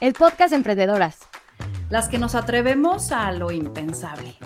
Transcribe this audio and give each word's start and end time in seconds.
el 0.00 0.12
podcast 0.12 0.52
Emprendedoras. 0.52 1.20
Las 1.88 2.08
que 2.08 2.18
nos 2.18 2.34
atrevemos 2.34 3.12
a 3.12 3.32
lo 3.32 3.50
impensable. 3.50 4.36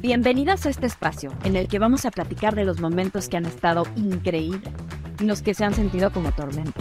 Bienvenidas 0.00 0.64
a 0.64 0.70
este 0.70 0.86
espacio 0.86 1.32
en 1.44 1.56
el 1.56 1.68
que 1.68 1.78
vamos 1.78 2.06
a 2.06 2.10
platicar 2.10 2.54
de 2.54 2.64
los 2.64 2.80
momentos 2.80 3.28
que 3.28 3.36
han 3.36 3.44
estado 3.44 3.84
increíbles 3.96 4.72
y 5.20 5.24
los 5.24 5.42
que 5.42 5.52
se 5.52 5.64
han 5.64 5.74
sentido 5.74 6.12
como 6.12 6.32
tormenta. 6.32 6.80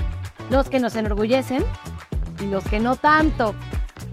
Los 0.49 0.69
que 0.69 0.79
nos 0.79 0.95
enorgullecen 0.95 1.63
y 2.39 2.45
los 2.45 2.63
que 2.65 2.79
no 2.79 2.95
tanto. 2.95 3.53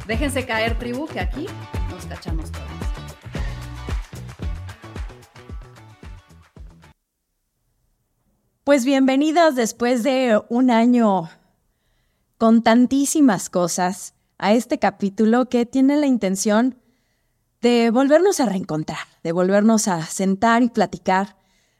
Déjense 0.07 0.47
caer, 0.47 0.79
tribu, 0.79 1.07
que 1.07 1.21
aquí 1.21 1.47
nos 1.91 2.07
cachamos 2.07 2.51
todas. 2.51 2.67
Pues 8.65 8.85
bienvenidas 8.85 9.55
después 9.55 10.03
de 10.03 10.41
un 10.49 10.71
año 10.71 11.29
con 12.43 12.65
tantísimas 12.65 13.49
cosas 13.49 14.15
a 14.37 14.53
este 14.53 14.81
capítulo 14.81 15.49
que 15.49 15.65
tiene 15.65 15.97
la 15.97 16.07
intención 16.07 16.77
de 17.61 17.93
volvernos 17.93 18.41
a 18.41 18.47
reencontrar, 18.47 18.99
de 19.23 19.31
volvernos 19.31 19.87
a 19.87 20.05
sentar 20.07 20.65
y 20.65 20.69
platicar 20.69 21.37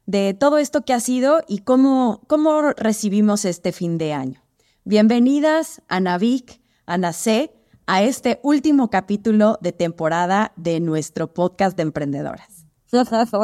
de 0.07 0.35
todo 0.35 0.59
esto 0.59 0.83
que 0.83 0.93
ha 0.93 1.01
sido 1.01 1.43
y 1.49 1.63
cómo, 1.63 2.23
cómo 2.29 2.71
recibimos 2.77 3.45
este 3.45 3.73
fin 3.73 3.99
de 3.99 4.13
año. 4.13 4.41
Bienvenidas, 4.85 5.83
Ana 5.89 6.17
Vic, 6.17 6.61
Ana 6.87 7.13
C, 7.13 7.53
a 7.89 8.05
este 8.05 8.39
último 8.45 8.89
capítulo 8.89 9.59
de 9.63 9.73
temporada 9.73 10.53
de 10.55 10.79
nuestro 10.79 11.35
podcast 11.35 11.77
de 11.77 11.83
emprendedoras. 11.83 12.67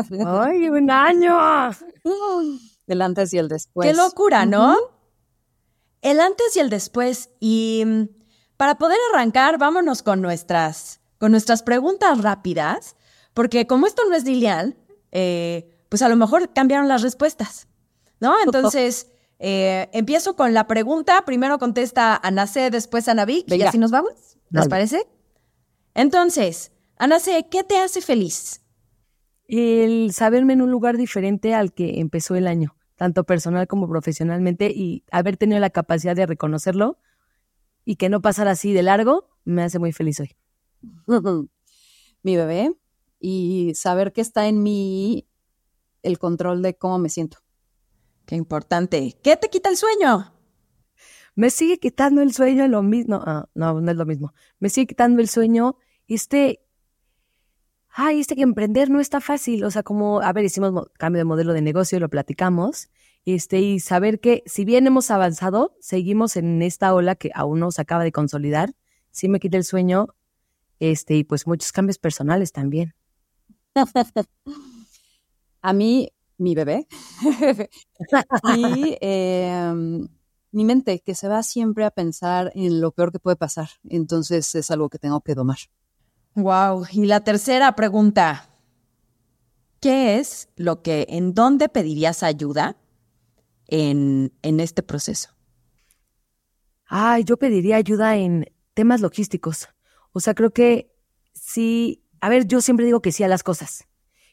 ¡Ay, 0.25 0.69
un 0.69 0.89
año! 0.89 1.37
El 2.87 3.03
antes 3.03 3.35
y 3.35 3.39
el 3.39 3.49
después. 3.49 3.89
Qué 3.89 3.97
locura, 3.97 4.47
¿no? 4.47 4.77
El 6.03 6.21
antes 6.21 6.57
y 6.57 6.61
el 6.61 6.71
después. 6.71 7.31
Y 7.41 7.83
mm, 7.87 8.03
para 8.57 8.77
poder 8.77 8.99
arrancar, 9.13 9.59
vámonos 9.59 10.03
con 10.03 10.21
nuestras, 10.21 11.01
con 11.19 11.31
nuestras 11.31 11.63
preguntas 11.63 12.23
rápidas, 12.23 12.97
porque 13.35 13.67
como 13.67 13.87
esto 13.87 14.03
no 14.09 14.15
es 14.15 14.25
lineal, 14.25 14.77
eh, 15.13 15.85
pues 15.89 16.03
a 16.03 16.09
lo 16.09 16.17
mejor 16.17 16.53
cambiaron 16.53 16.89
las 16.89 17.03
respuestas, 17.03 17.69
¿no? 18.21 18.35
Entonces, 18.45 19.09
eh, 19.39 19.89
empiezo 19.93 20.37
con 20.37 20.55
la 20.55 20.67
pregunta. 20.67 21.25
Primero 21.25 21.59
contesta 21.59 22.17
Ana 22.17 22.47
C, 22.47 22.71
después 22.71 23.09
Ana 23.09 23.25
Vic, 23.25 23.51
y 23.51 23.63
así 23.63 23.79
nos 23.79 23.91
vamos. 23.91 24.13
¿Les 24.51 24.69
parece? 24.69 25.07
Entonces, 25.95 26.73
Ana 26.97 27.21
C, 27.21 27.47
¿qué 27.51 27.65
te 27.65 27.79
hace 27.79 28.01
feliz? 28.01 28.63
El 29.47 30.13
saberme 30.13 30.55
en 30.55 30.63
un 30.63 30.71
lugar 30.71 30.97
diferente 30.97 31.55
al 31.55 31.73
que 31.73 32.01
empezó 32.01 32.35
el 32.35 32.47
año 32.47 32.78
tanto 32.99 33.23
personal 33.25 33.69
como 33.69 33.89
profesionalmente, 33.89 34.71
y 34.75 35.05
haber 35.13 35.37
tenido 35.37 35.61
la 35.61 35.71
capacidad 35.71 36.17
de 36.17 36.27
reconocerlo 36.27 36.99
y 37.85 37.95
que 37.95 38.09
no 38.09 38.21
pasara 38.21 38.51
así 38.51 38.73
de 38.73 38.83
largo, 38.83 39.31
me 39.45 39.63
hace 39.63 39.79
muy 39.79 39.93
feliz 39.93 40.19
hoy. 40.21 40.37
Mi 42.23 42.37
bebé 42.37 42.75
y 43.21 43.73
saber 43.77 44.13
que 44.13 44.21
está 44.21 44.49
en 44.49 44.65
mí 44.65 45.29
el 46.03 46.19
control 46.19 46.61
de 46.61 46.77
cómo 46.77 46.99
me 46.99 47.09
siento. 47.09 47.39
Qué 48.27 48.35
importante. 48.35 49.17
¿Qué 49.23 49.37
te 49.37 49.49
quita 49.49 49.71
el 49.71 49.77
sueño? 49.77 50.35
Me 51.37 51.51
sigue 51.51 51.79
quitando 51.79 52.21
el 52.21 52.33
sueño 52.33 52.67
lo 52.67 52.83
mismo. 52.83 53.23
Ah, 53.25 53.49
no, 53.55 53.81
no 53.81 53.91
es 53.93 53.97
lo 53.97 54.07
mismo. 54.07 54.35
Me 54.59 54.71
sigue 54.71 54.89
quitando 54.89 55.23
el 55.23 55.29
sueño 55.29 55.77
este 56.09 56.68
ay, 57.99 58.21
este 58.21 58.37
que 58.37 58.43
emprender 58.43 58.91
no 58.91 59.01
está 59.01 59.21
fácil. 59.21 59.65
O 59.65 59.73
sea, 59.73 59.83
como, 59.83 60.21
a 60.21 60.33
ver, 60.33 60.45
hicimos 60.45 60.87
cambio 60.97 61.19
de 61.19 61.25
modelo 61.25 61.53
de 61.53 61.63
negocio, 61.63 61.99
lo 61.99 62.09
platicamos, 62.09 62.91
este, 63.25 63.61
y 63.61 63.81
saber 63.81 64.21
que 64.21 64.45
si 64.47 64.65
bien 64.65 64.87
hemos 64.87 65.11
avanzado, 65.11 65.75
seguimos 65.81 66.37
en 66.37 66.63
esta 66.63 66.95
ola 66.95 67.17
que 67.17 67.33
aún 67.35 67.59
no 67.59 67.73
se 67.73 67.83
acaba 67.83 68.05
de 68.05 68.13
consolidar. 68.13 68.77
Sí 69.11 69.29
me 69.29 69.41
quita 69.41 69.57
el 69.57 69.65
sueño, 69.65 70.15
este, 70.79 71.17
y 71.17 71.25
pues 71.25 71.49
muchos 71.49 71.73
cambios 71.73 71.99
personales 71.99 72.53
también. 72.53 72.95
A 75.61 75.73
mí, 75.73 76.13
mi 76.37 76.55
bebé, 76.55 76.87
y 78.57 78.97
em, 79.01 80.09
mi 80.53 80.65
mente, 80.65 81.01
que 81.01 81.17
se 81.17 81.27
va 81.27 81.43
siempre 81.43 81.85
a 81.85 81.91
pensar 81.91 82.53
en 82.55 82.81
lo 82.81 82.93
peor 82.93 83.11
que 83.11 83.19
puede 83.19 83.37
pasar. 83.37 83.71
Entonces 83.89 84.55
es 84.55 84.71
algo 84.71 84.89
que 84.89 85.01
tengo 85.01 85.21
que 85.21 85.35
domar. 85.35 85.59
Wow. 86.35 86.87
Y 86.93 87.07
la 87.07 87.21
tercera 87.21 87.75
pregunta. 87.75 88.49
¿Qué 89.81 90.19
es 90.19 90.49
lo 90.57 90.83
que, 90.83 91.07
en 91.09 91.35
dónde 91.35 91.69
pedirías 91.69 92.23
ayuda 92.23 92.77
en, 93.69 94.33
en 94.43 94.61
este 94.61 94.83
proceso? 94.83 95.31
Ay, 96.87 97.23
yo 97.25 97.37
pediría 97.37 97.77
ayuda 97.77 98.17
en 98.17 98.51
temas 98.75 99.01
logísticos. 99.01 99.69
O 100.13 100.21
sea, 100.21 100.35
creo 100.35 100.53
que 100.53 100.93
sí, 101.33 102.05
a 102.21 102.29
ver, 102.29 102.47
yo 102.47 102.61
siempre 102.61 102.87
digo 102.87 103.03
que 103.03 103.13
sí 103.13 103.23
a 103.23 103.29
las 103.29 103.43
cosas. 103.43 103.87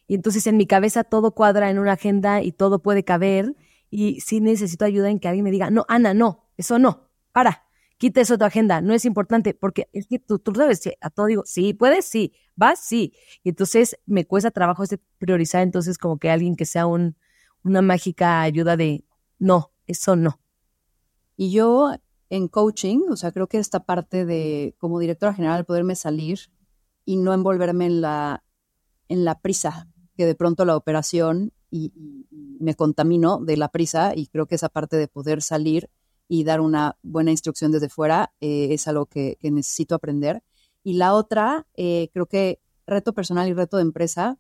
Y 0.08 0.16
entonces 0.16 0.48
en 0.48 0.58
mi 0.58 0.66
cabeza 0.66 1.04
todo 1.04 1.32
cuadra 1.36 1.70
en 1.70 1.80
una 1.80 1.94
agenda 1.94 2.42
y 2.42 2.52
todo 2.52 2.82
puede 2.82 3.04
caber. 3.04 3.56
Y 3.90 4.22
sí 4.22 4.40
necesito 4.40 4.86
ayuda 4.86 5.10
en 5.10 5.20
que 5.20 5.28
alguien 5.28 5.44
me 5.44 5.52
diga, 5.52 5.70
no, 5.70 5.86
Ana, 5.88 6.14
no, 6.14 6.48
eso 6.58 6.80
no, 6.80 7.10
para 7.32 7.65
quita 7.98 8.22
eso 8.22 8.34
de 8.34 8.40
tu 8.40 8.46
agenda, 8.46 8.82
no 8.82 8.94
es 8.94 9.06
importante, 9.06 9.54
porque 9.54 9.90
es 9.94 10.08
que 10.08 10.20
tú, 10.20 10.40
tú 10.40 10.54
sabes, 10.54 10.82
a 11.02 11.10
todo 11.10 11.28
digo, 11.28 11.44
sí, 11.46 11.74
puedes, 11.74 12.06
sí, 12.06 12.34
vas, 12.56 12.80
sí. 12.80 13.14
Y 13.44 13.50
entonces 13.50 13.98
me 14.06 14.26
cuesta 14.26 14.52
trabajo 14.52 14.84
ese 14.84 15.00
priorizar, 15.18 15.62
entonces 15.62 15.98
como 15.98 16.18
que 16.18 16.30
alguien 16.30 16.56
que 16.56 16.66
sea 16.66 16.88
un, 16.88 17.16
una 17.64 17.82
mágica 17.82 18.42
ayuda 18.42 18.78
de, 18.78 19.06
no, 19.40 19.72
eso 19.88 20.16
no. 20.16 20.40
Y 21.38 21.52
yo 21.52 21.94
en 22.30 22.48
coaching, 22.48 23.02
o 23.10 23.16
sea, 23.16 23.32
creo 23.32 23.48
que 23.48 23.58
esta 23.58 23.82
parte 23.86 24.26
de 24.26 24.76
como 24.78 25.00
directora 25.00 25.34
general 25.34 25.66
poderme 25.66 25.96
salir 25.96 26.40
y 27.06 27.18
no 27.18 27.34
envolverme 27.34 27.86
en 27.86 28.02
la, 28.02 28.44
en 29.08 29.26
la 29.26 29.40
prisa, 29.40 29.88
que 30.18 30.26
de 30.26 30.36
pronto 30.36 30.66
la 30.66 30.76
operación 30.76 31.54
y, 31.70 31.94
y 32.32 32.58
me 32.60 32.76
contamino 32.76 33.40
de 33.40 33.58
la 33.58 33.70
prisa 33.70 34.14
y 34.16 34.28
creo 34.28 34.48
que 34.48 34.56
esa 34.56 34.70
parte 34.70 34.98
de 34.98 35.08
poder 35.08 35.42
salir 35.42 35.90
y 36.28 36.44
dar 36.44 36.62
una 36.62 36.98
buena 37.04 37.32
instrucción 37.32 37.72
desde 37.72 37.90
fuera 37.90 38.34
eh, 38.42 38.70
es 38.72 38.88
algo 38.88 39.06
que, 39.06 39.38
necesito 39.42 39.96
aprender. 39.96 40.44
Y 40.84 40.94
la 40.94 41.14
otra, 41.14 41.68
eh, 41.76 42.10
creo 42.14 42.26
que 42.26 42.60
reto 42.88 43.14
personal 43.14 43.48
y 43.48 43.54
reto 43.54 43.78
de 43.78 43.84
empresa, 43.84 44.38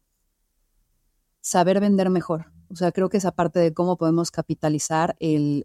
saber 1.41 1.79
vender 1.79 2.09
mejor. 2.09 2.51
O 2.69 2.75
sea, 2.75 2.91
creo 2.91 3.09
que 3.09 3.17
esa 3.17 3.31
parte 3.31 3.59
de 3.59 3.73
cómo 3.73 3.97
podemos 3.97 4.31
capitalizar 4.31 5.15
el, 5.19 5.63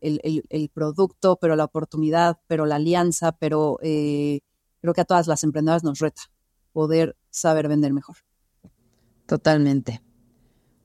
producto, 0.73 1.39
pero 1.41 1.57
la 1.57 1.65
oportunidad, 1.65 2.39
pero 2.47 2.67
la 2.67 2.77
alianza, 2.77 3.33
pero 3.33 3.79
eh, 3.83 4.41
creo 4.81 4.95
que 4.95 5.01
a 5.01 5.07
todas 5.07 5.27
las 5.27 5.43
emprendedoras 5.43 5.85
nos 5.85 5.99
reta 5.99 6.23
poder 6.73 7.17
saber 7.31 7.69
vender 7.69 7.93
mejor. 7.93 8.17
Totalmente. 9.27 10.03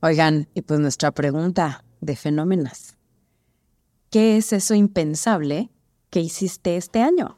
Oigan, 0.01 0.47
y 0.53 0.61
pues 0.61 0.79
nuestra 0.79 1.11
pregunta 1.11 1.83
de 2.01 2.15
fenómenos. 2.15 2.94
¿Qué 4.15 4.37
es 4.37 4.53
eso 4.53 4.73
impensable 4.75 5.71
que 6.09 6.21
hiciste 6.21 6.77
este 6.77 7.01
año? 7.01 7.37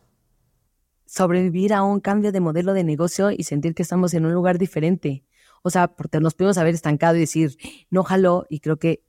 Sobrevivir 1.08 1.74
a 1.74 1.82
un 1.82 2.00
cambio 2.00 2.32
de 2.32 2.40
modelo 2.40 2.74
de 2.74 2.84
negocio 2.84 3.32
y 3.32 3.46
sentir 3.46 3.74
que 3.74 3.82
estamos 3.82 4.14
en 4.14 4.28
un 4.28 4.34
lugar 4.36 4.60
diferente. 4.60 5.26
O 5.64 5.72
sea, 5.72 5.88
porque 5.88 6.20
nos 6.20 6.36
pudimos 6.36 6.60
haber 6.60 6.76
estancado 6.76 7.16
y 7.16 7.22
decir, 7.22 7.58
no 7.90 8.04
jaló, 8.04 8.46
y 8.48 8.60
creo 8.60 8.78
que, 8.78 9.04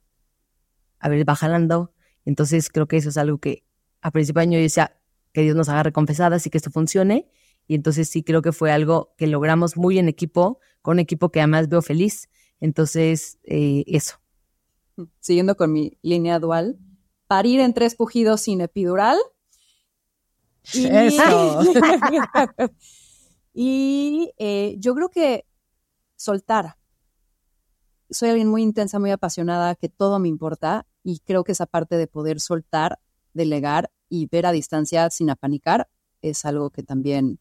a 0.97 1.09
ver, 1.09 1.29
va 1.29 1.35
jalando. 1.35 1.93
Entonces 2.25 2.71
creo 2.71 2.87
que 2.87 2.97
eso 2.97 3.09
es 3.09 3.17
algo 3.17 3.37
que 3.37 3.63
a 4.01 4.09
principio 4.09 4.39
de 4.39 4.43
año 4.45 4.57
yo 4.57 4.63
decía, 4.63 4.99
que 5.31 5.43
Dios 5.43 5.55
nos 5.55 5.69
haga 5.69 5.83
recompensadas 5.83 6.47
y 6.47 6.49
que 6.49 6.57
esto 6.57 6.71
funcione. 6.71 7.29
Y 7.67 7.75
entonces 7.75 8.09
sí 8.09 8.23
creo 8.23 8.41
que 8.41 8.51
fue 8.51 8.71
algo 8.71 9.13
que 9.15 9.27
logramos 9.27 9.77
muy 9.77 9.99
en 9.99 10.09
equipo, 10.09 10.59
con 10.81 10.93
un 10.93 11.01
equipo 11.01 11.29
que 11.29 11.39
además 11.39 11.69
veo 11.69 11.83
feliz. 11.83 12.29
Entonces, 12.59 13.37
eh, 13.43 13.83
eso. 13.85 14.15
Siguiendo 15.19 15.55
con 15.55 15.71
mi 15.71 15.99
línea 16.01 16.39
dual, 16.39 16.79
parir 17.29 17.59
en 17.59 17.75
tres 17.75 17.93
pujidos 17.93 18.41
sin 18.41 18.59
epidural. 18.59 19.15
Y, 20.73 20.87
Eso. 20.87 21.61
y 23.53 24.31
eh, 24.39 24.75
yo 24.79 24.95
creo 24.95 25.09
que 25.09 25.45
soltar. 26.15 26.75
Soy 28.09 28.29
alguien 28.29 28.47
muy 28.47 28.63
intensa, 28.63 28.97
muy 28.97 29.11
apasionada, 29.11 29.75
que 29.75 29.89
todo 29.89 30.17
me 30.17 30.27
importa 30.27 30.87
y 31.03 31.19
creo 31.19 31.43
que 31.43 31.51
esa 31.51 31.67
parte 31.67 31.97
de 31.97 32.07
poder 32.07 32.39
soltar, 32.39 32.97
delegar 33.33 33.91
y 34.09 34.25
ver 34.25 34.47
a 34.47 34.51
distancia 34.51 35.07
sin 35.11 35.29
apanicar 35.29 35.87
es 36.23 36.45
algo 36.45 36.71
que 36.71 36.81
también 36.81 37.39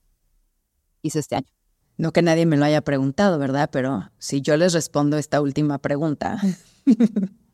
hice 1.01 1.21
este 1.21 1.37
año. 1.37 1.49
No 1.97 2.13
que 2.13 2.21
nadie 2.21 2.45
me 2.45 2.59
lo 2.59 2.67
haya 2.67 2.83
preguntado, 2.83 3.39
¿verdad? 3.39 3.71
Pero 3.73 4.11
si 4.19 4.43
yo 4.43 4.59
les 4.59 4.75
respondo 4.75 5.17
esta 5.17 5.41
última 5.41 5.79
pregunta, 5.79 6.39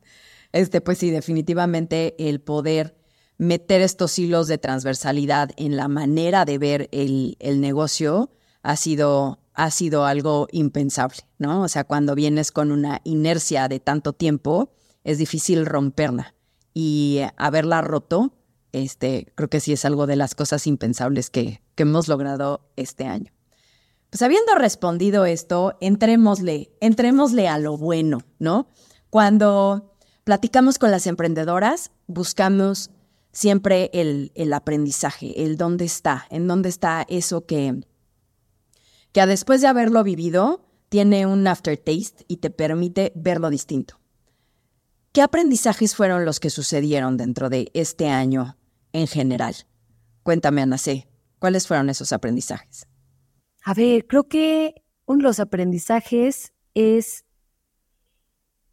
Este, 0.55 0.79
pues 0.79 0.99
sí, 0.99 1.11
definitivamente 1.11 2.15
el 2.17 2.39
poder 2.39 2.95
meter 3.37 3.81
estos 3.81 4.17
hilos 4.17 4.47
de 4.47 4.57
transversalidad 4.57 5.49
en 5.57 5.75
la 5.75 5.89
manera 5.89 6.45
de 6.45 6.57
ver 6.57 6.87
el, 6.93 7.35
negocio 7.59 8.31
ha 8.63 8.77
sido, 8.77 9.41
ha 9.53 9.69
sido 9.69 10.05
algo 10.05 10.47
impensable, 10.53 11.17
¿no? 11.39 11.63
O 11.63 11.67
sea, 11.67 11.83
cuando 11.83 12.15
vienes 12.15 12.53
con 12.53 12.71
una 12.71 13.01
inercia 13.03 13.67
de 13.67 13.81
tanto 13.81 14.13
tiempo, 14.13 14.71
es 15.03 15.17
difícil 15.17 15.65
romperla. 15.65 16.35
Y 16.73 17.19
haberla 17.35 17.81
roto 17.81 18.31
Este, 18.71 19.33
creo 19.35 19.49
que 19.49 19.59
sí 19.59 19.73
es 19.73 19.83
algo 19.83 20.07
de 20.07 20.15
las 20.15 20.35
cosas 20.35 20.67
impensables 20.67 21.29
que, 21.29 21.61
que 21.75 21.83
hemos 21.83 22.07
logrado 22.07 22.69
este 22.77 23.03
año. 23.07 23.33
Pues 24.09 24.21
habiendo 24.21 24.55
respondido 24.55 25.25
esto, 25.25 25.77
entrémosle, 25.81 26.71
entrémosle 26.79 27.49
a 27.49 27.59
lo 27.59 27.77
bueno, 27.77 28.19
¿no? 28.39 28.69
Cuando 29.09 29.94
platicamos 30.25 30.77
con 30.79 30.91
las 30.91 31.07
emprendedoras, 31.07 31.91
buscamos 32.07 32.89
siempre 33.31 33.89
el, 33.93 34.31
el 34.35 34.51
aprendizaje, 34.51 35.43
el 35.43 35.55
dónde 35.55 35.85
está, 35.85 36.25
en 36.29 36.47
dónde 36.47 36.67
está 36.67 37.05
eso 37.07 37.45
que, 37.45 37.85
que 39.13 39.25
después 39.25 39.61
de 39.61 39.67
haberlo 39.67 40.03
vivido 40.03 40.65
tiene 40.89 41.25
un 41.25 41.47
aftertaste 41.47 42.25
y 42.27 42.37
te 42.37 42.49
permite 42.49 43.13
verlo 43.15 43.49
distinto. 43.49 43.99
¿Qué 45.11 45.21
aprendizajes 45.21 45.95
fueron 45.95 46.25
los 46.25 46.39
que 46.39 46.49
sucedieron 46.49 47.17
dentro 47.17 47.49
de 47.49 47.69
este 47.73 48.09
año 48.09 48.57
en 48.93 49.07
general? 49.07 49.55
Cuéntame, 50.23 50.61
Ana 50.61 50.77
C., 50.77 51.07
¿cuáles 51.39 51.67
fueron 51.67 51.89
esos 51.89 52.11
aprendizajes? 52.11 52.87
A 53.63 53.73
ver, 53.73 54.07
creo 54.07 54.27
que 54.27 54.83
uno 55.05 55.19
de 55.19 55.23
los 55.23 55.39
aprendizajes 55.39 56.53
es 56.73 57.24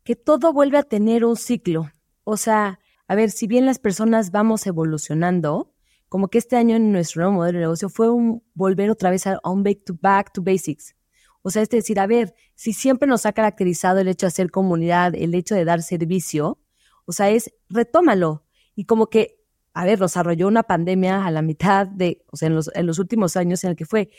que 0.05 0.17
todo 0.17 0.53
vuelve 0.53 0.79
a 0.79 0.83
tener 0.83 1.25
un 1.25 1.37
ciclo. 1.37 1.91
O 2.25 2.37
sea, 2.37 2.81
a 3.09 3.15
ver, 3.15 3.31
si 3.31 3.47
bien 3.47 3.67
las 3.67 3.79
personas 3.79 4.31
vamos 4.31 4.67
evolucionando, 4.67 5.75
como 6.09 6.29
que 6.29 6.39
este 6.39 6.57
año 6.57 6.77
en 6.77 6.93
nuestro 6.93 7.23
nuevo 7.23 7.37
modelo 7.37 7.59
de 7.59 7.65
negocio 7.65 7.89
fue 7.89 8.11
un 8.11 8.43
volver 8.55 8.91
otra 8.91 9.11
vez 9.11 9.27
a, 9.27 9.41
un 9.45 9.63
back 9.63 9.85
to, 9.85 9.95
back 10.01 10.33
to 10.33 10.43
basics. 10.43 10.95
O 11.43 11.51
sea, 11.51 11.63
es 11.63 11.71
decir, 11.71 11.99
a 11.99 12.07
ver, 12.07 12.35
si 12.55 12.73
siempre 12.73 13.09
nos 13.09 13.27
ha 13.27 13.33
caracterizado 13.33 13.99
el 13.99 14.09
hecho 14.09 14.27
de 14.27 14.29
hacer 14.29 14.51
comunidad, 14.51 15.15
el 15.15 15.35
hecho 15.35 15.55
de 15.55 15.65
dar 15.65 15.83
servicio, 15.83 16.59
o 17.05 17.13
sea, 17.13 17.31
es 17.31 17.53
retómalo. 17.69 18.45
Y 18.75 18.85
como 18.85 19.09
que, 19.09 19.41
a 19.75 19.85
ver, 19.85 20.01
nos 20.01 20.17
arrolló 20.17 20.49
una 20.49 20.63
pandemia 20.63 21.27
a 21.27 21.31
la 21.31 21.43
mitad 21.43 21.87
de, 21.87 22.25
o 22.31 22.37
sea, 22.37 22.49
los, 22.51 22.71
en 22.75 22.87
los 22.87 22.99
últimos 22.99 23.37
años 23.37 23.65
en 23.65 23.71
el 23.71 23.77
que 23.77 23.87
fue, 23.87 24.11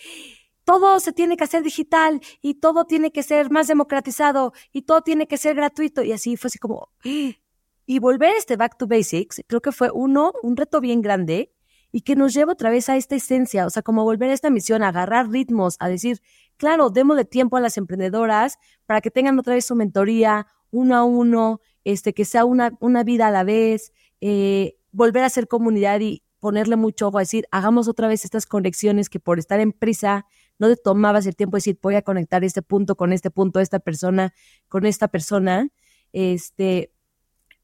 todo 0.65 0.99
se 0.99 1.13
tiene 1.13 1.37
que 1.37 1.43
hacer 1.43 1.63
digital 1.63 2.21
y 2.41 2.55
todo 2.55 2.85
tiene 2.85 3.11
que 3.11 3.23
ser 3.23 3.51
más 3.51 3.67
democratizado 3.67 4.53
y 4.71 4.83
todo 4.83 5.01
tiene 5.01 5.27
que 5.27 5.37
ser 5.37 5.55
gratuito. 5.55 6.03
Y 6.03 6.11
así 6.11 6.37
fue 6.37 6.47
así 6.47 6.59
como, 6.59 6.89
y 7.03 7.99
volver 7.99 8.35
este 8.35 8.55
back 8.55 8.77
to 8.77 8.87
basics, 8.87 9.41
creo 9.47 9.61
que 9.61 9.71
fue 9.71 9.91
uno, 9.91 10.33
un 10.41 10.55
reto 10.55 10.79
bien 10.79 11.01
grande 11.01 11.51
y 11.91 12.01
que 12.01 12.15
nos 12.15 12.33
lleva 12.33 12.53
otra 12.53 12.69
vez 12.69 12.89
a 12.89 12.97
esta 12.97 13.15
esencia, 13.15 13.67
o 13.67 13.69
sea, 13.69 13.83
como 13.83 14.03
volver 14.03 14.31
a 14.31 14.33
esta 14.33 14.49
misión, 14.49 14.81
a 14.81 14.87
agarrar 14.87 15.29
ritmos, 15.29 15.75
a 15.79 15.89
decir, 15.89 16.21
claro, 16.57 16.89
démosle 16.89 17.23
tiempo 17.25 17.57
a 17.57 17.61
las 17.61 17.77
emprendedoras 17.77 18.57
para 18.87 18.99
que 18.99 19.11
tengan 19.11 19.37
otra 19.37 19.53
vez 19.53 19.65
su 19.65 19.75
mentoría 19.75 20.47
uno 20.71 20.95
a 20.95 21.03
uno, 21.03 21.61
este, 21.83 22.13
que 22.13 22.25
sea 22.25 22.45
una, 22.45 22.75
una 22.79 23.03
vida 23.03 23.27
a 23.27 23.31
la 23.31 23.43
vez, 23.43 23.93
eh, 24.21 24.75
volver 24.91 25.23
a 25.23 25.29
ser 25.29 25.47
comunidad 25.47 25.99
y 25.99 26.23
ponerle 26.39 26.75
mucho 26.77 27.07
ojo 27.07 27.19
a 27.19 27.21
decir, 27.21 27.45
hagamos 27.51 27.87
otra 27.87 28.07
vez 28.07 28.25
estas 28.25 28.47
conexiones 28.47 29.07
que 29.07 29.19
por 29.19 29.37
estar 29.37 29.59
en 29.59 29.71
prisa 29.71 30.25
no 30.59 30.67
te 30.67 30.75
tomabas 30.75 31.25
el 31.25 31.35
tiempo 31.35 31.55
de 31.55 31.59
decir, 31.59 31.79
voy 31.81 31.95
a 31.95 32.01
conectar 32.01 32.43
este 32.43 32.61
punto 32.61 32.95
con 32.95 33.13
este 33.13 33.31
punto, 33.31 33.59
esta 33.59 33.79
persona 33.79 34.33
con 34.67 34.85
esta 34.85 35.07
persona. 35.07 35.69
Este, 36.11 36.93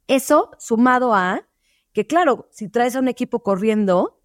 eso 0.07 0.51
sumado 0.57 1.13
a 1.13 1.47
que, 1.94 2.07
claro, 2.07 2.47
si 2.51 2.69
traes 2.69 2.95
a 2.95 3.00
un 3.00 3.07
equipo 3.07 3.44
corriendo, 3.44 4.21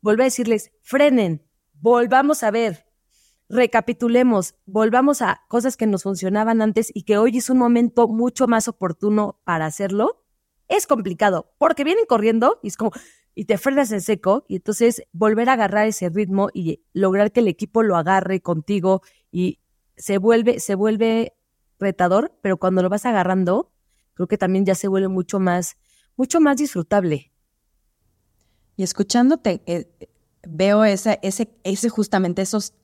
vuelve 0.00 0.22
a 0.22 0.26
decirles, 0.26 0.72
frenen, 0.82 1.46
volvamos 1.80 2.42
a 2.42 2.50
ver, 2.50 2.86
recapitulemos, 3.48 4.54
volvamos 4.66 5.22
a 5.22 5.42
cosas 5.48 5.76
que 5.76 5.86
nos 5.86 6.02
funcionaban 6.04 6.62
antes 6.62 6.90
y 6.94 7.02
que 7.02 7.18
hoy 7.18 7.38
es 7.38 7.50
un 7.50 7.58
momento 7.58 8.08
mucho 8.08 8.46
más 8.46 8.68
oportuno 8.68 9.40
para 9.44 9.66
hacerlo. 9.66 10.24
Es 10.68 10.86
complicado 10.86 11.52
porque 11.58 11.84
vienen 11.84 12.06
corriendo 12.06 12.58
y 12.62 12.68
es 12.68 12.76
como, 12.76 12.92
y 13.34 13.46
te 13.46 13.58
frenas 13.58 13.90
en 13.92 14.00
seco 14.00 14.44
y 14.48 14.56
entonces 14.56 15.02
volver 15.12 15.48
a 15.48 15.54
agarrar 15.54 15.86
ese 15.86 16.08
ritmo 16.08 16.48
y 16.54 16.82
lograr 16.92 17.32
que 17.32 17.40
el 17.40 17.48
equipo 17.48 17.82
lo 17.82 17.96
agarre 17.96 18.40
contigo 18.40 19.02
y 19.32 19.60
se 19.96 20.18
vuelve, 20.18 20.60
se 20.60 20.74
vuelve 20.74 21.34
retador, 21.78 22.36
pero 22.42 22.58
cuando 22.58 22.82
lo 22.82 22.88
vas 22.88 23.06
agarrando, 23.06 23.72
creo 24.14 24.28
que 24.28 24.38
también 24.38 24.64
ya 24.64 24.74
se 24.74 24.88
vuelve 24.88 25.08
mucho 25.08 25.40
más, 25.40 25.76
mucho 26.16 26.40
más 26.40 26.56
disfrutable. 26.56 27.32
Y 28.76 28.82
escuchándote, 28.82 29.62
eh, 29.66 29.88
veo 30.48 30.84
ese, 30.84 31.18
ese, 31.22 31.54
ese 31.64 31.88
justamente 31.88 32.42
esos, 32.42 32.74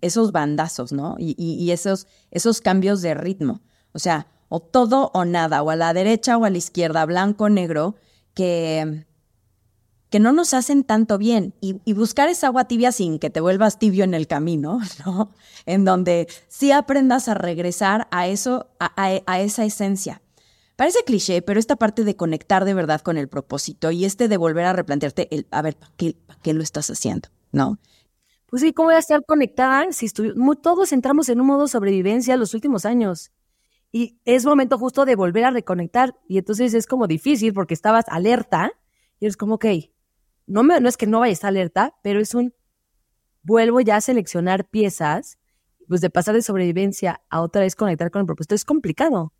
esos 0.00 0.32
bandazos, 0.32 0.92
¿no? 0.92 1.16
Y, 1.18 1.34
y, 1.38 1.70
esos, 1.70 2.06
esos 2.30 2.60
cambios 2.60 3.00
de 3.02 3.14
ritmo. 3.14 3.62
O 3.92 3.98
sea, 3.98 4.28
o 4.48 4.60
todo 4.60 5.10
o 5.14 5.24
nada, 5.24 5.62
o 5.62 5.70
a 5.70 5.76
la 5.76 5.92
derecha 5.92 6.36
o 6.36 6.44
a 6.44 6.50
la 6.50 6.58
izquierda, 6.58 7.04
blanco 7.06 7.48
negro, 7.48 7.96
que 8.34 9.05
que 10.10 10.20
no 10.20 10.32
nos 10.32 10.54
hacen 10.54 10.84
tanto 10.84 11.18
bien 11.18 11.54
y, 11.60 11.92
buscar 11.92 12.28
esa 12.28 12.46
agua 12.48 12.66
tibia 12.66 12.92
sin 12.92 13.18
que 13.18 13.30
te 13.30 13.40
vuelvas 13.40 13.78
tibio 13.78 14.04
en 14.04 14.14
el 14.14 14.26
camino, 14.26 14.80
¿no? 15.06 15.32
En 15.64 15.84
donde 15.84 16.28
sí 16.48 16.70
aprendas 16.70 17.28
a 17.28 17.34
regresar 17.34 18.06
a 18.10 18.28
eso, 18.28 18.68
a, 18.78 19.40
esa 19.40 19.64
esencia. 19.64 20.22
Parece 20.76 20.98
cliché, 21.04 21.42
pero 21.42 21.58
esta 21.58 21.76
parte 21.76 22.04
de 22.04 22.16
conectar 22.16 22.64
de 22.64 22.74
verdad 22.74 23.00
con 23.00 23.16
el 23.16 23.28
propósito 23.28 23.90
y 23.90 24.04
este 24.04 24.28
de 24.28 24.36
volver 24.36 24.66
a 24.66 24.74
replantearte 24.74 25.34
el, 25.34 25.46
a 25.50 25.62
ver, 25.62 25.76
¿para 25.76 25.92
qué, 25.96 26.54
lo 26.54 26.62
estás 26.62 26.90
haciendo? 26.90 27.30
¿No? 27.50 27.78
Pues 28.46 28.62
sí, 28.62 28.72
¿cómo 28.72 28.88
voy 28.88 28.96
a 28.96 28.98
estar 28.98 29.24
conectada 29.24 29.86
si 29.90 30.08
todos 30.10 30.92
entramos 30.92 31.28
en 31.30 31.40
un 31.40 31.46
modo 31.46 31.66
sobrevivencia 31.66 32.36
los 32.36 32.54
últimos 32.54 32.84
años? 32.84 33.32
Y 33.90 34.18
es 34.24 34.44
momento 34.44 34.78
justo 34.78 35.04
de 35.06 35.16
volver 35.16 35.44
a 35.44 35.50
reconectar. 35.50 36.14
Y 36.28 36.38
entonces 36.38 36.74
es 36.74 36.86
como 36.86 37.06
difícil 37.06 37.54
porque 37.54 37.74
estabas 37.74 38.04
alerta 38.08 38.72
y 39.18 39.26
es 39.26 39.36
como, 39.36 39.54
ok, 39.54 39.66
no, 40.46 40.62
me, 40.62 40.80
no 40.80 40.88
es 40.88 40.96
que 40.96 41.06
no 41.06 41.20
vayas 41.20 41.44
a 41.44 41.48
alerta, 41.48 41.94
pero 42.02 42.20
es 42.20 42.34
un, 42.34 42.54
vuelvo 43.42 43.80
ya 43.80 43.96
a 43.96 44.00
seleccionar 44.00 44.68
piezas, 44.68 45.38
pues 45.88 46.00
de 46.00 46.10
pasar 46.10 46.34
de 46.34 46.42
sobrevivencia 46.42 47.22
a 47.30 47.40
otra 47.40 47.62
vez 47.62 47.76
conectar 47.76 48.10
con 48.10 48.20
el 48.20 48.26
propósito 48.26 48.54
es 48.54 48.64
complicado. 48.64 49.32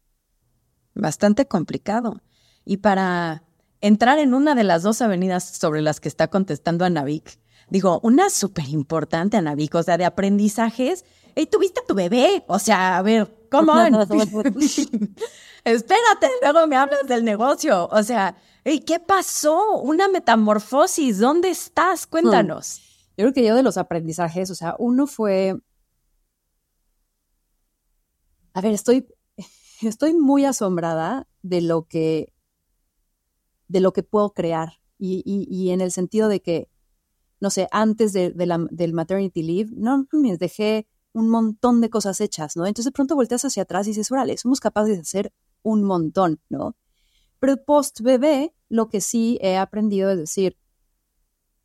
Bastante 0.94 1.46
complicado. 1.46 2.22
Y 2.64 2.78
para 2.78 3.44
entrar 3.80 4.18
en 4.18 4.34
una 4.34 4.54
de 4.54 4.64
las 4.64 4.82
dos 4.82 5.02
avenidas 5.02 5.44
sobre 5.44 5.82
las 5.82 6.00
que 6.00 6.08
está 6.08 6.28
contestando 6.28 6.84
Anavik, 6.84 7.38
digo, 7.68 8.00
una 8.02 8.30
súper 8.30 8.68
importante, 8.68 9.36
Anavik, 9.36 9.74
o 9.74 9.82
sea, 9.82 9.98
de 9.98 10.04
aprendizajes. 10.04 11.04
Hey, 11.34 11.46
tuviste 11.46 11.80
a 11.80 11.84
tu 11.84 11.94
bebé, 11.94 12.44
o 12.46 12.58
sea, 12.58 12.96
a 12.96 13.02
ver, 13.02 13.46
¿cómo? 13.50 13.74
Espérate, 15.64 16.28
luego 16.42 16.66
me 16.66 16.76
hablas 16.76 17.06
del 17.06 17.24
negocio, 17.24 17.88
o 17.90 18.02
sea, 18.02 18.36
¿Y 18.68 18.80
¿qué 18.80 18.98
pasó? 18.98 19.78
Una 19.80 20.08
metamorfosis. 20.08 21.20
¿Dónde 21.20 21.50
estás? 21.50 22.04
Cuéntanos. 22.08 22.80
Yo 23.16 23.24
creo 23.24 23.32
que 23.32 23.44
yo 23.44 23.54
de 23.54 23.62
los 23.62 23.76
aprendizajes, 23.76 24.50
o 24.50 24.56
sea, 24.56 24.74
uno 24.80 25.06
fue. 25.06 25.56
A 28.54 28.60
ver, 28.60 28.72
estoy, 28.72 29.06
estoy 29.82 30.14
muy 30.14 30.44
asombrada 30.44 31.28
de 31.42 31.60
lo 31.60 31.84
que, 31.84 32.32
de 33.68 33.78
lo 33.78 33.92
que 33.92 34.02
puedo 34.02 34.30
crear. 34.30 34.80
Y, 34.98 35.70
en 35.70 35.80
el 35.80 35.92
sentido 35.92 36.28
de 36.28 36.42
que, 36.42 36.68
no 37.38 37.50
sé, 37.50 37.68
antes 37.70 38.12
de, 38.12 38.32
del 38.32 38.92
maternity 38.94 39.42
leave, 39.44 39.70
no 39.76 40.08
me 40.10 40.36
dejé 40.38 40.88
un 41.12 41.28
montón 41.28 41.80
de 41.80 41.90
cosas 41.90 42.20
hechas, 42.20 42.56
¿no? 42.56 42.66
Entonces 42.66 42.86
de 42.86 42.92
pronto 42.92 43.14
volteas 43.14 43.44
hacia 43.44 43.62
atrás 43.62 43.86
y 43.86 43.90
dices, 43.90 44.10
órale, 44.10 44.36
somos 44.38 44.58
capaces 44.58 44.96
de 44.96 45.02
hacer 45.02 45.32
un 45.62 45.84
montón, 45.84 46.40
¿no? 46.48 46.76
Pero 47.38 47.62
post 47.62 48.00
bebé, 48.00 48.55
lo 48.68 48.88
que 48.88 49.00
sí 49.00 49.38
he 49.42 49.56
aprendido 49.56 50.10
es 50.10 50.18
decir, 50.18 50.56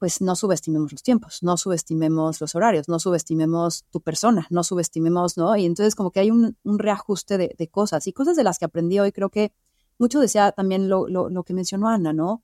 pues 0.01 0.19
no 0.19 0.35
subestimemos 0.35 0.91
los 0.91 1.03
tiempos, 1.03 1.43
no 1.43 1.57
subestimemos 1.57 2.41
los 2.41 2.55
horarios, 2.55 2.89
no 2.89 2.97
subestimemos 2.97 3.85
tu 3.91 4.01
persona, 4.01 4.47
no 4.49 4.63
subestimemos, 4.63 5.37
¿no? 5.37 5.55
Y 5.55 5.65
entonces 5.67 5.93
como 5.93 6.09
que 6.09 6.19
hay 6.19 6.31
un, 6.31 6.57
reajuste 6.63 7.37
de, 7.37 7.67
cosas 7.67 8.07
y 8.07 8.11
cosas 8.11 8.35
de 8.35 8.43
las 8.43 8.57
que 8.57 8.65
aprendí 8.65 8.99
hoy, 8.99 9.11
creo 9.11 9.29
que 9.29 9.53
mucho 9.99 10.19
decía 10.19 10.53
también 10.53 10.89
lo, 10.89 11.07
lo, 11.07 11.43
que 11.43 11.53
mencionó 11.53 11.87
Ana, 11.87 12.13
¿no? 12.13 12.43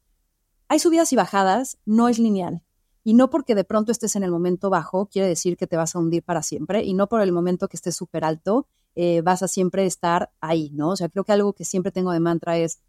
Hay 0.68 0.78
subidas 0.78 1.12
y 1.14 1.16
bajadas, 1.16 1.80
no 1.84 2.10
es 2.10 2.20
lineal. 2.20 2.62
Y 3.04 3.16
no 3.16 3.32
porque 3.32 3.56
de 3.56 3.64
pronto 3.64 3.92
estés 3.92 4.16
en 4.16 4.22
el 4.22 4.30
momento 4.30 4.70
bajo, 4.70 5.08
quiere 5.08 5.28
decir 5.28 5.58
que 5.58 5.66
te 5.66 5.78
vas 5.78 5.96
a 5.96 6.00
hundir 6.00 6.22
para 6.22 6.44
siempre. 6.44 6.84
Y 6.84 6.94
no 6.94 7.08
por 7.08 7.22
el 7.22 7.32
momento 7.32 7.70
que 7.70 7.78
estés 7.78 7.96
súper 7.96 8.24
alto, 8.24 8.68
eh, 8.94 9.22
vas 9.22 9.42
a 9.42 9.48
siempre 9.48 9.88
estar 9.88 10.32
ahí, 10.42 10.70
¿no? 10.74 10.90
O 10.90 10.96
sea, 10.96 11.10
creo 11.10 11.24
que 11.24 11.32
algo 11.32 11.54
que 11.54 11.66
siempre 11.66 11.92
tengo 11.92 12.12
de 12.12 12.20
mantra 12.20 12.58
es, 12.60 12.82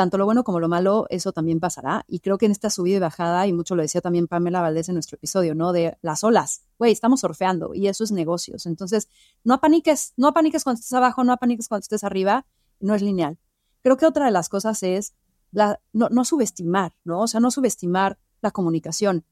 tanto 0.00 0.16
lo 0.16 0.24
bueno 0.24 0.44
como 0.44 0.60
lo 0.60 0.68
malo, 0.70 1.04
eso 1.10 1.30
también 1.30 1.60
pasará. 1.60 2.06
Y 2.08 2.20
creo 2.20 2.38
que 2.38 2.46
en 2.46 2.52
esta 2.52 2.70
subida 2.70 2.96
y 2.96 3.00
bajada, 3.00 3.46
y 3.46 3.52
mucho 3.52 3.76
lo 3.76 3.82
decía 3.82 4.00
también 4.00 4.28
Pamela 4.28 4.62
Valdés 4.62 4.88
en 4.88 4.94
nuestro 4.94 5.16
episodio, 5.16 5.54
¿no? 5.54 5.74
De 5.74 5.98
las 6.00 6.24
olas. 6.24 6.62
Güey, 6.78 6.90
estamos 6.90 7.20
surfeando 7.20 7.74
y 7.74 7.86
eso 7.86 8.02
es 8.02 8.10
negocios. 8.10 8.64
Entonces, 8.64 9.10
no 9.44 9.52
apaniques, 9.52 10.14
no 10.16 10.28
apaniques 10.28 10.64
cuando 10.64 10.78
estés 10.78 10.94
abajo, 10.94 11.22
no 11.22 11.34
apaniques 11.34 11.68
cuando 11.68 11.82
estés 11.82 12.02
arriba, 12.02 12.46
no 12.80 12.94
es 12.94 13.02
lineal. 13.02 13.36
Creo 13.82 13.98
que 13.98 14.06
otra 14.06 14.24
de 14.24 14.30
las 14.30 14.48
cosas 14.48 14.82
es 14.82 15.12
la, 15.52 15.78
no, 15.92 16.08
no 16.08 16.24
subestimar, 16.24 16.96
¿no? 17.04 17.20
O 17.20 17.26
sea, 17.26 17.40
no 17.40 17.50
subestimar 17.50 18.18
la 18.40 18.52
comunicación. 18.52 19.26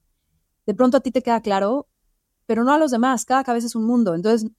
De 0.66 0.74
pronto 0.74 0.98
a 0.98 1.00
ti 1.00 1.10
te 1.12 1.22
queda 1.22 1.40
claro, 1.40 1.88
pero 2.44 2.62
no 2.62 2.72
a 2.74 2.78
los 2.78 2.90
demás, 2.90 3.24
cada 3.24 3.42
cabeza 3.42 3.68
es 3.68 3.74
un 3.74 3.86
mundo. 3.86 4.14
Entonces, 4.14 4.50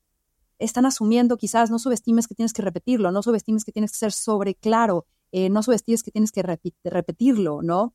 están 0.57 0.87
asumiendo 0.87 1.37
quizás, 1.37 1.69
no 1.69 1.77
subestimes 1.77 2.27
que 2.27 2.33
tienes 2.33 2.51
que 2.53 2.63
repetirlo, 2.63 3.11
no 3.11 3.21
subestimes 3.21 3.63
que 3.63 3.71
tienes 3.71 3.91
que 3.91 3.99
ser 3.99 4.11
sobre 4.11 4.55
claro, 4.55 5.05
eh, 5.31 5.49
no 5.49 5.63
subestimes 5.63 6.03
que 6.03 6.11
tienes 6.11 6.31
que 6.31 6.43
repetirlo, 6.83 7.61
¿no? 7.61 7.93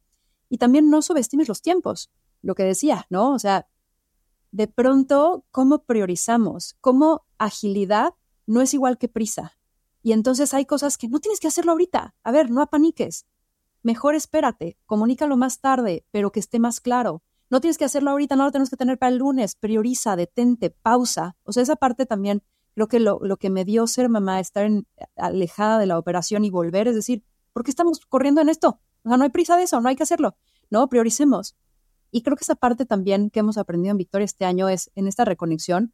Y 0.49 0.59
también 0.59 0.91
no 0.91 1.03
subestimes 1.03 1.49
los 1.49 1.62
tiempos, 1.62 2.11
lo 2.43 2.55
que 2.55 2.64
decía, 2.64 3.07
¿no? 3.11 3.33
O 3.33 3.38
sea, 3.38 3.67
de 4.53 4.69
pronto, 4.69 5.45
¿cómo 5.50 5.85
priorizamos? 5.85 6.76
¿Cómo 6.81 7.26
agilidad 7.38 8.14
no 8.47 8.61
es 8.61 8.73
igual 8.73 8.99
que 8.99 9.09
prisa? 9.09 9.59
Y 10.03 10.12
entonces 10.12 10.55
hay 10.55 10.67
cosas 10.67 10.97
que 10.97 11.09
no 11.09 11.19
tienes 11.19 11.41
que 11.41 11.49
hacerlo 11.49 11.73
ahorita. 11.73 12.14
A 12.23 12.31
ver, 12.31 12.50
no 12.50 12.61
apaniques. 12.62 13.26
Mejor 13.83 14.14
espérate, 14.14 14.79
comunícalo 14.87 15.37
más 15.37 15.61
tarde, 15.61 16.07
pero 16.11 16.31
que 16.31 16.41
esté 16.41 16.59
más 16.59 16.81
claro. 16.81 17.23
No 17.50 17.61
tienes 17.61 17.79
que 17.79 17.85
hacerlo 17.85 18.11
ahorita, 18.11 18.37
no 18.37 18.45
lo 18.45 18.53
tenemos 18.53 18.71
que 18.71 18.76
tener 18.76 18.99
para 18.99 19.11
el 19.11 19.19
lunes. 19.19 19.57
Prioriza, 19.57 20.14
detente, 20.14 20.71
pausa. 20.71 21.37
O 21.43 21.53
sea, 21.53 21.62
esa 21.62 21.76
parte 21.76 22.07
también 22.07 22.43
creo 22.75 22.88
que 22.88 23.00
lo, 23.00 23.21
lo 23.23 23.37
que 23.37 23.50
me 23.50 23.64
dio 23.64 23.87
ser 23.87 24.09
mamá, 24.09 24.40
estar 24.40 24.69
alejada 25.16 25.78
de 25.78 25.87
la 25.87 25.99
operación 25.99 26.45
y 26.45 26.50
volver, 26.50 26.88
es 26.88 26.95
decir, 26.95 27.25
¿por 27.52 27.64
qué 27.64 27.71
estamos 27.71 28.00
corriendo 28.07 28.40
en 28.40 28.49
esto? 28.49 28.81
O 29.04 29.09
sea, 29.09 29.16
no 29.16 29.25
hay 29.25 29.31
prisa 29.31 29.57
de 29.57 29.64
eso, 29.64 29.81
no 29.81 29.88
hay 29.88 29.97
que 29.97 30.02
hacerlo. 30.02 30.37
No, 30.71 30.88
prioricemos. 30.88 31.57
Y 32.11 32.23
creo 32.23 32.37
que 32.37 32.45
esa 32.45 32.54
parte 32.54 32.87
también 32.87 33.31
que 33.31 33.40
hemos 33.40 33.59
aprendido 33.59 33.93
en 33.93 33.99
Victoria 33.99 34.25
este 34.25 34.45
año 34.45 34.69
es 34.69 34.90
en 34.95 35.07
esta 35.07 35.25
reconexión. 35.25 35.93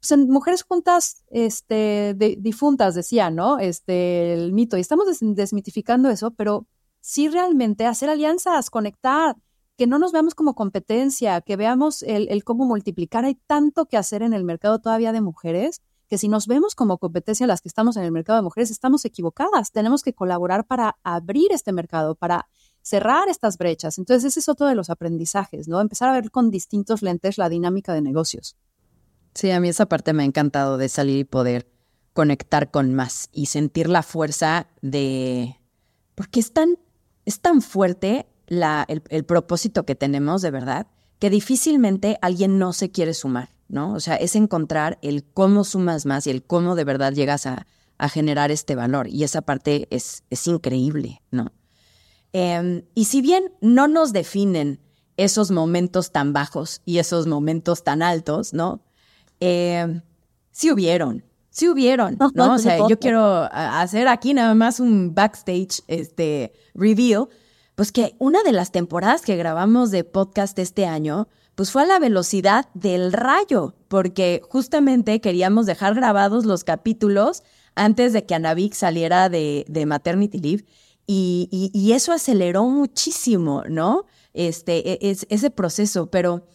Pues 0.00 0.12
en 0.12 0.28
Mujeres 0.28 0.62
Juntas, 0.62 1.24
este, 1.30 2.14
difuntas, 2.38 2.94
decía, 2.94 3.30
¿no? 3.30 3.58
Este, 3.60 4.34
el 4.34 4.52
mito. 4.52 4.76
Y 4.76 4.80
estamos 4.80 5.06
desmitificando 5.20 6.10
eso, 6.10 6.32
pero 6.32 6.66
sí 7.00 7.28
realmente 7.28 7.86
hacer 7.86 8.08
alianzas, 8.08 8.70
conectar, 8.70 9.36
que 9.76 9.86
no 9.86 9.98
nos 9.98 10.12
veamos 10.12 10.34
como 10.34 10.54
competencia, 10.54 11.40
que 11.40 11.56
veamos 11.56 12.02
el, 12.02 12.44
cómo 12.44 12.64
multiplicar. 12.64 13.24
Hay 13.24 13.36
tanto 13.46 13.86
que 13.86 13.96
hacer 13.96 14.22
en 14.22 14.32
el 14.32 14.44
mercado 14.44 14.80
todavía 14.80 15.12
de 15.12 15.20
mujeres 15.20 15.80
que 16.08 16.18
si 16.18 16.28
nos 16.28 16.46
vemos 16.46 16.74
como 16.74 16.98
competencia 16.98 17.46
las 17.46 17.62
que 17.62 17.68
estamos 17.68 17.96
en 17.96 18.02
el 18.02 18.12
mercado 18.12 18.36
de 18.36 18.42
mujeres, 18.42 18.70
estamos 18.70 19.06
equivocadas. 19.06 19.72
Tenemos 19.72 20.02
que 20.02 20.12
colaborar 20.12 20.66
para 20.66 20.98
abrir 21.02 21.52
este 21.52 21.72
mercado, 21.72 22.16
para 22.16 22.48
cerrar 22.82 23.30
estas 23.30 23.56
brechas. 23.56 23.96
Entonces, 23.96 24.24
ese 24.24 24.40
es 24.40 24.48
otro 24.50 24.66
de 24.66 24.74
los 24.74 24.90
aprendizajes, 24.90 25.68
¿no? 25.68 25.80
Empezar 25.80 26.10
a 26.10 26.12
ver 26.12 26.30
con 26.30 26.50
distintos 26.50 27.00
lentes 27.00 27.38
la 27.38 27.48
dinámica 27.48 27.94
de 27.94 28.02
negocios. 28.02 28.56
Sí, 29.34 29.50
a 29.50 29.60
mí 29.60 29.70
esa 29.70 29.86
parte 29.86 30.12
me 30.12 30.22
ha 30.22 30.26
encantado 30.26 30.76
de 30.76 30.90
salir 30.90 31.20
y 31.20 31.24
poder 31.24 31.66
conectar 32.12 32.70
con 32.70 32.92
más 32.92 33.30
y 33.32 33.46
sentir 33.46 33.88
la 33.88 34.02
fuerza 34.02 34.66
de... 34.82 35.56
Porque 36.14 36.40
es 36.40 36.52
tan, 36.52 36.76
es 37.24 37.40
tan 37.40 37.62
fuerte 37.62 38.26
el, 38.60 39.24
propósito 39.24 39.84
que 39.84 39.94
tenemos 39.94 40.42
de 40.42 40.50
verdad, 40.50 40.86
que 41.18 41.30
difícilmente 41.30 42.18
alguien 42.20 42.58
no 42.58 42.72
se 42.72 42.90
quiere 42.90 43.14
sumar, 43.14 43.50
¿no? 43.68 43.94
O 43.94 44.00
sea, 44.00 44.16
es 44.16 44.36
encontrar 44.36 44.98
el 45.02 45.24
cómo 45.24 45.64
sumas 45.64 46.04
más 46.04 46.26
y 46.26 46.30
el 46.30 46.42
cómo 46.42 46.74
de 46.74 46.84
verdad 46.84 47.12
llegas 47.12 47.46
a, 47.46 47.66
generar 48.12 48.50
este 48.50 48.74
valor. 48.74 49.06
Y 49.06 49.22
esa 49.22 49.42
parte 49.42 49.86
es, 49.92 50.24
es 50.28 50.48
increíble, 50.48 51.22
¿no? 51.30 51.52
Em, 52.32 52.82
y 52.96 53.04
si 53.04 53.22
bien 53.22 53.52
no 53.60 53.86
nos 53.86 54.12
definen 54.12 54.80
esos 55.16 55.52
momentos 55.52 56.10
tan 56.10 56.32
bajos 56.32 56.82
y 56.84 56.98
esos 56.98 57.28
momentos 57.28 57.84
tan 57.84 58.02
altos, 58.02 58.54
¿no? 58.54 58.82
Eh, 59.38 60.00
sí 60.50 60.72
hubieron, 60.72 61.22
sí 61.50 61.68
hubieron, 61.68 62.18
¿no? 62.34 62.54
O 62.54 62.58
sea, 62.58 62.78
yo 62.88 62.98
quiero 62.98 63.48
hacer 63.52 64.08
aquí 64.08 64.34
nada 64.34 64.56
más 64.56 64.80
un 64.80 65.14
backstage 65.14 65.84
este, 65.86 66.52
reveal 66.74 67.28
pues 67.82 67.90
que 67.90 68.14
una 68.20 68.44
de 68.44 68.52
las 68.52 68.70
temporadas 68.70 69.22
que 69.22 69.34
grabamos 69.34 69.90
de 69.90 70.04
podcast 70.04 70.56
este 70.60 70.86
año, 70.86 71.26
pues 71.56 71.72
fue 71.72 71.82
a 71.82 71.86
la 71.86 71.98
velocidad 71.98 72.68
del 72.74 73.12
rayo, 73.12 73.74
porque 73.88 74.40
justamente 74.48 75.20
queríamos 75.20 75.66
dejar 75.66 75.96
grabados 75.96 76.44
los 76.44 76.62
capítulos 76.62 77.42
antes 77.74 78.12
de 78.12 78.24
que 78.24 78.36
Anavik 78.36 78.74
saliera 78.74 79.28
de, 79.28 79.84
Maternity 79.84 80.38
Leave. 80.38 80.64
Y, 81.08 81.90
eso 81.92 82.12
aceleró 82.12 82.66
muchísimo, 82.66 83.64
¿no? 83.68 84.06
Este, 84.32 84.92
e, 84.92 85.10
es, 85.10 85.26
ese 85.28 85.50
proceso, 85.50 86.08
pero 86.08 86.46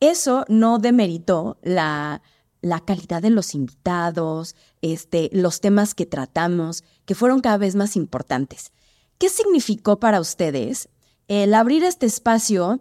eso 0.00 0.44
no 0.50 0.78
demeritó 0.78 1.56
la, 1.62 2.20
la 2.60 2.80
calidad 2.80 3.22
de 3.22 3.30
los 3.30 3.54
invitados, 3.54 4.54
este, 4.82 5.30
los 5.32 5.62
temas 5.62 5.94
que 5.94 6.04
tratamos, 6.04 6.84
que 7.06 7.14
fueron 7.14 7.40
cada 7.40 7.56
vez 7.56 7.74
más 7.74 7.96
importantes. 7.96 8.70
¿Qué 9.18 9.28
significó 9.28 10.00
para 10.00 10.20
ustedes 10.20 10.88
el 11.28 11.54
abrir 11.54 11.84
este 11.84 12.06
espacio 12.06 12.80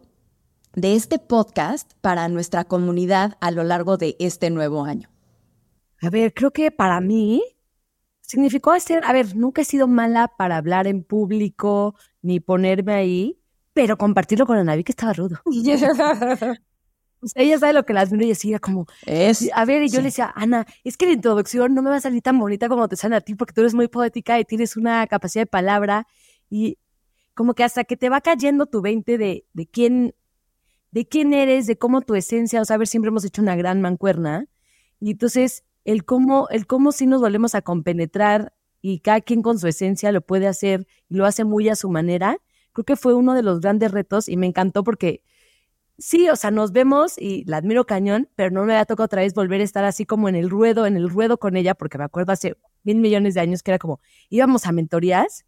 de 0.74 0.96
este 0.96 1.20
podcast 1.20 1.94
para 2.02 2.28
nuestra 2.28 2.64
comunidad 2.64 3.38
a 3.40 3.52
lo 3.52 3.64
largo 3.64 3.98
de 3.98 4.16
este 4.20 4.50
nuevo 4.50 4.84
año? 4.84 5.10
A 6.02 6.10
ver, 6.10 6.34
creo 6.34 6.52
que 6.52 6.72
para 6.72 7.00
mí 7.02 7.44
significó 8.22 8.72
hacer, 8.72 9.04
a 9.06 9.14
ver, 9.14 9.36
nunca 9.36 9.62
he 9.62 9.66
sido 9.66 9.88
mala 9.88 10.28
para 10.28 10.58
hablar 10.58 10.88
en 10.88 11.04
público 11.04 11.96
ni 12.24 12.40
ponerme 12.40 12.94
ahí, 12.94 13.40
pero 13.74 13.98
compartirlo 13.98 14.48
con 14.48 14.58
Anaví 14.58 14.84
que 14.84 14.92
estaba 14.92 15.14
rudo. 15.14 15.40
ella 17.36 17.60
sabe 17.60 17.74
lo 17.74 17.86
que 17.86 17.94
las 17.94 18.12
miro 18.12 18.26
y 18.26 18.30
decía 18.30 18.60
como, 18.60 18.88
es, 19.06 19.50
a 19.54 19.66
ver, 19.66 19.84
y 19.84 19.90
yo 19.90 20.00
le 20.00 20.06
decía, 20.06 20.34
Ana, 20.36 20.66
es 20.84 20.98
que 20.98 21.06
la 21.06 21.14
introducción 21.14 21.74
no 21.74 21.82
me 21.82 21.92
va 21.92 21.98
a 21.98 22.02
salir 22.02 22.22
tan 22.22 22.40
bonita 22.40 22.68
como 22.70 22.88
te 22.90 22.96
sale 22.96 23.16
a 23.16 23.22
ti 23.22 23.36
porque 23.36 23.54
tú 23.54 23.62
eres 23.62 23.74
muy 23.74 23.88
poética 23.88 24.40
y 24.40 24.46
tienes 24.46 24.76
una 24.76 25.06
capacidad 25.08 25.44
de 25.44 25.48
palabra 25.48 26.08
y 26.54 26.78
como 27.34 27.56
que 27.56 27.64
hasta 27.64 27.84
que 27.84 27.98
te 27.98 28.10
va 28.10 28.22
cayendo 28.22 28.68
tu 28.68 28.84
20 28.84 29.18
de, 29.18 29.48
de 29.54 29.66
quién, 29.66 30.14
de 30.92 31.08
quién 31.08 31.34
eres, 31.34 31.66
de 31.66 31.80
cómo 31.80 32.02
tu 32.02 32.14
esencia, 32.14 32.62
o 32.62 32.66
sea, 32.66 32.76
a 32.76 32.78
ver, 32.78 32.88
siempre 32.88 33.10
hemos 33.10 33.26
hecho 33.26 33.42
una 33.42 33.56
gran 33.56 33.82
mancuerna. 33.82 34.46
Y 35.00 35.10
entonces, 35.10 35.64
el 35.84 36.06
cómo, 36.06 36.48
el 36.52 36.68
cómo 36.68 36.92
sí 36.92 37.08
nos 37.08 37.22
volvemos 37.22 37.56
a 37.56 37.64
compenetrar 37.64 38.54
y 38.82 39.00
cada 39.00 39.20
quien 39.22 39.42
con 39.42 39.58
su 39.58 39.68
esencia 39.68 40.12
lo 40.12 40.22
puede 40.22 40.46
hacer 40.46 40.86
y 41.10 41.16
lo 41.16 41.26
hace 41.26 41.44
muy 41.44 41.70
a 41.70 41.76
su 41.76 41.90
manera, 41.90 42.38
creo 42.72 42.86
que 42.86 42.98
fue 42.98 43.16
uno 43.16 43.34
de 43.34 43.42
los 43.42 43.60
grandes 43.60 43.90
retos 43.90 44.30
y 44.30 44.38
me 44.38 44.46
encantó 44.46 44.84
porque 44.84 45.24
sí, 45.98 46.30
o 46.30 46.36
sea, 46.36 46.52
nos 46.52 46.72
vemos 46.72 47.18
y 47.18 47.46
la 47.46 47.58
admiro 47.58 47.88
cañón, 47.88 48.30
pero 48.36 48.52
no 48.52 48.64
me 48.64 48.74
había 48.74 48.86
tocado 48.86 49.06
otra 49.06 49.24
vez 49.24 49.34
volver 49.34 49.60
a 49.62 49.64
estar 49.64 49.86
así 49.86 50.06
como 50.06 50.30
en 50.30 50.36
el 50.36 50.52
ruedo, 50.52 50.86
en 50.86 50.98
el 50.98 51.10
ruedo 51.10 51.40
con 51.40 51.58
ella, 51.58 51.74
porque 51.74 51.98
me 51.98 52.04
acuerdo 52.04 52.32
hace 52.32 52.58
mil 52.84 52.98
millones 52.98 53.34
de 53.34 53.40
años 53.40 53.64
que 53.64 53.72
era 53.72 53.80
como, 53.80 54.02
íbamos 54.30 54.68
a 54.68 54.72
mentorías 54.72 55.46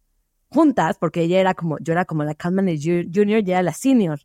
juntas, 0.56 0.96
porque 0.98 1.22
ella 1.22 1.38
era 1.38 1.54
como, 1.54 1.78
yo 1.78 1.92
era 1.92 2.04
como 2.04 2.24
la 2.24 2.32
account 2.32 2.56
manager 2.56 3.06
junior, 3.14 3.42
ya 3.42 3.54
era 3.54 3.62
la 3.62 3.72
senior. 3.72 4.20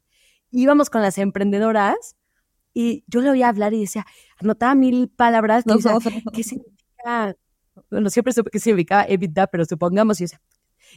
Íbamos 0.49 0.89
con 0.89 1.01
las 1.01 1.17
emprendedoras 1.17 2.15
y 2.73 3.03
yo 3.07 3.21
le 3.21 3.29
oía 3.29 3.49
hablar 3.49 3.73
y 3.73 3.81
decía, 3.81 4.05
anotaba 4.37 4.73
mil 4.75 5.09
palabras, 5.09 5.65
que 5.65 5.73
¿qué 6.33 6.43
significa? 6.43 7.35
Bueno, 7.89 8.09
siempre 8.09 8.33
supe 8.33 8.49
qué 8.49 8.59
significaba 8.59 9.05
EBITDA, 9.07 9.47
pero 9.47 9.65
supongamos, 9.65 10.21
y, 10.21 10.25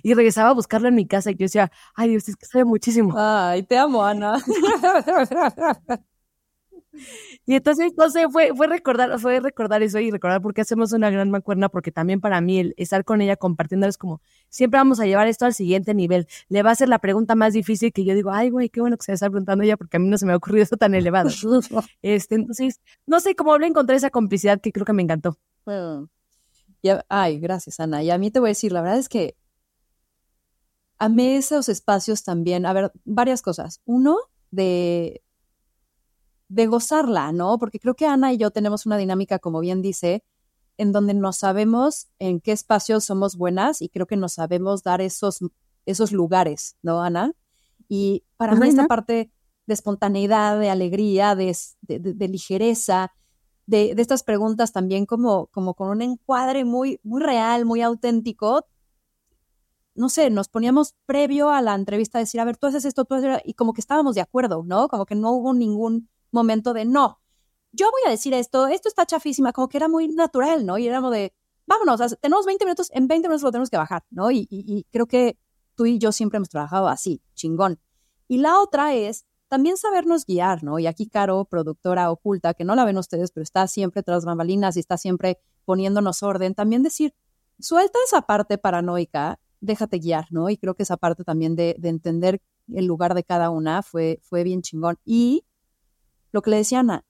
y 0.03 0.15
regresaba 0.15 0.51
a 0.51 0.55
buscarlo 0.55 0.89
en 0.89 0.95
mi 0.95 1.07
casa 1.07 1.31
y 1.31 1.35
yo 1.35 1.45
decía, 1.45 1.71
ay 1.95 2.11
Dios, 2.11 2.29
es 2.29 2.37
que 2.37 2.47
sabe 2.47 2.65
muchísimo. 2.65 3.15
Ay, 3.17 3.65
te 3.65 3.77
amo, 3.77 4.05
Ana. 4.05 4.43
Y 7.47 7.55
entonces, 7.55 7.93
no 7.97 8.09
sé, 8.11 8.29
fue, 8.29 8.53
fue 8.55 8.67
recordar, 8.67 9.19
fue 9.19 9.41
recordar 9.41 9.83
eso 9.83 9.99
y 9.99 10.11
recordar 10.11 10.41
por 10.41 10.55
qué 10.55 10.63
hacemos 10.63 10.93
una 10.93 11.11
gran 11.11 11.31
mancuerna, 11.31 11.69
porque 11.69 11.93
también 11.93 12.21
para 12.21 12.41
mí 12.41 12.59
el 12.59 12.75
estar 12.77 13.05
con 13.05 13.21
ella 13.21 13.37
compartiendo 13.37 13.87
es 13.87 13.99
como, 13.99 14.21
siempre 14.49 14.79
vamos 14.79 15.01
a 15.01 15.07
llevar 15.07 15.29
esto 15.29 15.45
al 15.45 15.55
siguiente 15.55 15.95
nivel. 15.95 16.27
Le 16.49 16.63
va 16.63 16.71
a 16.71 16.75
ser 16.75 16.89
la 16.89 16.99
pregunta 16.99 17.35
más 17.35 17.53
difícil 17.53 17.93
que 17.93 18.05
yo 18.05 18.15
digo, 18.15 18.31
ay, 18.31 18.51
güey, 18.51 18.69
qué 18.69 18.81
bueno 18.81 18.97
que 18.97 19.05
se 19.05 19.13
está 19.13 19.29
preguntando 19.29 19.65
ella, 19.65 19.77
porque 19.77 19.97
a 19.97 20.01
mí 20.01 20.09
no 20.09 20.19
se 20.19 20.27
me 20.27 20.33
ha 20.33 20.37
ocurrido 20.37 20.63
eso 20.63 20.77
tan 20.77 20.95
elevado. 20.95 21.31
este, 22.03 22.35
entonces, 22.35 22.81
no 23.07 23.21
sé 23.21 23.35
cómo 23.35 23.55
a 23.55 23.67
encontrar 23.67 23.97
esa 23.97 24.11
complicidad 24.11 24.61
que 24.61 24.73
creo 24.73 24.87
que 24.87 24.93
me 24.93 25.03
encantó. 25.03 25.39
ay, 27.09 27.41
gracias, 27.41 27.81
Ana. 27.81 28.03
Y 28.03 28.11
a 28.11 28.19
mí 28.19 28.31
te 28.31 28.41
voy 28.41 28.49
a 28.49 28.51
decir, 28.51 28.73
la 28.73 28.83
verdad 28.83 28.99
es 28.99 29.09
que 29.09 29.37
amé 30.99 31.37
esos 31.37 31.69
espacios 31.69 32.25
también. 32.25 32.67
A 32.67 32.73
ver, 32.73 32.93
varias 33.05 33.43
cosas. 33.43 33.81
Uno, 33.85 34.19
de 34.51 35.23
de 36.55 36.69
gozarla, 36.69 37.33
¿no? 37.33 37.59
Porque 37.59 37.81
creo 37.81 37.95
que 37.95 38.07
Ana 38.07 38.33
y 38.33 38.37
yo 38.37 38.53
tenemos 38.53 38.87
una 38.87 38.97
dinámica, 38.97 39.41
como 39.41 39.59
bien 39.59 39.83
dice, 39.83 40.23
en 40.79 40.93
donde 40.93 41.13
no 41.13 41.33
sabemos 41.33 42.07
en 42.21 42.41
qué 42.41 42.53
espacios 42.53 43.05
somos 43.05 43.37
buenas 43.37 43.83
y 43.83 43.89
creo 43.89 44.07
que 44.07 44.17
nos 44.17 44.35
sabemos 44.35 44.85
dar 44.85 45.01
esos, 45.01 45.41
esos 45.85 46.13
lugares, 46.13 46.77
¿no, 46.81 47.03
Ana? 47.03 47.33
Y 47.89 48.23
para 48.37 48.55
mí 48.55 48.69
esta 48.69 48.87
parte 48.87 49.33
de 49.67 49.75
espontaneidad, 49.75 50.61
de 50.61 50.71
alegría, 50.71 51.35
de, 51.35 51.57
de, 51.83 52.29
ligereza, 52.29 53.13
de, 53.67 53.93
estas 53.99 54.23
preguntas 54.23 54.71
también 54.73 55.07
como, 55.07 55.49
como 55.49 55.75
con 55.75 55.89
un 55.89 56.03
encuadre 56.03 56.65
muy, 56.65 57.01
muy 57.03 57.21
real, 57.21 57.65
muy 57.65 57.83
auténtico, 57.83 58.65
no 59.97 60.09
sé, 60.09 60.31
nos 60.31 60.49
poníamos 60.49 60.95
previo 61.05 61.51
a 61.51 61.61
la 61.63 61.75
entrevista 61.75 62.19
a 62.19 62.21
decir, 62.21 62.41
a 62.41 62.45
ver, 62.45 62.57
tú 62.57 62.69
haces 62.69 62.85
esto, 62.85 63.05
tú 63.05 63.15
haces 63.15 63.41
y 63.45 63.55
como 63.55 63.73
que 63.73 63.81
estábamos 63.81 64.15
de 64.15 64.21
acuerdo, 64.21 64.63
¿no? 64.65 64.87
Como 64.89 65.05
que 65.05 65.17
no 65.17 65.33
hubo 65.33 65.53
ningún 65.53 66.09
momento 66.35 66.75
de 66.75 66.85
no, 66.85 67.21
yo 67.73 67.91
voy 67.91 68.03
a 68.07 68.11
decir 68.11 68.35
esto, 68.35 68.67
esto 68.69 68.89
está 68.89 69.07
chafísima, 69.07 69.53
como 69.53 69.69
que 69.69 69.79
era 69.79 69.89
muy 69.89 70.09
natural, 70.09 70.65
¿no? 70.65 70.79
Y 70.79 70.87
éramos 70.87 71.11
de, 71.13 71.33
vámonos, 71.67 72.17
tenemos 72.21 72.47
20 72.47 72.65
minutos, 72.65 72.91
en 72.93 73.09
20 73.09 73.29
minutos 73.29 73.43
lo 73.43 73.51
tenemos 73.51 73.71
que 73.71 73.77
bajar, 73.77 74.05
¿no? 74.11 74.31
Y, 74.31 74.87
creo 74.91 75.07
que 75.07 75.39
tú 75.75 75.87
y 75.87 75.99
yo 75.99 76.13
siempre 76.13 76.37
hemos 76.37 76.51
trabajado 76.51 76.89
así, 76.89 77.21
chingón. 77.35 77.81
Y 78.29 78.39
la 78.39 78.61
otra 78.61 78.95
es 78.95 79.27
también 79.49 79.77
sabernos 79.77 80.25
guiar, 80.25 80.63
¿no? 80.63 80.79
Y 80.79 80.87
aquí 80.87 81.09
Caro, 81.09 81.45
productora 81.47 82.11
oculta, 82.11 82.55
que 82.55 82.65
no 82.65 82.75
la 82.75 82.85
ven 82.85 82.99
ustedes, 82.99 83.33
pero 83.33 83.43
está 83.43 83.67
siempre 83.67 84.03
tras 84.03 84.25
bambalinas 84.25 84.77
y 84.77 84.81
está 84.81 84.97
siempre 84.97 85.39
poniéndonos 85.65 86.23
orden, 86.23 86.55
también 86.55 86.83
decir, 86.83 87.15
suelta 87.59 87.99
esa 88.07 88.23
parte 88.23 88.59
paranoica 88.59 89.39
déjate 89.61 89.99
guiar, 89.99 90.27
¿no? 90.31 90.51
Y 90.51 90.59
creo 90.59 90.75
que 90.75 90.83
esa 90.83 90.97
parte 90.97 91.25
también 91.25 91.57
de, 91.57 91.75
de 91.79 91.89
entender 91.89 92.43
el 92.73 92.85
lugar 92.85 93.15
de 93.15 93.25
cada 93.25 93.51
una 93.51 93.83
fue, 93.83 94.21
fue 94.23 94.45
bien 94.45 94.63
chingón. 94.63 94.99
Y 95.05 95.45
lo 96.35 96.43
que 96.43 96.51
le 96.51 96.57
decía 96.57 96.81
Ana, 96.81 97.05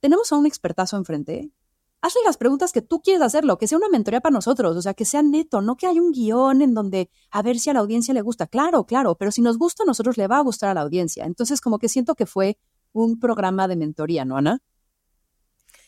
tenemos 0.00 0.32
a 0.32 0.36
un 0.36 0.46
expertazo 0.46 0.96
enfrente, 0.96 1.52
hazle 2.00 2.22
las 2.24 2.38
preguntas 2.38 2.72
que 2.72 2.80
tú 2.80 3.02
quieres 3.02 3.20
hacerlo, 3.20 3.58
que 3.58 3.68
sea 3.68 3.76
una 3.76 3.90
mentoría 3.90 4.22
para 4.22 4.32
nosotros, 4.32 4.74
o 4.74 4.80
sea, 4.80 4.94
que 4.94 5.04
sea 5.04 5.22
neto, 5.22 5.60
no 5.60 5.76
que 5.76 5.86
haya 5.86 6.00
un 6.00 6.12
guion 6.12 6.62
en 6.62 6.72
donde 6.72 7.10
a 7.30 7.42
ver 7.42 7.58
si 7.58 7.68
a 7.68 7.74
la 7.74 7.80
audiencia 7.80 8.14
le 8.14 8.22
gusta. 8.22 8.46
Claro, 8.46 8.84
claro, 8.86 9.16
pero 9.16 9.30
si 9.32 9.42
nos 9.42 9.58
gusta 9.58 9.82
a 9.82 9.86
nosotros 9.86 10.16
le 10.16 10.26
va 10.28 10.38
a 10.38 10.40
gustar 10.40 10.70
a 10.70 10.74
la 10.74 10.80
audiencia. 10.80 11.26
Entonces, 11.26 11.60
como 11.60 11.78
que 11.78 11.90
siento 11.90 12.14
que 12.14 12.24
fue 12.24 12.58
un 12.92 13.20
programa 13.20 13.68
de 13.68 13.76
mentoría, 13.76 14.24
¿no, 14.24 14.38
Ana? 14.38 14.62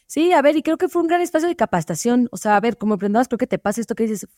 Sí, 0.07 0.33
a 0.33 0.43
ver, 0.43 0.57
y 0.57 0.62
creo 0.62 0.76
que 0.76 0.90
fue 0.90 1.00
un 1.00 1.09
gran 1.09 1.23
espacio 1.23 1.49
de 1.49 1.57
capacitación. 1.57 2.29
O 2.31 2.37
sea, 2.37 2.57
a 2.57 2.61
ver, 2.61 2.76
como 2.76 2.95
emprendedoras, 2.95 3.29
creo 3.29 3.38
que 3.38 3.47
te 3.47 3.59
pasa 3.59 3.81
esto 3.81 3.95
que 3.95 4.02
dices, 4.02 4.29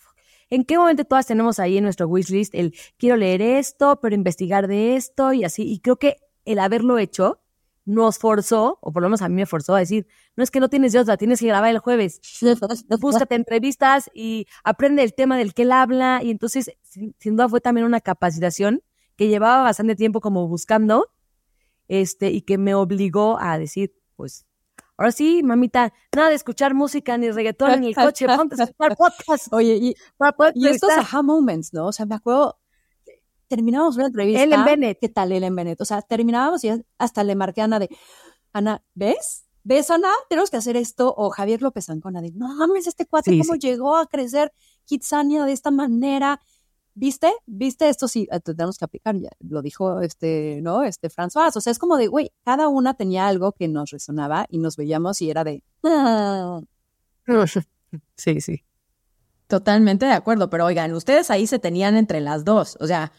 ¿en 0.49 0.65
qué 0.65 0.79
momento 0.79 1.05
todas 1.05 1.27
tenemos 1.27 1.59
ahí 1.59 1.79
en 1.79 1.83
nuestro 1.83 2.07
wishlist 2.07 2.55
el 2.55 2.73
quiero 2.99 3.17
leer 3.17 3.43
esto, 3.43 3.99
pero 4.01 4.15
investigar 4.15 4.69
de 4.69 4.95
esto 4.95 5.33
y 5.33 5.43
así? 5.43 5.65
Y 5.65 5.81
creo 5.81 5.97
que 5.97 6.19
el 6.45 6.59
haberlo 6.59 6.99
hecho 6.99 7.42
nos 7.85 8.19
forzó, 8.19 8.79
o 8.81 8.93
por 8.93 9.03
lo 9.03 9.09
menos 9.09 9.23
a 9.23 9.29
mí 9.29 9.35
me 9.35 9.47
forzó 9.47 9.75
a 9.75 9.81
decir, 9.81 10.07
no 10.37 10.45
es 10.45 10.51
que 10.51 10.61
no 10.61 10.69
tienes 10.69 10.93
Dios, 10.93 11.07
la 11.07 11.17
tienes 11.17 11.41
que 11.41 11.47
grabar 11.47 11.71
el 11.71 11.79
jueves. 11.79 12.21
Búscate 13.01 13.35
entrevistas 13.35 14.11
y 14.15 14.47
aprende 14.65 15.03
el 15.03 15.15
tema 15.15 15.37
del 15.37 15.55
que 15.55 15.63
él 15.63 15.73
habla. 15.73 16.21
Y 16.23 16.31
entonces, 16.31 16.71
sin, 16.83 17.15
sin, 17.19 17.37
duda, 17.37 17.49
fue 17.49 17.61
también 17.61 17.87
una 17.87 18.01
capacitación 18.01 18.83
que 19.17 19.29
llevaba 19.29 19.63
bastante 19.63 19.97
tiempo 19.97 20.21
como 20.21 20.47
buscando, 20.49 21.09
este, 21.89 22.31
y 22.31 22.43
que 22.43 22.59
me 22.59 22.75
obligó 22.75 23.39
a 23.41 23.59
decir, 23.59 23.93
pues, 24.17 24.47
ahora 24.97 25.13
sí, 25.13 25.43
mamita, 25.43 25.93
nada 26.15 26.29
de 26.29 26.37
escuchar 26.37 26.75
música, 26.75 27.19
ni 27.19 27.31
reggaetón, 27.31 27.81
ni 27.81 27.89
el 27.89 27.95
coche, 27.95 28.27
ponte 28.37 28.61
a 28.61 28.65
escuchar 28.65 28.97
podcast. 28.97 29.53
Oye, 29.53 29.77
y, 29.77 29.95
y 30.55 30.69
estos 30.69 30.91
aha 30.91 31.23
moments, 31.23 31.73
¿no? 31.73 31.87
O 31.87 31.93
sea, 31.93 32.07
me 32.07 32.15
acuerdo, 32.15 32.59
terminábamos 33.57 33.97
una 33.97 34.07
entrevista. 34.07 34.43
Ellen 34.43 34.65
Bennett. 34.65 34.99
¿Qué 34.99 35.09
tal 35.11 35.31
Ellen 35.31 35.55
Bennett? 35.55 35.81
O 35.81 35.85
sea, 35.85 36.01
terminábamos 36.01 36.65
y 36.65 36.71
hasta 36.97 37.23
le 37.23 37.35
marqué 37.35 37.61
a 37.61 37.65
Ana 37.65 37.79
de, 37.79 37.91
Ana, 38.55 38.83
¿ves? 38.95 39.45
¿Ves, 39.63 39.91
Ana? 39.91 40.09
Tenemos 40.31 40.51
que 40.51 40.57
hacer 40.57 40.77
esto. 40.77 41.13
O 41.17 41.29
Javier 41.31 41.61
López 41.61 41.91
Ancona 41.91 42.23
de, 42.23 42.33
no 42.33 42.49
mames, 42.55 42.87
este 42.87 43.05
cuate, 43.07 43.31
Sí, 43.33 43.39
¿cómo 43.41 43.55
sí. 43.55 43.59
llegó 43.61 43.97
a 43.97 44.07
crecer 44.07 44.53
Kitsania 44.87 45.45
de 45.45 45.53
esta 45.53 45.71
manera? 45.71 46.41
¿Viste? 46.95 47.31
¿Viste? 47.47 47.89
Esto 47.91 48.09
sí, 48.09 48.27
eh, 48.33 48.41
tenemos 48.41 48.79
que 48.79 48.85
aplicar, 48.87 49.17
ya 49.17 49.31
lo 49.41 49.61
dijo 49.63 50.01
este, 50.01 50.61
¿no? 50.63 50.83
Este 50.83 51.09
François. 51.11 51.55
O 51.57 51.61
sea, 51.61 51.71
es 51.71 51.79
como 51.79 51.97
de, 51.99 52.07
güey, 52.07 52.33
cada 52.45 52.69
una 52.69 52.95
tenía 52.95 53.27
algo 53.29 53.53
que 53.53 53.69
nos 53.69 53.91
resonaba 53.91 54.47
y 54.49 54.59
nos 54.59 54.77
veíamos 54.77 55.21
y 55.23 55.31
era 55.31 55.45
de, 55.45 55.63
"Ah". 55.85 56.61
Sí, 58.17 58.41
sí. 58.41 58.65
Totalmente 59.47 60.07
de 60.07 60.13
acuerdo, 60.13 60.49
pero 60.49 60.65
oigan, 60.65 60.95
ustedes 60.95 61.31
ahí 61.31 61.47
se 61.47 61.59
tenían 61.59 61.95
entre 61.97 62.21
las 62.21 62.43
dos. 62.45 62.77
O 62.81 62.87
sea, 62.87 63.13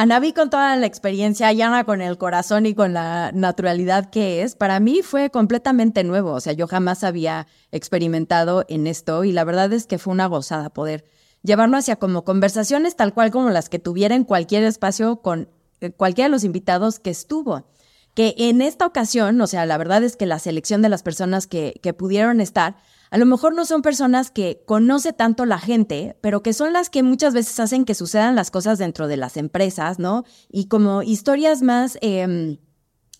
Anaví 0.00 0.32
con 0.32 0.48
toda 0.48 0.76
la 0.76 0.86
experiencia 0.86 1.52
y 1.52 1.60
Ana 1.60 1.82
con 1.82 2.00
el 2.00 2.18
corazón 2.18 2.66
y 2.66 2.74
con 2.76 2.92
la 2.92 3.32
naturalidad 3.32 4.10
que 4.10 4.42
es, 4.42 4.54
para 4.54 4.78
mí 4.78 5.02
fue 5.02 5.28
completamente 5.28 6.04
nuevo. 6.04 6.34
O 6.34 6.40
sea, 6.40 6.52
yo 6.52 6.68
jamás 6.68 7.02
había 7.02 7.48
experimentado 7.72 8.64
en 8.68 8.86
esto 8.86 9.24
y 9.24 9.32
la 9.32 9.42
verdad 9.42 9.72
es 9.72 9.88
que 9.88 9.98
fue 9.98 10.12
una 10.12 10.26
gozada 10.26 10.70
poder 10.70 11.04
llevarlo 11.42 11.76
hacia 11.76 11.96
como 11.96 12.22
conversaciones 12.22 12.94
tal 12.94 13.12
cual 13.12 13.32
como 13.32 13.50
las 13.50 13.68
que 13.68 13.80
tuviera 13.80 14.14
en 14.14 14.22
cualquier 14.22 14.62
espacio 14.62 15.16
con 15.20 15.48
eh, 15.80 15.90
cualquiera 15.90 16.28
de 16.28 16.32
los 16.32 16.44
invitados 16.44 17.00
que 17.00 17.10
estuvo. 17.10 17.66
Que 18.14 18.36
en 18.38 18.62
esta 18.62 18.86
ocasión, 18.86 19.40
o 19.40 19.48
sea, 19.48 19.66
la 19.66 19.78
verdad 19.78 20.04
es 20.04 20.16
que 20.16 20.26
la 20.26 20.38
selección 20.38 20.80
de 20.80 20.90
las 20.90 21.02
personas 21.02 21.48
que, 21.48 21.80
que 21.82 21.92
pudieron 21.92 22.40
estar, 22.40 22.76
a 23.10 23.18
lo 23.18 23.26
mejor 23.26 23.54
no 23.54 23.64
son 23.64 23.82
personas 23.82 24.30
que 24.30 24.62
conoce 24.66 25.12
tanto 25.12 25.46
la 25.46 25.58
gente, 25.58 26.16
pero 26.20 26.42
que 26.42 26.52
son 26.52 26.72
las 26.72 26.90
que 26.90 27.02
muchas 27.02 27.34
veces 27.34 27.58
hacen 27.60 27.84
que 27.84 27.94
sucedan 27.94 28.36
las 28.36 28.50
cosas 28.50 28.78
dentro 28.78 29.08
de 29.08 29.16
las 29.16 29.36
empresas, 29.36 29.98
¿no? 29.98 30.24
Y 30.50 30.68
como 30.68 31.02
historias 31.02 31.62
más, 31.62 31.98
eh, 32.00 32.58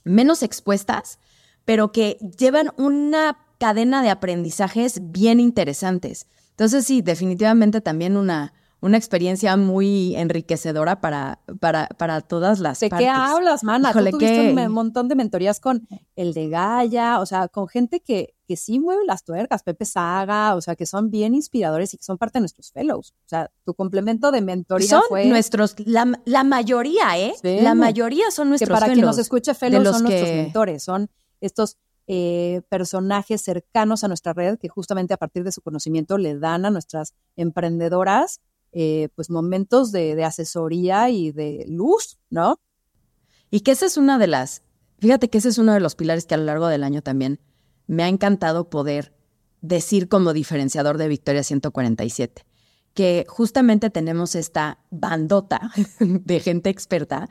menos 0.04 0.42
expuestas, 0.42 1.18
pero 1.64 1.92
que 1.92 2.18
llevan 2.38 2.70
una 2.76 3.38
cadena 3.58 4.02
de 4.02 4.10
aprendizajes 4.10 5.00
bien 5.02 5.40
interesantes. 5.40 6.26
Entonces 6.50 6.84
sí, 6.86 7.02
definitivamente 7.02 7.80
también 7.80 8.16
una, 8.16 8.52
una 8.80 8.96
experiencia 8.96 9.56
muy 9.56 10.14
enriquecedora 10.14 11.00
para, 11.00 11.40
para, 11.58 11.88
para 11.98 12.20
todas 12.20 12.60
las 12.60 12.78
¿De 12.78 12.88
partes. 12.88 13.06
qué 13.06 13.10
hablas, 13.10 13.64
mana? 13.64 13.90
Híjole, 13.90 14.10
Tú 14.12 14.18
tuviste 14.18 14.54
qué- 14.54 14.66
un 14.66 14.72
montón 14.72 15.08
de 15.08 15.16
mentorías 15.16 15.58
con 15.58 15.86
el 16.14 16.32
de 16.32 16.48
Gaia, 16.48 17.18
o 17.20 17.26
sea, 17.26 17.48
con 17.48 17.66
gente 17.66 18.00
que, 18.00 18.34
que 18.46 18.56
sí 18.56 18.78
mueve 18.78 19.04
las 19.04 19.24
tuercas, 19.24 19.62
Pepe 19.64 19.84
Saga, 19.84 20.54
o 20.54 20.60
sea, 20.60 20.76
que 20.76 20.86
son 20.86 21.10
bien 21.10 21.34
inspiradores 21.34 21.92
y 21.94 21.98
que 21.98 22.04
son 22.04 22.18
parte 22.18 22.38
de 22.38 22.42
nuestros 22.42 22.70
fellows. 22.70 23.12
O 23.24 23.28
sea, 23.28 23.50
tu 23.64 23.74
complemento 23.74 24.30
de 24.30 24.42
mentoría 24.42 24.88
Son 24.88 25.02
fue 25.08 25.24
nuestros, 25.26 25.74
la, 25.84 26.20
la 26.24 26.44
mayoría, 26.44 27.18
¿eh? 27.18 27.34
Sí. 27.42 27.58
La 27.60 27.74
mayoría 27.74 28.30
son 28.30 28.46
que 28.46 28.50
nuestros 28.50 28.78
para 28.80 28.92
quien 28.92 29.04
nos 29.04 29.18
escuche, 29.18 29.54
fellows 29.54 29.82
los 29.84 29.94
son 29.96 30.04
nuestros 30.04 30.28
que- 30.30 30.36
mentores, 30.36 30.82
son 30.84 31.10
estos 31.40 31.76
eh, 32.10 32.62
personajes 32.70 33.42
cercanos 33.42 34.02
a 34.02 34.08
nuestra 34.08 34.32
red 34.32 34.56
que 34.58 34.68
justamente 34.68 35.12
a 35.12 35.18
partir 35.18 35.44
de 35.44 35.52
su 35.52 35.60
conocimiento 35.60 36.16
le 36.16 36.38
dan 36.38 36.64
a 36.64 36.70
nuestras 36.70 37.12
emprendedoras 37.36 38.40
eh, 38.72 39.08
pues 39.14 39.30
momentos 39.30 39.92
de, 39.92 40.22
asesoría 40.24 41.10
y 41.10 41.32
de 41.32 41.64
luz, 41.68 42.18
¿no? 42.30 42.60
Y 43.50 43.60
que 43.60 43.72
esa 43.72 43.86
es 43.86 43.96
una 43.96 44.18
de 44.18 44.26
las, 44.26 44.62
fíjate 44.98 45.30
que 45.30 45.38
ese 45.38 45.48
es 45.48 45.58
uno 45.58 45.72
de 45.72 45.80
los 45.80 45.94
pilares 45.94 46.26
que 46.26 46.34
a 46.34 46.38
lo 46.38 46.44
largo 46.44 46.68
del 46.68 46.84
año 46.84 47.02
también 47.02 47.40
me 47.86 48.02
ha 48.02 48.08
encantado 48.08 48.68
poder 48.68 49.14
decir 49.60 50.08
como 50.08 50.32
diferenciador 50.32 50.98
de 50.98 51.08
Victoria 51.08 51.42
147, 51.42 52.44
que 52.94 53.24
justamente 53.28 53.90
tenemos 53.90 54.34
esta 54.34 54.78
bandota 54.90 55.70
de 56.00 56.40
gente 56.40 56.70
experta 56.70 57.28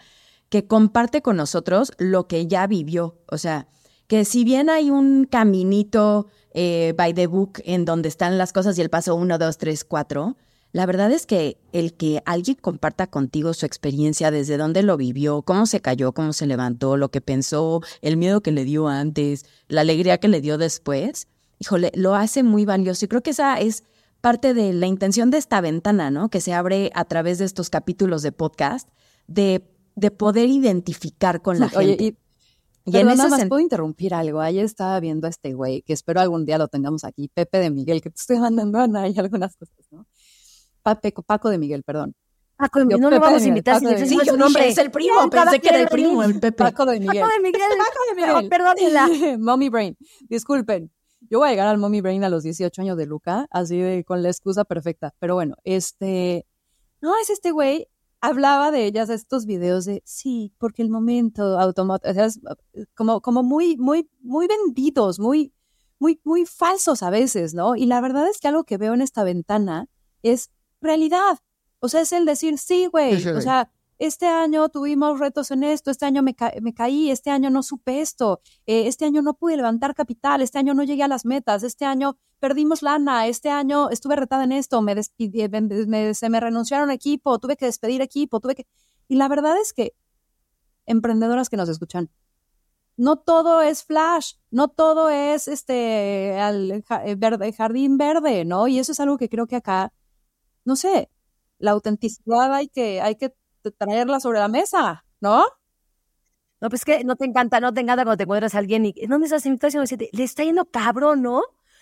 que 0.50 0.65
comparte 0.65 1.21
con 1.21 1.38
nosotros 1.38 1.91
lo 1.97 2.28
que 2.28 2.47
ya 2.47 2.67
vivió. 2.67 3.19
O 3.30 3.38
sea, 3.38 3.67
que 4.08 4.26
si 4.26 4.43
bien 4.43 4.69
hay 4.69 4.89
un 4.89 5.26
caminito 5.26 6.28
eh, 6.54 6.93
by 6.97 7.13
the 7.13 7.28
book 7.28 7.62
en 7.65 7.86
donde 7.86 8.08
están 8.08 8.38
las 8.38 8.54
cosas 8.54 8.78
y 8.78 8.82
el 8.82 8.89
paso 8.89 9.15
1, 9.15 9.38
2, 9.38 9.58
3, 9.58 9.84
4, 9.84 10.38
la 10.73 10.86
verdad 10.86 11.12
es 11.12 11.25
que 11.25 11.58
el 11.71 11.93
que 11.93 12.21
alguien 12.25 12.58
comparta 12.60 13.08
contigo 13.08 13.53
su 13.53 13.65
experiencia, 13.65 14.32
desde 14.32 14.58
dónde 14.58 14.84
lo 14.84 14.97
vivió, 14.97 15.41
cómo 15.41 15.65
se 15.65 15.82
cayó, 15.82 16.12
cómo 16.12 16.34
se 16.34 16.45
levantó, 16.45 16.97
lo 16.97 17.10
que 17.10 17.21
pensó, 17.21 17.82
el 18.01 18.17
miedo 18.17 18.41
que 18.41 18.51
le 18.51 18.65
dio 18.65 18.88
antes, 18.88 19.45
la 19.69 19.82
alegría 19.82 20.17
que 20.19 20.27
le 20.27 20.41
dio 20.41 20.58
después, 20.58 21.27
híjole, 21.60 21.91
lo 21.95 22.15
hace 22.15 22.43
muy 22.43 22.65
valioso. 22.65 23.06
Y 23.06 23.08
creo 23.08 23.23
que 23.23 23.32
esa 23.32 23.60
es 23.60 23.84
parte 24.21 24.53
de 24.53 24.73
la 24.73 24.88
intención 24.88 25.32
de 25.32 25.38
esta 25.38 25.62
ventana, 25.62 26.12
¿no? 26.12 26.30
Que 26.30 26.41
se 26.41 26.53
abre 26.53 26.91
a 26.93 27.06
través 27.06 27.38
de 27.38 27.45
estos 27.45 27.69
capítulos 27.69 28.21
de 28.21 28.32
podcast, 28.32 28.89
de, 29.27 29.63
de 29.95 30.12
poder 30.12 30.49
identificar 30.49 31.41
con 31.41 31.60
la 31.60 31.67
Oye, 31.75 31.89
gente. 31.89 32.03
y, 32.03 32.17
Y 32.86 32.91
Perdón, 32.91 33.12
en 33.12 33.17
nada 33.17 33.30
más 33.30 33.45
puedo 33.47 33.62
interrumpir 33.62 34.13
algo. 34.13 34.41
Ayer 34.41 34.65
estaba 34.65 34.99
viendo 34.99 35.27
a 35.27 35.30
este 35.30 35.53
güey, 35.53 35.82
que 35.84 35.93
espero 35.93 36.19
algún 36.19 36.45
día 36.45 36.58
lo 36.58 36.67
tengamos 36.67 37.03
aquí, 37.03 37.30
Pepe 37.34 37.60
de 37.60 37.69
Miguel, 37.71 38.01
que 38.01 38.10
te 38.10 38.19
estoy 38.19 38.38
mandando 38.39 38.80
Ana 38.80 39.08
y 39.08 39.17
algunas 39.17 39.56
cosas, 39.56 39.86
¿no? 39.91 40.06
Paco 40.95 41.50
de 41.50 41.58
Miguel, 41.58 41.84
perdón. 41.84 42.15
Paco, 42.56 42.80
Yo, 42.80 42.97
no 42.97 43.10
lo 43.12 43.17
Pepe 43.17 43.19
vamos 43.19 43.41
a 43.41 43.43
de- 43.43 43.50
invitar 43.50 43.76
si 43.80 43.86
Paco 43.86 43.93
de- 43.95 44.02
decimos 44.02 44.23
Sí, 44.23 44.30
su 44.32 44.38
nombre. 44.38 44.62
dije, 44.63 44.71
es 44.71 44.78
el 44.80 44.89
primo, 44.91 45.30
pensé 45.30 45.60
que 45.60 45.69
era 45.69 45.80
el 45.82 45.88
primo, 45.89 46.23
el 46.23 46.39
Pepe. 46.39 46.63
Paco 46.63 46.86
de 46.88 47.00
Miguel. 47.00 47.21
Paco 47.21 47.32
de 47.34 47.39
Miguel. 47.39 47.62
Paco 47.78 48.00
de 48.10 48.15
Miguel. 48.15 48.43
No, 48.43 48.50
perdónenla. 48.50 49.08
Mommy 49.39 49.69
Brain. 49.69 49.95
Disculpen. 50.28 50.91
Yo 51.30 51.39
voy 51.39 51.47
a 51.50 51.52
llegar 51.52 51.67
al 51.67 51.78
Mommy 51.78 52.02
Brain 52.02 52.23
a 52.23 52.30
los 52.30 52.43
18 52.43 52.82
años 52.82 52.97
de 52.97 53.06
Luca, 53.06 53.47
así 53.52 53.78
de 53.80 54.04
con 54.04 54.23
la 54.23 54.30
excusa 54.30 54.63
perfecta. 54.65 55.13
Pero 55.19 55.36
bueno, 55.36 55.56
este. 55.63 56.45
No, 57.02 57.13
es 57.21 57.30
este 57.30 57.52
güey. 57.52 57.88
Hablaba 58.21 58.71
de 58.71 58.86
ellas, 58.86 59.10
estos 59.10 59.45
videos 59.45 59.86
de 59.86 60.02
sí, 60.04 60.52
porque 60.58 60.82
el 60.82 60.89
momento 60.89 61.60
automático, 61.60 62.10
o 62.10 62.13
sea, 62.15 62.26
es 62.26 62.39
como, 62.95 63.21
como 63.21 63.43
muy, 63.43 63.78
muy, 63.78 64.10
muy 64.21 64.47
vendidos, 64.47 65.19
muy, 65.19 65.54
muy, 66.00 66.19
muy 66.23 66.47
falsos 66.47 67.04
a 67.04 67.12
veces, 67.12 67.54
¿no? 67.54 67.76
Y 67.76 67.86
la 67.86 68.02
verdad 68.02 68.28
es 68.28 68.39
que 68.39 68.47
algo 68.47 68.63
que 68.63 68.78
veo 68.78 68.95
en 68.95 69.02
esta 69.02 69.23
ventana 69.23 69.86
es 70.23 70.50
realidad. 70.82 71.40
O 71.80 71.90
sea, 71.90 72.02
es 72.02 72.12
el 72.13 72.26
decir, 72.26 72.58
sí, 72.58 72.88
güey. 72.88 73.22
Sí, 73.22 73.30
O 73.30 73.42
sea, 73.42 73.72
este 74.00 74.28
año 74.28 74.70
tuvimos 74.70 75.20
retos 75.20 75.50
en 75.52 75.63
esto, 75.63 75.90
este 75.90 76.06
año 76.06 76.22
me, 76.22 76.36
ca- 76.36 76.54
me 76.62 76.74
caí, 76.74 77.10
este 77.10 77.32
año 77.32 77.50
no 77.50 77.63
supe 77.63 78.00
esto, 78.02 78.42
eh, 78.68 78.88
este 78.88 79.06
año 79.06 79.24
no 79.24 79.34
pude 79.34 79.58
levantar 79.58 79.96
capital, 79.96 80.42
este 80.44 80.60
año 80.60 80.76
no 80.76 80.84
llegué 80.84 81.02
a 81.02 81.08
las 81.08 81.26
metas, 81.26 81.63
este 81.63 81.84
año 81.86 82.16
perdimos 82.40 82.84
lana, 82.84 83.26
este 83.26 83.50
año 83.50 83.90
estuve 83.90 84.16
retada 84.16 84.44
en 84.44 84.52
esto, 84.52 84.84
me 84.84 84.94
me- 84.96 85.62
me- 85.88 86.13
se 86.13 86.30
me 86.30 86.40
renunciaron 86.40 86.92
equipo, 86.92 87.40
tuve 87.40 87.58
que 87.58 87.66
despedir 87.66 88.02
equipo, 88.02 88.40
tuve 88.40 88.54
que... 88.54 88.68
Y 89.08 89.16
la 89.16 89.28
verdad 89.28 89.56
es 89.60 89.74
que, 89.74 89.94
emprendedoras 90.86 91.50
que 91.50 91.58
nos 91.58 91.70
escuchan, 91.70 92.10
no 92.98 93.18
todo 93.18 93.62
es 93.62 93.84
flash, 93.84 94.34
no 94.52 94.68
todo 94.70 95.10
es 95.10 95.48
este 95.48 96.40
al 96.40 96.84
ja- 96.88 97.06
eh, 97.06 97.16
verde, 97.16 97.52
jardín 97.54 97.98
verde, 97.98 98.46
¿no? 98.46 98.68
Y 98.68 98.80
eso 98.80 98.92
es 98.92 99.00
algo 99.00 99.18
que 99.18 99.30
creo 99.30 99.48
que 99.48 99.56
acá, 99.56 99.92
no 100.67 100.75
sé, 100.75 101.10
la 101.60 101.71
autenticidad 101.71 102.53
hay 102.53 102.67
que, 102.67 102.99
hay 103.01 103.15
que 103.15 103.34
traerla 103.77 104.19
sobre 104.19 104.39
la 104.39 104.49
mesa, 104.49 105.06
¿no? 105.21 105.45
No, 106.60 106.69
pues 106.69 106.84
que 106.84 107.06
no 107.06 107.15
te 107.15 107.23
encanta, 107.23 107.62
no 107.62 107.73
te 107.73 107.80
encanta 107.80 108.03
cuando 108.03 108.17
te 108.17 108.23
encuentras 108.23 108.53
a 108.53 108.58
alguien 108.58 108.86
y 108.86 108.93
¿dónde 109.08 109.27
estás? 109.27 109.43
Siete? 109.86 110.10
Le 110.12 110.23
está 110.23 110.43
yendo 110.43 110.65
cabrón, 110.65 111.21
¿no? 111.21 111.41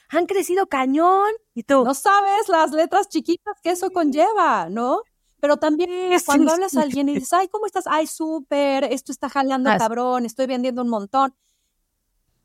Han 0.09 0.27
crecido 0.27 0.67
cañón. 0.67 1.31
Y 1.55 1.63
tú, 1.63 1.83
No 1.83 1.95
sabes 1.95 2.47
las 2.47 2.71
letras 2.71 3.09
chiquitas 3.09 3.59
que 3.63 3.71
eso 3.71 3.89
conlleva, 3.89 4.69
¿no? 4.69 5.01
Pero 5.39 5.57
también 5.57 5.89
cuando 6.27 6.51
hablas 6.51 6.77
a 6.77 6.83
alguien 6.83 7.09
y 7.09 7.15
dices, 7.15 7.33
ay, 7.33 7.47
¿cómo 7.47 7.65
estás? 7.65 7.85
Ay, 7.87 8.05
súper, 8.05 8.83
esto 8.83 9.11
está 9.11 9.29
jalando 9.29 9.71
Ah, 9.71 9.77
cabrón, 9.79 10.25
estoy 10.25 10.45
vendiendo 10.45 10.83
un 10.83 10.89
montón. 10.89 11.33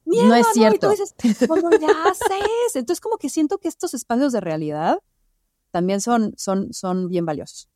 Mierda, 0.07 0.29
No 0.29 0.35
es 0.37 0.46
Y 0.48 0.53
tú 0.53 0.59
cierto. 0.61 0.90
dices, 0.90 1.14
¿cómo 1.46 1.68
le 1.70 1.87
haces? 1.87 2.74
Entonces, 2.76 3.00
como 3.00 3.18
que 3.18 3.29
siento 3.29 3.59
que 3.59 3.68
estos 3.68 3.92
espacios 3.92 4.33
de 4.33 4.40
realidad 4.40 5.00
también 5.71 6.01
son, 6.01 6.35
son, 6.37 6.73
son 6.73 7.09
bien 7.09 7.27
valiosos. 7.27 7.69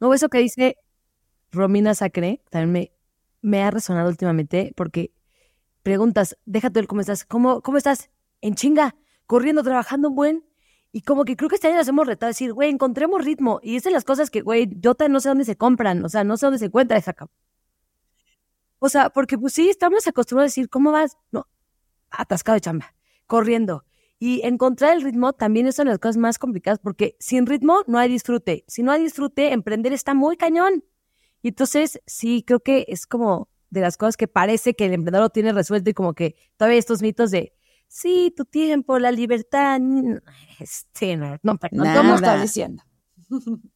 No, 0.00 0.14
eso 0.14 0.28
que 0.28 0.38
dice 0.38 0.76
Romina 1.50 1.94
Sacre 1.94 2.42
también 2.50 2.72
me, 2.72 2.92
me 3.42 3.62
ha 3.62 3.70
resonado 3.70 4.08
últimamente 4.08 4.72
porque 4.76 5.12
preguntas, 5.82 6.38
déjate 6.46 6.80
el 6.80 6.86
cómo 6.88 7.00
estás, 7.02 7.24
¿cómo, 7.24 7.62
cómo 7.62 7.78
estás? 7.78 8.10
En 8.40 8.54
chinga, 8.54 8.96
corriendo, 9.26 9.62
trabajando 9.62 10.10
buen. 10.10 10.44
Y 10.92 11.02
como 11.02 11.24
que 11.24 11.36
creo 11.36 11.48
que 11.48 11.56
este 11.56 11.68
año 11.68 11.76
nos 11.78 11.88
hemos 11.88 12.06
retado 12.06 12.28
a 12.28 12.30
decir, 12.32 12.52
güey, 12.52 12.70
encontremos 12.70 13.24
ritmo. 13.24 13.60
Y 13.62 13.76
es 13.76 13.84
de 13.84 13.90
las 13.92 14.04
cosas 14.04 14.30
que, 14.30 14.40
güey, 14.42 14.68
yo 14.80 14.94
no 15.08 15.20
sé 15.20 15.28
dónde 15.28 15.44
se 15.44 15.56
compran, 15.56 16.04
o 16.04 16.08
sea, 16.08 16.24
no 16.24 16.36
sé 16.36 16.46
dónde 16.46 16.58
se 16.58 16.66
encuentra 16.66 16.98
esa 16.98 17.14
cam- 17.14 17.28
O 18.78 18.88
sea, 18.88 19.10
porque 19.10 19.38
pues 19.38 19.52
sí, 19.52 19.68
estamos 19.68 20.06
acostumbrados 20.06 20.48
a 20.48 20.52
decir, 20.52 20.68
¿cómo 20.70 20.92
vas? 20.92 21.16
No, 21.32 21.46
atascado 22.10 22.54
de 22.56 22.60
chamba, 22.62 22.94
corriendo. 23.26 23.84
Y 24.22 24.42
encontrar 24.46 24.94
el 24.96 25.02
ritmo 25.02 25.32
también 25.32 25.66
es 25.66 25.78
una 25.78 25.86
de 25.90 25.94
las 25.94 25.98
cosas 25.98 26.18
más 26.18 26.38
complicadas 26.38 26.78
porque 26.78 27.16
sin 27.18 27.46
ritmo 27.46 27.82
no 27.86 27.98
hay 27.98 28.08
disfrute. 28.10 28.64
Si 28.68 28.82
no 28.82 28.92
hay 28.92 29.02
disfrute, 29.02 29.52
emprender 29.52 29.92
está 29.94 30.12
muy 30.14 30.36
cañón. 30.36 30.84
Y 31.42 31.48
entonces, 31.48 32.00
sí, 32.06 32.44
creo 32.46 32.60
que 32.60 32.84
es 32.88 33.06
como 33.06 33.48
de 33.70 33.80
las 33.80 33.96
cosas 33.96 34.16
que 34.18 34.28
parece 34.28 34.74
que 34.74 34.84
el 34.86 34.92
emprendedor 34.92 35.24
lo 35.24 35.30
tiene 35.30 35.52
resuelto 35.52 35.88
y 35.90 35.94
como 35.94 36.12
que 36.14 36.36
todavía 36.58 36.78
estos 36.78 37.00
mitos 37.00 37.30
de, 37.30 37.54
sí, 37.88 38.32
tu 38.36 38.44
tiempo, 38.44 38.98
la 38.98 39.10
libertad, 39.10 39.80
este, 40.58 41.16
no, 41.16 41.38
no, 41.42 41.56
perdón, 41.56 41.84
Nada. 41.84 41.96
¿Cómo 42.02 42.14
estás 42.16 42.42
diciendo? 42.42 42.82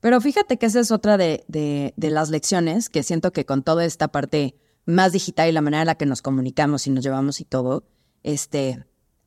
Pero 0.00 0.20
fíjate 0.20 0.58
que 0.58 0.66
esa 0.66 0.80
es 0.80 0.90
otra 0.90 1.16
de, 1.16 1.44
de- 1.48 1.94
de 1.96 2.10
las 2.10 2.30
lecciones 2.30 2.88
que 2.88 3.02
siento 3.02 3.32
que 3.32 3.44
con 3.44 3.62
toda 3.62 3.84
esta 3.84 4.08
parte 4.08 4.56
más 4.84 5.12
digital 5.12 5.48
y 5.48 5.52
la 5.52 5.60
manera 5.60 5.82
en 5.82 5.86
la 5.86 5.94
que 5.96 6.06
nos 6.06 6.22
comunicamos 6.22 6.86
y 6.86 6.90
nos 6.90 7.04
llevamos 7.04 7.40
y 7.40 7.44
todo, 7.44 7.84
este, 8.24 8.84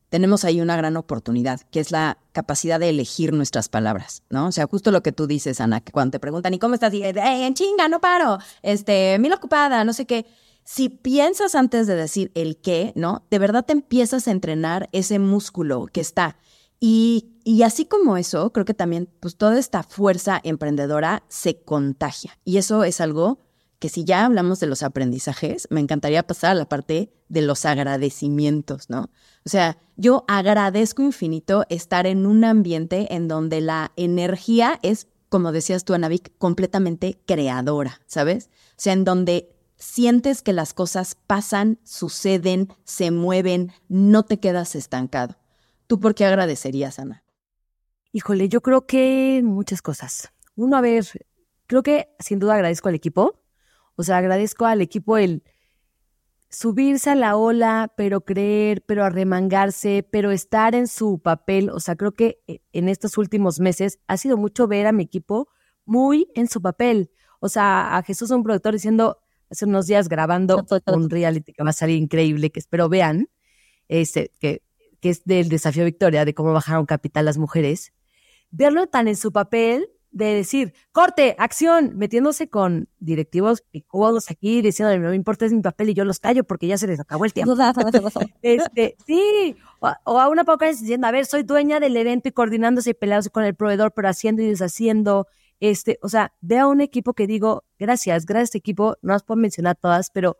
tenemos 0.09 0.45
ahí 0.45 0.61
una 0.61 0.77
gran 0.77 0.97
oportunidad, 0.97 1.61
que 1.71 1.79
es 1.79 1.91
la 1.91 2.17
capacidad 2.31 2.79
de 2.79 2.89
elegir 2.89 3.33
nuestras 3.33 3.69
palabras, 3.69 4.23
¿no? 4.29 4.47
O 4.47 4.51
sea, 4.51 4.67
justo 4.67 4.91
lo 4.91 5.01
que 5.03 5.11
tú 5.11 5.27
dices, 5.27 5.59
Ana, 5.59 5.81
que 5.81 5.91
cuando 5.91 6.11
te 6.11 6.19
preguntan, 6.19 6.53
¿y 6.53 6.59
cómo 6.59 6.75
estás? 6.75 6.93
Y, 6.93 7.03
"Ey, 7.03 7.43
en 7.43 7.53
chinga, 7.53 7.87
no 7.87 7.99
paro, 7.99 8.37
este, 8.61 9.17
mil 9.19 9.33
ocupada, 9.33 9.83
no 9.83 9.93
sé 9.93 10.05
qué. 10.05 10.25
Si 10.63 10.89
piensas 10.89 11.53
antes 11.53 11.85
de 11.85 11.95
decir 11.95 12.31
el 12.33 12.57
qué, 12.57 12.91
¿no? 12.95 13.25
De 13.29 13.39
verdad 13.39 13.65
te 13.65 13.73
empiezas 13.73 14.27
a 14.27 14.31
entrenar 14.31 14.89
ese 14.91 15.19
músculo 15.19 15.85
que 15.91 16.01
está. 16.01 16.37
Y, 16.79 17.35
y 17.43 17.63
así 17.63 17.85
como 17.85 18.17
eso, 18.17 18.51
creo 18.51 18.65
que 18.65 18.73
también, 18.73 19.09
pues 19.19 19.37
toda 19.37 19.59
esta 19.59 19.83
fuerza 19.83 20.41
emprendedora 20.43 21.23
se 21.29 21.61
contagia. 21.61 22.37
Y 22.43 22.57
eso 22.57 22.83
es 22.83 22.99
algo 22.99 23.39
que 23.79 23.89
si 23.89 24.03
ya 24.05 24.25
hablamos 24.25 24.59
de 24.59 24.67
los 24.67 24.83
aprendizajes, 24.83 25.67
me 25.69 25.79
encantaría 25.79 26.25
pasar 26.25 26.51
a 26.51 26.55
la 26.55 26.67
parte 26.67 27.11
de 27.29 27.41
los 27.41 27.65
agradecimientos, 27.65 28.89
¿no? 28.89 29.09
O 29.45 29.49
sea, 29.49 29.77
yo 29.95 30.25
agradezco 30.27 31.03
infinito 31.03 31.65
estar 31.69 32.07
en 32.07 32.25
un 32.25 32.43
ambiente 32.43 33.13
en 33.13 33.27
donde 33.27 33.61
la 33.61 33.91
energía 33.95 34.79
es, 34.81 35.07
como 35.29 35.51
decías 35.51 35.85
tú, 35.85 35.93
Anavik, 35.93 36.35
completamente 36.39 37.19
creadora, 37.27 38.01
¿sabes? 38.07 38.49
O 38.71 38.75
sea, 38.77 38.93
en 38.93 39.03
donde 39.03 39.55
sientes 39.77 40.41
que 40.41 40.51
las 40.51 40.73
cosas 40.73 41.15
pasan, 41.15 41.79
suceden, 41.83 42.69
se 42.85 43.11
mueven, 43.11 43.71
no 43.87 44.23
te 44.23 44.39
quedas 44.39 44.75
estancado. 44.75 45.35
¿Tú 45.85 45.99
por 45.99 46.15
qué 46.15 46.25
agradecerías, 46.25 46.97
Ana? 46.97 47.23
Híjole, 48.11 48.49
yo 48.49 48.61
creo 48.61 48.87
que 48.87 49.41
muchas 49.43 49.83
cosas. 49.83 50.31
Uno, 50.55 50.75
a 50.77 50.81
ver, 50.81 51.05
creo 51.67 51.83
que 51.83 52.09
sin 52.17 52.39
duda 52.39 52.55
agradezco 52.55 52.89
al 52.89 52.95
equipo. 52.95 53.43
O 53.95 54.03
sea, 54.03 54.17
agradezco 54.17 54.65
al 54.65 54.81
equipo 54.81 55.17
el 55.17 55.43
subirse 56.55 57.09
a 57.09 57.15
la 57.15 57.35
ola, 57.35 57.91
pero 57.97 58.21
creer, 58.21 58.81
pero 58.85 59.03
arremangarse, 59.03 60.07
pero 60.09 60.31
estar 60.31 60.73
en 60.73 60.87
su 60.87 61.19
papel. 61.19 61.69
O 61.69 61.81
sea, 61.81 61.97
creo 61.97 62.13
que 62.13 62.39
eh, 62.47 62.61
en 62.71 62.87
estos 62.87 63.17
últimos 63.17 63.59
meses 63.59 63.99
ha 64.07 64.15
sido 64.15 64.37
mucho 64.37 64.67
ver 64.67 64.87
a 64.87 64.93
mi 64.93 65.03
equipo 65.03 65.49
muy 65.83 66.29
en 66.33 66.47
su 66.47 66.61
papel. 66.61 67.11
O 67.41 67.49
sea, 67.49 67.97
a 67.97 68.03
Jesús, 68.03 68.31
un 68.31 68.43
productor, 68.43 68.73
diciendo 68.73 69.19
hace 69.49 69.65
unos 69.65 69.87
días 69.87 70.07
grabando 70.07 70.65
un 70.87 71.09
reality 71.09 71.51
que 71.51 71.63
va 71.63 71.71
a 71.71 71.73
salir 71.73 71.97
increíble, 71.97 72.49
que 72.51 72.59
espero 72.59 72.87
vean, 72.87 73.29
este, 73.89 74.31
que, 74.39 74.63
que 75.01 75.09
es 75.09 75.25
del 75.25 75.49
desafío 75.49 75.83
Victoria, 75.83 76.23
de 76.23 76.33
cómo 76.33 76.53
bajaron 76.53 76.85
capital 76.85 77.25
las 77.25 77.37
mujeres. 77.37 77.91
Verlo 78.49 78.87
tan 78.87 79.09
en 79.09 79.17
su 79.17 79.33
papel 79.33 79.89
de 80.15 80.33
decir, 80.33 80.73
corte, 80.93 81.35
acción, 81.37 81.91
metiéndose 81.97 82.47
con 82.47 82.87
directivos 82.99 83.61
picudos 83.69 84.31
aquí, 84.31 84.61
diciendo, 84.61 84.97
no 84.97 85.09
me 85.09 85.15
importa, 85.15 85.45
es 85.45 85.51
mi 85.51 85.61
papel 85.61 85.89
y 85.89 85.93
yo 85.93 86.05
los 86.05 86.21
callo 86.21 86.45
porque 86.45 86.67
ya 86.67 86.77
se 86.77 86.87
les 86.87 87.01
acabó 87.01 87.25
el 87.25 87.33
tiempo. 87.33 87.53
Este, 88.41 88.95
sí, 89.05 89.57
o, 89.81 89.91
o 90.05 90.19
a 90.19 90.29
una 90.29 90.45
poca 90.45 90.67
vez 90.67 90.79
diciendo, 90.79 91.05
a 91.05 91.11
ver, 91.11 91.25
soy 91.25 91.43
dueña 91.43 91.81
del 91.81 91.97
evento 91.97 92.29
y 92.29 92.31
coordinándose 92.31 92.91
y 92.91 92.93
peleándose 92.93 93.29
con 93.29 93.43
el 93.43 93.55
proveedor, 93.55 93.91
pero 93.93 94.07
haciendo 94.07 94.41
y 94.41 94.47
deshaciendo. 94.47 95.27
Este, 95.59 95.99
o 96.01 96.07
sea, 96.07 96.33
veo 96.39 96.65
a 96.65 96.69
un 96.69 96.79
equipo 96.79 97.13
que 97.13 97.27
digo, 97.27 97.65
gracias, 97.77 98.25
gracias 98.25 98.55
equipo, 98.55 98.95
no 99.01 99.11
las 99.11 99.23
puedo 99.23 99.37
mencionar 99.37 99.75
todas, 99.75 100.11
pero 100.11 100.37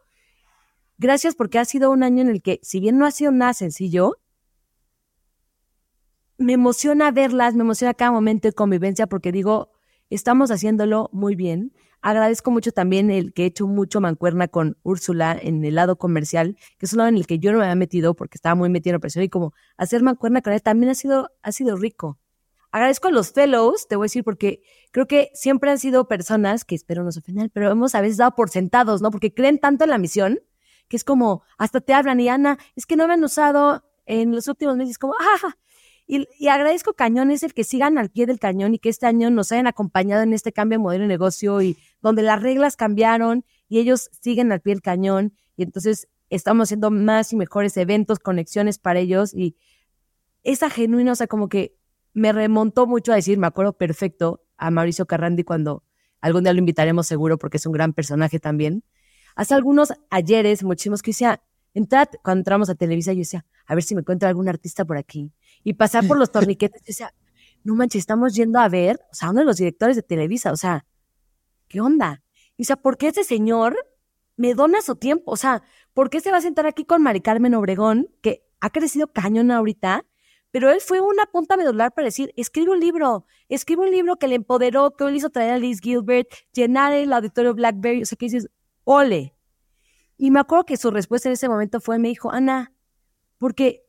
gracias 0.98 1.36
porque 1.36 1.60
ha 1.60 1.66
sido 1.66 1.92
un 1.92 2.02
año 2.02 2.22
en 2.22 2.30
el 2.30 2.42
que, 2.42 2.62
si 2.64 2.80
bien 2.80 2.98
no 2.98 3.06
ha 3.06 3.12
sido 3.12 3.34
nada 3.34 3.54
sencillo, 3.54 4.16
me 6.38 6.54
emociona 6.54 7.12
verlas, 7.12 7.56
me 7.56 7.62
emociona 7.62 7.94
cada 7.94 8.12
momento 8.12 8.48
de 8.48 8.54
convivencia 8.54 9.08
porque 9.08 9.32
digo, 9.32 9.72
estamos 10.10 10.52
haciéndolo 10.52 11.10
muy 11.14 11.36
bien. 11.36 11.74
Agradezco 12.02 12.52
mucho 12.52 12.72
también 12.72 13.10
el 13.10 13.34
que 13.34 13.44
he 13.44 13.46
hecho 13.48 13.66
mucho 13.66 14.00
mancuerna 14.00 14.48
con 14.48 14.78
Úrsula 14.84 15.36
en 15.42 15.66
el 15.66 15.76
lado 15.76 15.98
comercial, 15.98 16.56
que 16.78 16.86
es 16.86 16.94
un 16.94 17.00
lado 17.00 17.10
en 17.10 17.18
el 17.18 17.26
que 17.26 17.40
yo 17.40 17.52
no 17.52 17.60
me 17.60 17.64
había 17.64 17.76
metido 17.76 18.14
porque 18.16 18.38
estaba 18.38 18.54
muy 18.54 18.70
metido 18.70 18.96
en 18.96 19.02
presión 19.02 19.24
y 19.24 19.30
como 19.30 19.54
hacer 19.78 20.04
mancuerna 20.04 20.42
con 20.42 20.54
él 20.54 20.62
también 20.62 20.92
ha 20.92 20.96
sido, 20.96 21.32
ha 21.42 21.52
sido 21.52 21.78
rico. 21.78 22.20
Agradezco 22.72 23.08
a 23.08 23.12
los 23.12 23.32
fellows, 23.32 23.88
te 23.88 23.96
voy 23.96 24.04
a 24.04 24.08
decir, 24.08 24.24
porque 24.24 24.62
creo 24.92 25.08
que 25.08 25.32
siempre 25.34 25.72
han 25.72 25.80
sido 25.80 26.08
personas 26.08 26.66
que 26.66 26.76
espero 26.76 27.04
no 27.04 27.12
se 27.12 27.20
ofendan, 27.20 27.50
pero 27.54 27.72
hemos 27.72 27.96
a 27.96 28.02
veces 28.02 28.18
dado 28.18 28.36
por 28.36 28.50
sentados, 28.50 29.02
¿no? 29.02 29.12
Porque 29.12 29.34
creen 29.34 29.60
tanto 29.60 29.86
en 29.86 29.90
la 29.90 29.98
misión 29.98 30.42
que 30.88 30.98
es 30.98 31.04
como, 31.04 31.44
hasta 31.58 31.82
te 31.82 31.94
hablan 31.94 32.20
y 32.20 32.30
Ana, 32.30 32.58
es 32.76 32.86
que 32.86 32.96
no 32.96 33.08
me 33.08 33.14
han 33.14 33.24
usado 33.24 33.84
en 34.06 34.32
los 34.32 34.48
últimos 34.48 34.78
meses, 34.78 35.00
como, 35.00 35.14
ah, 35.20 35.56
y, 36.08 36.28
y, 36.38 36.48
agradezco 36.50 36.94
cañón 36.94 37.32
es 37.32 37.44
el 37.44 37.54
que 37.54 37.64
sigan 37.64 37.98
al 37.98 38.10
pie 38.10 38.26
del 38.26 38.40
cañón 38.40 38.76
y 38.76 38.80
que 38.80 38.90
este 38.90 39.06
año 39.06 39.30
nos 39.32 39.52
hayan 39.52 39.68
acompañado 39.68 40.24
en 40.24 40.34
este 40.34 40.52
cambio 40.52 40.78
de 40.78 40.84
modelo 40.84 41.02
de 41.04 41.08
negocio 41.08 41.62
y 41.62 41.78
donde 42.02 42.22
las 42.22 42.42
reglas 42.42 42.76
cambiaron 42.76 43.44
y 43.68 43.80
ellos 43.80 44.10
siguen 44.22 44.52
al 44.52 44.62
pie 44.62 44.74
del 44.74 44.82
cañón 44.82 45.34
y 45.58 45.64
entonces 45.64 46.08
estamos 46.30 46.68
haciendo 46.68 46.92
más 46.92 47.34
y 47.34 47.36
mejores 47.36 47.78
eventos, 47.78 48.20
conexiones 48.20 48.78
para 48.78 49.00
ellos 49.00 49.34
y 49.34 49.56
esa 50.44 50.70
genuina, 50.70 51.14
o 51.14 51.16
sea, 51.16 51.28
como 51.28 51.50
que 51.50 51.76
me 52.14 52.32
remontó 52.32 52.88
mucho 52.88 53.12
a 53.12 53.16
decir, 53.16 53.38
me 53.38 53.48
acuerdo 53.48 53.74
perfecto 53.74 54.44
a 54.58 54.72
Mauricio 54.72 55.06
Carrandi 55.06 55.44
cuando 55.44 55.84
algún 56.22 56.44
día 56.44 56.54
lo 56.54 56.60
invitaremos 56.60 57.08
seguro 57.08 57.38
porque 57.38 57.58
es 57.58 57.66
un 57.66 57.74
gran 57.74 57.94
personaje 57.94 58.40
también. 58.40 58.84
Hace 59.36 59.54
algunos 59.54 59.94
ayeres, 60.10 60.64
muchísimos 60.64 61.02
que 61.02 61.12
decía, 61.12 61.44
entrad, 61.74 62.08
cuando 62.24 62.40
entramos 62.40 62.70
a 62.70 62.76
Televisa, 62.76 63.12
yo 63.12 63.20
decía, 63.20 63.46
a 63.66 63.76
ver 63.76 63.84
si 63.84 63.96
me 63.96 64.02
encuentro 64.02 64.30
algún 64.30 64.48
artista 64.48 64.86
por 64.86 64.98
aquí. 64.98 65.34
Y 65.66 65.74
pasar 65.74 66.08
por 66.08 66.18
los 66.20 66.32
torniquetes, 66.32 66.82
yo 66.84 66.86
decía, 66.88 67.14
no 67.66 67.76
manches, 67.76 68.00
estamos 68.00 68.36
yendo 68.36 68.60
a 68.60 68.70
ver, 68.70 69.02
o 69.12 69.16
sea, 69.16 69.32
uno 69.32 69.40
de 69.40 69.46
los 69.46 69.58
directores 69.58 69.98
de 69.98 70.04
Televisa, 70.04 70.54
o 70.54 70.56
sea, 70.56 70.86
¿qué 71.68 71.82
onda? 71.82 72.24
Y 72.56 72.62
o 72.62 72.66
sea, 72.66 72.78
¿por 72.78 72.98
qué 72.98 73.10
ese 73.10 73.26
señor 73.26 73.76
me 74.38 74.54
dona 74.54 74.82
su 74.82 74.96
tiempo? 74.96 75.32
O 75.32 75.36
sea, 75.36 75.64
¿por 75.94 76.10
qué 76.10 76.22
se 76.22 76.32
va 76.32 76.38
a 76.38 76.42
sentar 76.42 76.68
aquí 76.68 76.86
con 76.86 77.02
Mari 77.02 77.20
Carmen 77.20 77.56
Obregón, 77.56 78.08
que 78.22 78.46
ha 78.62 78.70
crecido 78.70 79.12
cañón 79.12 79.52
ahorita? 79.52 80.06
Pero 80.52 80.70
él 80.70 80.80
fue 80.80 81.02
una 81.02 81.26
punta 81.26 81.58
medular 81.58 81.94
para 81.94 82.06
decir, 82.06 82.32
escribe 82.38 82.72
un 82.72 82.80
libro, 82.80 83.26
escribe 83.50 83.82
un 83.82 83.92
libro 83.92 84.16
que 84.18 84.28
le 84.28 84.36
empoderó, 84.36 84.96
que 84.96 85.04
hoy 85.04 85.12
le 85.12 85.18
hizo 85.18 85.30
traer 85.30 85.52
a 85.52 85.58
Liz 85.58 85.82
Gilbert, 85.82 86.30
llenar 86.54 86.94
el 86.94 87.12
auditorio 87.12 87.54
Blackberry, 87.54 88.04
o 88.04 88.06
sea, 88.06 88.16
que 88.16 88.28
dices, 88.28 88.50
ole. 88.84 89.36
Y 90.18 90.32
me 90.32 90.40
acuerdo 90.40 90.66
que 90.66 90.78
su 90.78 90.92
respuesta 90.92 91.28
en 91.28 91.34
ese 91.34 91.50
momento 91.50 91.82
fue, 91.82 92.00
me 92.00 92.08
dijo, 92.08 92.32
Ana, 92.32 92.72
porque 93.38 93.85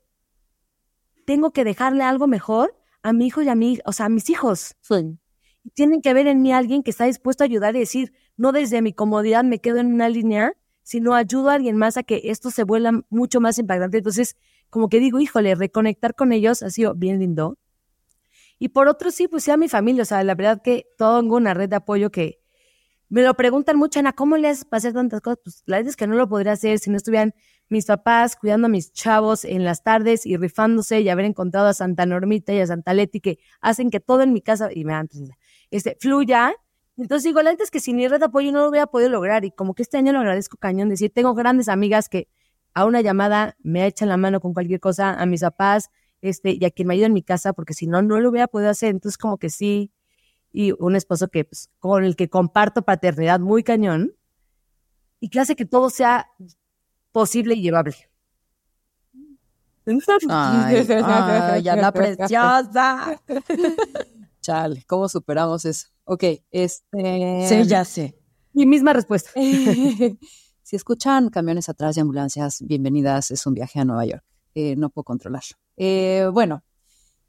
tengo 1.26 1.50
que 1.50 1.64
dejarle 1.64 2.02
algo 2.04 2.26
mejor 2.26 2.74
a 3.02 3.12
mi 3.12 3.26
hijo 3.26 3.42
y 3.42 3.48
a 3.48 3.54
mí, 3.54 3.78
o 3.84 3.92
sea, 3.92 4.06
a 4.06 4.08
mis 4.08 4.30
hijos. 4.30 4.76
Sí. 4.80 5.18
Y 5.62 5.70
tienen 5.70 6.00
que 6.00 6.14
ver 6.14 6.26
en 6.26 6.40
mí 6.40 6.52
alguien 6.52 6.82
que 6.82 6.90
está 6.90 7.04
dispuesto 7.04 7.44
a 7.44 7.46
ayudar 7.46 7.76
y 7.76 7.80
decir, 7.80 8.14
no 8.36 8.52
desde 8.52 8.80
mi 8.80 8.92
comodidad 8.92 9.44
me 9.44 9.60
quedo 9.60 9.78
en 9.78 9.92
una 9.92 10.08
línea, 10.08 10.54
sino 10.82 11.14
ayudo 11.14 11.50
a 11.50 11.54
alguien 11.54 11.76
más 11.76 11.96
a 11.96 12.04
que 12.04 12.22
esto 12.24 12.50
se 12.50 12.64
vuelva 12.64 13.04
mucho 13.10 13.40
más 13.40 13.58
impactante. 13.58 13.98
Entonces, 13.98 14.36
como 14.70 14.88
que 14.88 15.00
digo, 15.00 15.20
híjole, 15.20 15.54
reconectar 15.54 16.14
con 16.14 16.32
ellos 16.32 16.62
ha 16.62 16.70
sido 16.70 16.94
bien 16.94 17.18
lindo. 17.18 17.58
Y 18.58 18.68
por 18.68 18.88
otro, 18.88 19.10
sí, 19.10 19.28
pues 19.28 19.44
sí 19.44 19.50
a 19.50 19.56
mi 19.56 19.68
familia, 19.68 20.02
o 20.02 20.06
sea, 20.06 20.24
la 20.24 20.34
verdad 20.34 20.62
que 20.62 20.86
tengo 20.96 21.36
una 21.36 21.52
red 21.52 21.68
de 21.68 21.76
apoyo 21.76 22.10
que, 22.10 22.40
me 23.08 23.22
lo 23.22 23.34
preguntan 23.34 23.76
mucho, 23.76 24.00
Ana, 24.00 24.12
¿cómo 24.12 24.36
le 24.36 24.48
haces 24.48 24.64
para 24.64 24.78
hacer 24.78 24.92
tantas 24.92 25.20
cosas? 25.20 25.38
Pues 25.44 25.62
la 25.66 25.76
verdad 25.76 25.90
es 25.90 25.96
que 25.96 26.06
no 26.06 26.16
lo 26.16 26.28
podría 26.28 26.52
hacer 26.52 26.78
si 26.78 26.90
no 26.90 26.96
estuvieran 26.96 27.34
mis 27.68 27.86
papás 27.86 28.36
cuidando 28.36 28.66
a 28.66 28.70
mis 28.70 28.92
chavos 28.92 29.44
en 29.44 29.64
las 29.64 29.82
tardes 29.82 30.26
y 30.26 30.36
rifándose 30.36 31.00
y 31.00 31.08
haber 31.08 31.24
encontrado 31.24 31.66
a 31.66 31.74
Santa 31.74 32.06
Normita 32.06 32.52
y 32.52 32.60
a 32.60 32.66
Santa 32.66 32.94
Leti 32.94 33.20
que 33.20 33.38
hacen 33.60 33.90
que 33.90 34.00
todo 34.00 34.22
en 34.22 34.32
mi 34.32 34.40
casa, 34.40 34.70
y 34.72 34.84
me 34.84 34.92
dan, 34.92 35.08
este, 35.70 35.96
fluya. 36.00 36.54
Entonces 36.96 37.24
digo, 37.24 37.42
la 37.42 37.50
verdad 37.50 37.64
es 37.64 37.70
que 37.70 37.80
sin 37.80 37.96
mi 37.96 38.08
red 38.08 38.18
de 38.18 38.26
apoyo 38.26 38.52
no 38.52 38.60
lo 38.60 38.68
hubiera 38.68 38.86
podido 38.86 39.10
lograr 39.10 39.44
y 39.44 39.50
como 39.50 39.74
que 39.74 39.82
este 39.82 39.98
año 39.98 40.12
lo 40.12 40.20
agradezco 40.20 40.56
cañón, 40.56 40.88
decir, 40.88 41.12
tengo 41.12 41.34
grandes 41.34 41.68
amigas 41.68 42.08
que 42.08 42.28
a 42.72 42.84
una 42.84 43.00
llamada 43.00 43.56
me 43.62 43.86
echan 43.86 44.08
la 44.08 44.16
mano 44.16 44.40
con 44.40 44.54
cualquier 44.54 44.80
cosa, 44.80 45.14
a 45.14 45.26
mis 45.26 45.40
papás, 45.40 45.90
este, 46.20 46.56
y 46.58 46.64
a 46.64 46.70
quien 46.70 46.88
me 46.88 46.94
ayuda 46.94 47.06
en 47.06 47.12
mi 47.12 47.22
casa, 47.22 47.52
porque 47.52 47.74
si 47.74 47.86
no, 47.86 48.02
no 48.02 48.20
lo 48.20 48.30
hubiera 48.30 48.48
podido 48.48 48.70
hacer. 48.70 48.90
Entonces 48.90 49.18
como 49.18 49.38
que 49.38 49.50
sí, 49.50 49.92
y 50.52 50.72
un 50.78 50.96
esposo 50.96 51.28
que, 51.28 51.44
pues, 51.44 51.70
con 51.78 52.04
el 52.04 52.16
que 52.16 52.28
comparto 52.30 52.82
paternidad 52.82 53.40
muy 53.40 53.62
cañón 53.62 54.14
y 55.20 55.28
que 55.28 55.40
hace 55.40 55.56
que 55.56 55.66
todo 55.66 55.90
sea 55.90 56.30
posible 57.16 57.54
y 57.54 57.62
llevable. 57.62 57.96
Ay, 60.28 60.86
ay, 60.86 61.62
la 61.62 61.90
preciosa. 61.90 63.18
Chale, 64.42 64.84
¿cómo 64.86 65.08
superamos 65.08 65.64
eso? 65.64 65.88
Ok, 66.04 66.24
este. 66.50 67.46
Sí, 67.48 67.64
ya 67.64 67.86
sé. 67.86 68.18
Mi 68.52 68.66
misma 68.66 68.92
respuesta. 68.92 69.30
si 70.62 70.76
escuchan 70.76 71.30
camiones 71.30 71.70
atrás 71.70 71.96
y 71.96 72.00
ambulancias, 72.00 72.58
bienvenidas, 72.60 73.30
es 73.30 73.46
un 73.46 73.54
viaje 73.54 73.80
a 73.80 73.86
Nueva 73.86 74.04
York. 74.04 74.24
Eh, 74.54 74.76
no 74.76 74.90
puedo 74.90 75.04
controlarlo. 75.04 75.56
Eh, 75.78 76.28
bueno, 76.30 76.64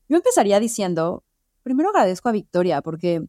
yo 0.10 0.17
empezaría 0.17 0.60
diciendo 0.60 1.23
primero 1.63 1.91
agradezco 1.91 2.28
a 2.28 2.34
Victoria 2.34 2.82
porque 2.82 3.26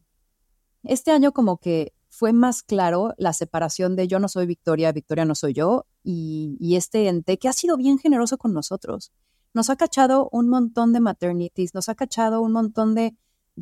este 0.83 1.11
año 1.11 1.31
como 1.31 1.57
que 1.57 1.93
fue 2.19 2.33
más 2.33 2.63
claro 2.63 3.13
la 3.17 3.31
separación 3.31 3.95
de 3.95 4.09
yo 4.09 4.19
no 4.19 4.27
soy 4.27 4.45
Victoria, 4.45 4.91
Victoria 4.91 5.23
no 5.23 5.35
soy 5.35 5.53
yo 5.53 5.85
y, 6.03 6.75
este 6.75 7.07
ente 7.07 7.39
que 7.39 7.47
ha 7.47 7.53
sido 7.53 7.77
bien 7.77 7.97
generoso 7.97 8.37
con 8.37 8.53
nosotros. 8.53 9.13
Nos 9.53 9.69
ha 9.69 9.77
cachado 9.77 10.27
un 10.33 10.49
montón 10.49 10.91
de 10.91 10.99
maternities, 10.99 11.73
nos 11.73 11.87
ha 11.87 11.95
cachado 11.95 12.41
un 12.41 12.51
montón 12.51 12.93
de, 12.93 13.15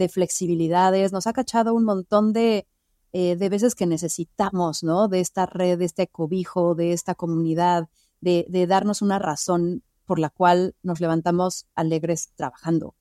flexibilidades, 0.09 1.11
nos 1.11 1.27
ha 1.27 1.33
cachado 1.33 1.75
un 1.75 1.83
montón 1.83 2.33
de, 2.33 2.65
eh, 3.13 3.35
de 3.35 3.49
veces 3.49 3.75
que 3.75 3.85
necesitamos, 3.85 4.81
¿no? 4.81 5.07
De 5.07 5.19
esta 5.19 5.45
red, 5.45 5.77
de 5.77 5.85
este 5.85 6.07
cobijo, 6.07 6.73
de 6.73 6.93
esta 6.93 7.13
comunidad, 7.13 7.89
de, 8.21 8.47
de 8.49 8.65
darnos 8.65 9.03
una 9.03 9.19
razón 9.19 9.83
por 10.07 10.17
la 10.17 10.31
cual 10.31 10.75
nos 10.81 10.99
levantamos 10.99 11.67
alegres 11.75 12.31
trabajando. 12.35 12.95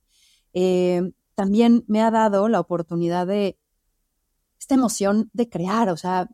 Eh, 0.53 1.13
también 1.35 1.83
me 1.87 2.03
ha 2.03 2.11
dado 2.11 2.47
la 2.49 2.61
oportunidad 2.61 3.27
de 3.27 3.59
esta 4.59 4.75
emoción 4.75 5.31
de 5.33 5.49
crear, 5.49 5.89
o 5.89 5.97
sea, 5.97 6.29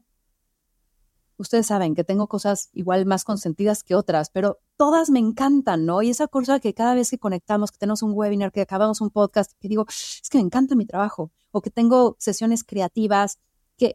ustedes 1.37 1.67
saben 1.67 1.95
que 1.95 2.05
tengo 2.05 2.29
cosas 2.29 2.71
igual 2.73 3.05
más 3.07 3.25
consentidas 3.25 3.83
que 3.83 3.95
otras, 3.95 4.31
pero 4.31 4.61
todas 4.77 5.11
me 5.11 5.19
encantan, 5.19 5.85
¿no? 5.85 6.03
Y 6.03 6.11
esa 6.11 6.29
cosa 6.29 6.61
que 6.61 6.75
cada 6.75 6.95
vez 6.95 7.11
que 7.11 7.19
conectamos, 7.19 7.71
que 7.71 7.79
tenemos 7.79 8.03
un 8.03 8.13
webinar, 8.15 8.53
que 8.53 8.61
acabamos 8.61 9.01
un 9.01 9.11
podcast, 9.11 9.53
que 9.61 9.69
digo, 9.69 9.87
es 9.89 10.29
que 10.31 10.39
me 10.39 10.45
encanta 10.45 10.75
mi 10.75 10.87
trabajo, 10.87 11.31
o 11.51 11.61
que 11.61 11.71
tengo 11.71 12.17
sesiones 12.19 12.65
creativas, 12.65 13.39
que 13.77 13.93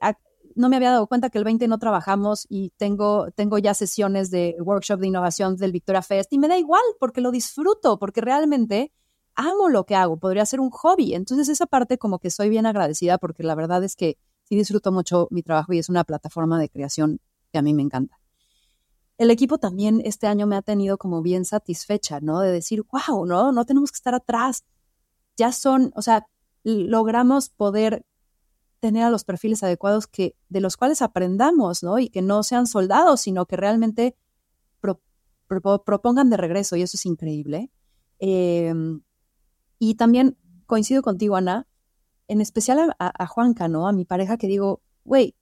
no 0.56 0.70
me 0.70 0.76
había 0.76 0.92
dado 0.92 1.08
cuenta 1.08 1.30
que 1.30 1.38
el 1.38 1.44
20 1.44 1.68
no 1.68 1.78
trabajamos 1.78 2.46
y 2.50 2.72
tengo, 2.78 3.32
tengo 3.32 3.58
ya 3.60 3.74
sesiones 3.74 4.32
de 4.32 4.56
workshop 4.60 5.00
de 5.00 5.08
innovación 5.08 5.56
del 5.56 5.72
Victoria 5.72 6.02
Fest 6.02 6.34
y 6.34 6.40
me 6.40 6.48
da 6.48 6.58
igual 6.58 6.82
porque 7.00 7.22
lo 7.22 7.32
disfruto, 7.32 8.00
porque 8.00 8.22
realmente 8.22 8.92
amo 9.38 9.70
lo 9.70 9.86
que 9.86 9.96
hago, 9.96 10.18
podría 10.18 10.46
ser 10.46 10.60
un 10.60 10.72
hobby. 10.72 11.14
Entonces 11.14 11.48
esa 11.48 11.68
parte 11.68 11.98
como 11.98 12.20
que 12.20 12.30
soy 12.30 12.50
bien 12.50 12.66
agradecida 12.66 13.18
porque 13.18 13.44
la 13.44 13.56
verdad 13.56 13.84
es 13.84 13.96
que 13.96 14.18
sí 14.44 14.58
disfruto 14.58 14.92
mucho 14.92 15.28
mi 15.32 15.44
trabajo 15.44 15.72
y 15.72 15.80
es 15.80 15.88
una 15.88 16.04
plataforma 16.04 16.60
de 16.60 16.70
creación 16.70 17.20
que 17.52 17.60
a 17.60 17.62
mí 17.62 17.74
me 17.74 17.84
encanta. 17.84 18.20
El 19.18 19.32
equipo 19.32 19.58
también 19.58 20.02
este 20.04 20.28
año 20.28 20.46
me 20.48 20.56
ha 20.56 20.62
tenido 20.62 20.98
como 20.98 21.22
bien 21.22 21.46
satisfecha, 21.46 22.20
¿no? 22.20 22.40
De 22.40 22.52
decir, 22.52 22.84
wow, 22.92 23.26
no, 23.26 23.52
no 23.52 23.66
tenemos 23.66 23.92
que 23.92 23.98
estar 23.98 24.14
atrás. 24.14 24.64
Ya 25.38 25.52
son, 25.52 25.92
o 25.96 26.02
sea, 26.02 26.28
logramos 26.64 27.50
poder 27.50 28.06
tener 28.80 29.04
a 29.04 29.10
los 29.10 29.24
perfiles 29.24 29.64
adecuados 29.64 30.08
que, 30.08 30.36
de 30.50 30.62
los 30.62 30.78
cuales 30.78 31.02
aprendamos, 31.02 31.82
¿no? 31.84 31.98
Y 32.00 32.10
que 32.10 32.22
no 32.22 32.44
sean 32.44 32.68
soldados, 32.68 33.22
sino 33.22 33.46
que 33.46 33.56
realmente 33.56 34.16
propongan 35.48 36.30
de 36.30 36.38
regreso, 36.38 36.76
y 36.76 36.82
eso 36.82 36.98
es 36.98 37.06
increíble. 37.06 37.72
Eh, 38.20 38.74
y 39.80 39.96
también 39.96 40.38
coincido 40.66 41.02
contigo, 41.02 41.36
Ana, 41.36 41.68
en 42.28 42.42
especial 42.42 42.94
a, 43.00 43.28
Juanca, 43.28 43.68
¿no? 43.68 43.88
A 43.88 43.94
mi 43.94 44.06
pareja 44.06 44.38
que 44.38 44.48
digo, 44.48 44.82
güey, 45.06 45.36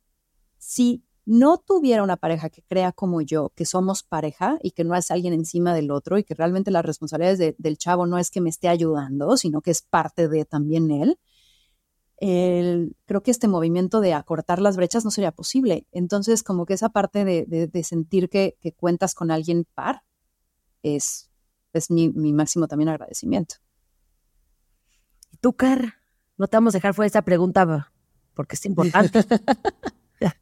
si 0.58 1.04
no 1.26 1.58
tuviera 1.58 2.04
una 2.04 2.18
pareja 2.18 2.50
que 2.50 2.62
crea 2.62 2.92
como 2.92 3.22
yo, 3.22 3.52
que 3.56 3.66
somos 3.66 4.04
pareja 4.04 4.60
y 4.62 4.72
que 4.72 4.84
no 4.84 4.96
es 4.96 5.10
alguien 5.10 5.34
encima 5.34 5.74
del 5.74 5.90
otro 5.90 6.20
y 6.20 6.24
que 6.24 6.36
realmente 6.36 6.70
las 6.70 6.86
responsabilidades 6.86 7.56
del 7.58 7.78
chavo 7.78 8.06
no 8.06 8.20
es 8.20 8.30
que 8.30 8.42
me 8.42 8.50
esté 8.50 8.68
ayudando, 8.68 9.36
sino 9.38 9.62
que 9.62 9.72
es 9.72 9.82
parte 9.82 10.28
de 10.28 10.46
también 10.46 10.92
él, 10.92 11.18
creo 13.06 13.24
que 13.24 13.32
este 13.32 13.48
movimiento 13.48 14.00
de 14.02 14.14
acortar 14.14 14.62
las 14.62 14.78
brechas 14.78 15.04
no 15.04 15.12
sería 15.12 15.32
posible. 15.32 15.88
Entonces, 15.92 16.44
como 16.44 16.66
que 16.66 16.74
esa 16.76 16.90
parte 16.90 17.26
de, 17.26 17.84
sentir 17.84 18.30
que, 18.30 18.58
cuentas 18.78 19.16
con 19.16 19.32
alguien 19.32 19.66
par 19.74 20.04
es 20.84 21.30
mi 21.90 22.34
máximo 22.34 22.68
también 22.68 22.90
agradecimiento 22.90 23.56
tú, 25.46 25.54
Car, 25.54 26.00
no 26.38 26.48
te 26.48 26.58
vamos 26.58 26.74
a 26.74 26.78
dejar 26.80 26.96
fuera 26.96 27.06
esta 27.06 27.22
pregunta 27.22 27.92
porque 28.34 28.56
es 28.56 28.66
importante. 28.66 29.24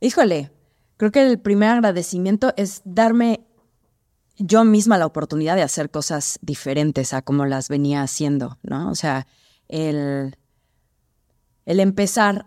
Híjole, 0.00 0.52
creo 0.96 1.10
que 1.10 1.26
el 1.26 1.40
primer 1.40 1.70
agradecimiento 1.70 2.54
es 2.56 2.80
darme 2.84 3.44
yo 4.36 4.62
misma 4.62 4.98
la 4.98 5.06
oportunidad 5.06 5.56
de 5.56 5.62
hacer 5.62 5.90
cosas 5.90 6.38
diferentes 6.42 7.12
a 7.12 7.22
como 7.22 7.44
las 7.44 7.68
venía 7.68 8.02
haciendo, 8.02 8.60
¿no? 8.62 8.88
O 8.88 8.94
sea, 8.94 9.26
el, 9.66 10.36
el 11.66 11.80
empezar 11.80 12.46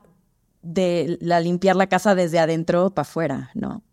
de 0.62 1.18
la 1.20 1.42
limpiar 1.42 1.76
la 1.76 1.88
casa 1.88 2.16
desde 2.16 2.40
adentro 2.40 2.92
para 2.92 3.02
afuera, 3.02 3.52
¿no? 3.56 3.84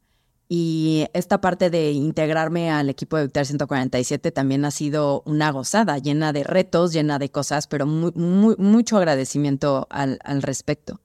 Y 0.48 1.06
esta 1.12 1.42
parte 1.42 1.68
de 1.68 1.92
integrarme 1.92 2.70
al 2.70 2.88
equipo 2.88 3.18
de 3.18 3.24
Victoria 3.24 3.44
147 3.44 4.32
también 4.32 4.64
ha 4.64 4.70
sido 4.70 5.22
una 5.26 5.50
gozada, 5.50 5.98
llena 5.98 6.32
de 6.32 6.42
retos, 6.42 6.94
llena 6.94 7.18
de 7.18 7.30
cosas, 7.30 7.66
pero 7.66 7.84
mucho 7.87 8.96
agradecimiento 8.96 9.87
al, 9.90 10.18
al, 10.24 10.40
respecto. 10.40 11.00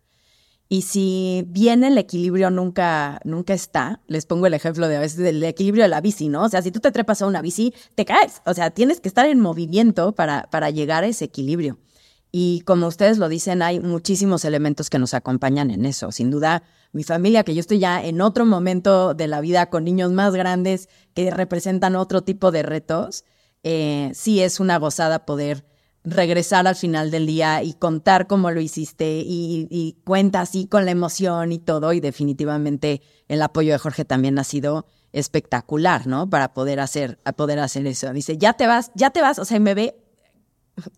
Y 0.69 0.84
si 0.84 1.43
bien 1.49 1.84
el 1.84 1.97
equilibrio 1.97 2.49
nunca, 2.51 3.19
nunca 3.25 3.53
está, 3.53 3.99
les 4.08 4.25
pongo 4.25 4.47
el 4.47 4.53
ejemplo 4.53 4.88
de 4.88 4.95
a 4.95 5.01
veces 5.01 5.17
del 5.17 5.43
equilibrio 5.43 5.84
de 5.84 5.89
la 5.89 5.99
bici, 5.99 6.29
¿no? 6.29 6.43
O 6.43 6.49
sea, 6.49 6.62
si 6.62 6.71
tú 6.71 6.79
te 6.79 6.91
trepas 6.91 7.21
a 7.21 7.27
una 7.27 7.41
bici, 7.41 7.73
te 7.95 8.06
caes. 8.06 8.41
O 8.45 8.53
sea, 8.53 8.71
tienes 8.71 9.01
que 9.01 9.10
estar 9.10 9.27
en 9.27 9.41
movimiento 9.41 10.13
para, 10.13 10.47
para 10.51 10.69
llegar 10.69 11.03
a 11.03 11.08
ese 11.08 11.25
equilibrio. 11.25 11.79
Y 12.32 12.62
como 12.62 12.88
ustedes 12.88 13.19
lo 13.19 13.29
dicen, 13.29 13.62
hay 13.62 13.79
muchísimos 13.79 14.45
elementos 14.45 14.89
que 14.89 14.97
nos 14.97 15.13
acompañan 15.13 15.69
en 15.69 15.86
eso. 15.86 16.12
Sin 16.12 16.32
duda, 16.32 16.63
mi 16.93 17.03
familia, 17.03 17.43
que 17.43 17.53
yo 17.53 17.60
estoy 17.60 17.79
ya 17.79 18.03
en 18.03 18.21
otro 18.21 18.45
momento 18.45 19.13
de 19.13 19.27
la 19.27 19.41
vida 19.41 19.69
con 19.69 19.84
niños 19.84 20.12
más 20.12 20.34
grandes 20.34 20.89
que 21.13 21.29
representan 21.32 21.95
otro 21.95 22.23
tipo 22.23 22.51
de 22.51 22.63
retos, 22.63 23.25
eh, 23.63 24.12
sí 24.13 24.41
es 24.41 24.60
una 24.60 24.77
gozada 24.77 25.25
poder 25.25 25.65
regresar 26.03 26.67
al 26.67 26.75
final 26.75 27.12
del 27.12 27.25
día 27.25 27.63
y 27.63 27.73
contar 27.73 28.27
cómo 28.27 28.51
lo 28.51 28.60
hiciste 28.62 29.23
y, 29.25 29.67
y 29.69 29.97
cuenta 30.03 30.41
así 30.41 30.67
con 30.67 30.86
la 30.86 30.91
emoción 30.91 31.51
y 31.51 31.60
todo. 31.60 31.93
Y 31.93 31.99
definitivamente 31.99 33.01
el 33.27 33.41
apoyo 33.41 33.71
de 33.71 33.79
Jorge 33.79 34.06
también 34.06 34.38
ha 34.38 34.43
sido 34.43 34.86
espectacular, 35.13 36.08
¿no? 36.08 36.29
Para 36.29 36.53
poder 36.53 36.79
hacer, 36.79 37.19
a 37.23 37.34
poder 37.34 37.60
hacer 37.60 37.88
eso. 37.88 38.12
Dice, 38.12 38.38
ya 38.38 38.53
te 38.53 38.67
vas, 38.67 38.91
ya 38.95 39.12
te 39.12 39.21
vas. 39.21 39.39
O 39.39 39.45
sea, 39.45 39.60
me 39.60 39.73
ve 39.73 40.03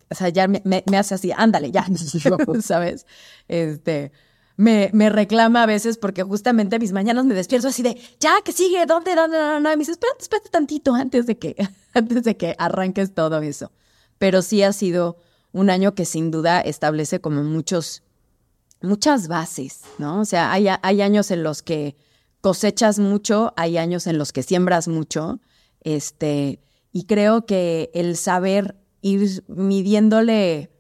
o 0.10 0.16
sea, 0.16 0.30
ya 0.30 0.48
me, 0.48 0.84
hace 0.98 1.16
así, 1.16 1.32
ándale, 1.36 1.72
ya, 1.72 1.86
¿sabes? 2.62 3.06
Este, 3.48 4.12
me, 4.58 4.90
me, 4.94 5.10
reclama 5.10 5.64
a 5.64 5.66
veces 5.66 5.98
porque 5.98 6.24
justamente 6.24 6.80
mis 6.80 6.94
mañanas 6.94 7.26
me 7.26 7.34
despierto 7.34 7.68
así 7.68 7.84
de, 7.84 8.00
ya, 8.20 8.36
que 8.44 8.52
sigue, 8.52 8.86
¿dónde, 8.86 9.16
dónde, 9.16 9.38
no, 9.38 9.60
no? 9.60 9.72
Y 9.72 9.76
me 9.76 9.80
dice, 9.80 9.92
espérate, 9.92 10.22
espérate 10.22 10.50
tantito 10.50 10.96
antes 10.96 11.26
de 11.26 11.38
que, 11.38 11.56
antes 11.94 12.24
de 12.24 12.38
que 12.38 12.56
arranques 12.58 13.14
todo 13.14 13.42
eso. 13.42 13.72
Pero 14.18 14.42
sí 14.42 14.64
ha 14.64 14.72
sido 14.72 15.18
un 15.52 15.70
año 15.70 15.96
que 15.96 16.06
sin 16.06 16.32
duda 16.32 16.62
establece 16.62 17.20
como 17.20 17.44
muchos, 17.44 18.04
muchas 18.82 19.28
bases, 19.28 19.82
¿no? 19.98 20.22
O 20.22 20.26
sea, 20.26 20.52
hay, 20.52 20.68
hay 20.82 21.02
años 21.02 21.32
en 21.32 21.44
los 21.44 21.62
que 21.62 21.96
cosechas 22.42 23.00
mucho, 23.00 23.54
hay 23.58 23.78
años 23.78 24.08
en 24.08 24.18
los 24.18 24.32
que 24.32 24.44
siembras 24.44 24.88
mucho, 24.88 25.40
este, 25.82 26.60
y 26.92 27.06
creo 27.06 27.46
que 27.46 27.90
el 27.94 28.18
saber 28.18 28.76
ir 29.02 29.44
midiéndole 29.48 30.75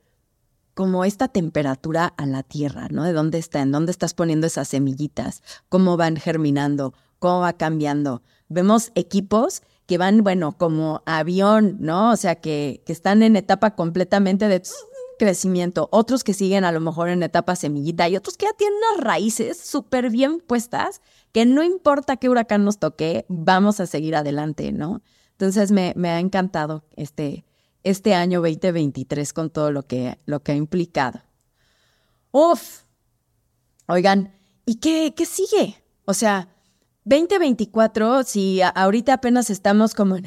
como 0.75 1.05
esta 1.05 1.29
temperatura 1.29 2.13
a 2.17 2.25
la 2.25 2.43
tierra, 2.43 2.89
¿no? 2.91 3.03
De 3.03 3.13
dónde 3.13 3.39
está, 3.39 3.61
en 3.61 3.71
dónde 3.71 3.91
estás 3.91 4.13
poniendo 4.13 4.45
esas 4.45 4.67
semillitas, 4.67 5.41
cómo 5.69 5.97
van 5.97 6.17
germinando, 6.17 6.93
cómo 7.17 7.39
va 7.39 7.53
cambiando. 7.53 8.21
Vemos 8.49 8.91
equipos 8.93 9.63
que 9.87 9.97
van, 9.97 10.21
bueno, 10.21 10.57
como 10.57 11.01
avión, 11.05 11.77
¿no? 11.79 12.11
O 12.11 12.17
sea, 12.17 12.35
que, 12.35 12.83
que 12.85 12.91
están 12.91 13.23
en 13.23 13.37
etapa 13.37 13.75
completamente 13.75 14.49
de 14.49 14.61
crecimiento, 15.17 15.87
otros 15.91 16.25
que 16.25 16.33
siguen 16.33 16.65
a 16.65 16.73
lo 16.73 16.81
mejor 16.81 17.07
en 17.07 17.23
etapa 17.23 17.55
semillita 17.55 18.09
y 18.09 18.17
otros 18.17 18.35
que 18.35 18.45
ya 18.45 18.53
tienen 18.53 18.77
unas 18.91 19.05
raíces 19.05 19.57
súper 19.57 20.09
bien 20.09 20.41
puestas, 20.45 21.01
que 21.31 21.45
no 21.45 21.63
importa 21.63 22.17
qué 22.17 22.27
huracán 22.27 22.65
nos 22.65 22.79
toque, 22.79 23.25
vamos 23.29 23.79
a 23.79 23.85
seguir 23.85 24.13
adelante, 24.17 24.73
¿no? 24.73 25.01
Entonces 25.31 25.71
me, 25.71 25.93
me 25.95 26.09
ha 26.09 26.19
encantado 26.19 26.83
este, 26.97 27.44
este 27.85 28.13
año 28.13 28.41
2023 28.41 29.31
con 29.31 29.49
todo 29.49 29.71
lo 29.71 29.83
que, 29.83 30.19
lo 30.25 30.41
que 30.41 30.51
ha 30.51 30.55
implicado. 30.55 31.21
Uf, 32.31 32.81
oigan, 33.87 34.35
¿y 34.65 34.75
qué, 34.75 35.13
qué 35.15 35.25
sigue? 35.25 35.81
O 36.03 36.13
sea, 36.13 36.49
2024, 37.05 38.23
si 38.23 38.59
ahorita 38.61 39.13
apenas 39.13 39.49
estamos 39.51 39.93
como 39.93 40.17
en 40.17 40.25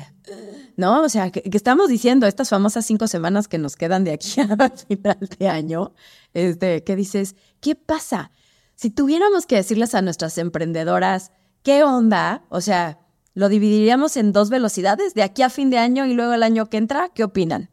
¿no? 0.77 1.03
O 1.03 1.09
sea, 1.09 1.33
que, 1.33 1.42
estamos 1.53 1.88
diciendo 1.88 2.29
estas 2.29 2.51
famosas 2.51 2.87
cinco 2.87 3.09
semanas 3.09 3.49
que 3.49 3.59
nos 3.59 3.75
quedan 3.75 4.05
de 4.05 4.12
aquí 4.12 4.40
al 4.59 4.71
final 4.71 5.18
de 5.38 5.49
año, 5.49 5.92
este, 6.35 6.85
¿qué 6.85 6.94
dices? 6.94 7.35
¿Qué 7.61 7.75
pasa? 7.75 8.31
Si 8.77 8.90
tuviéramos 8.90 9.44
que 9.44 9.57
decirles 9.57 9.97
a 9.97 10.03
nuestras 10.03 10.38
emprendedoras, 10.38 11.33
¿qué 11.64 11.83
onda? 11.83 12.44
O 12.49 12.61
sea, 12.61 13.01
¿lo 13.38 13.48
dividiríamos 13.48 14.16
en 14.16 14.33
dos 14.33 14.51
velocidades, 14.51 15.14
de 15.14 15.22
aquí 15.22 15.42
a 15.42 15.48
fin 15.48 15.70
de 15.70 15.79
año 15.79 16.07
y 16.07 16.14
luego 16.14 16.33
el 16.33 16.42
año 16.42 16.68
que 16.68 16.77
entra? 16.77 17.11
¿Qué 17.14 17.22
opinan? 17.22 17.70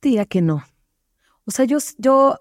Diría 0.00 0.26
que 0.26 0.40
no. 0.40 0.62
O 1.44 1.50
sea, 1.50 1.64
yo, 1.64 1.78
yo 1.98 2.38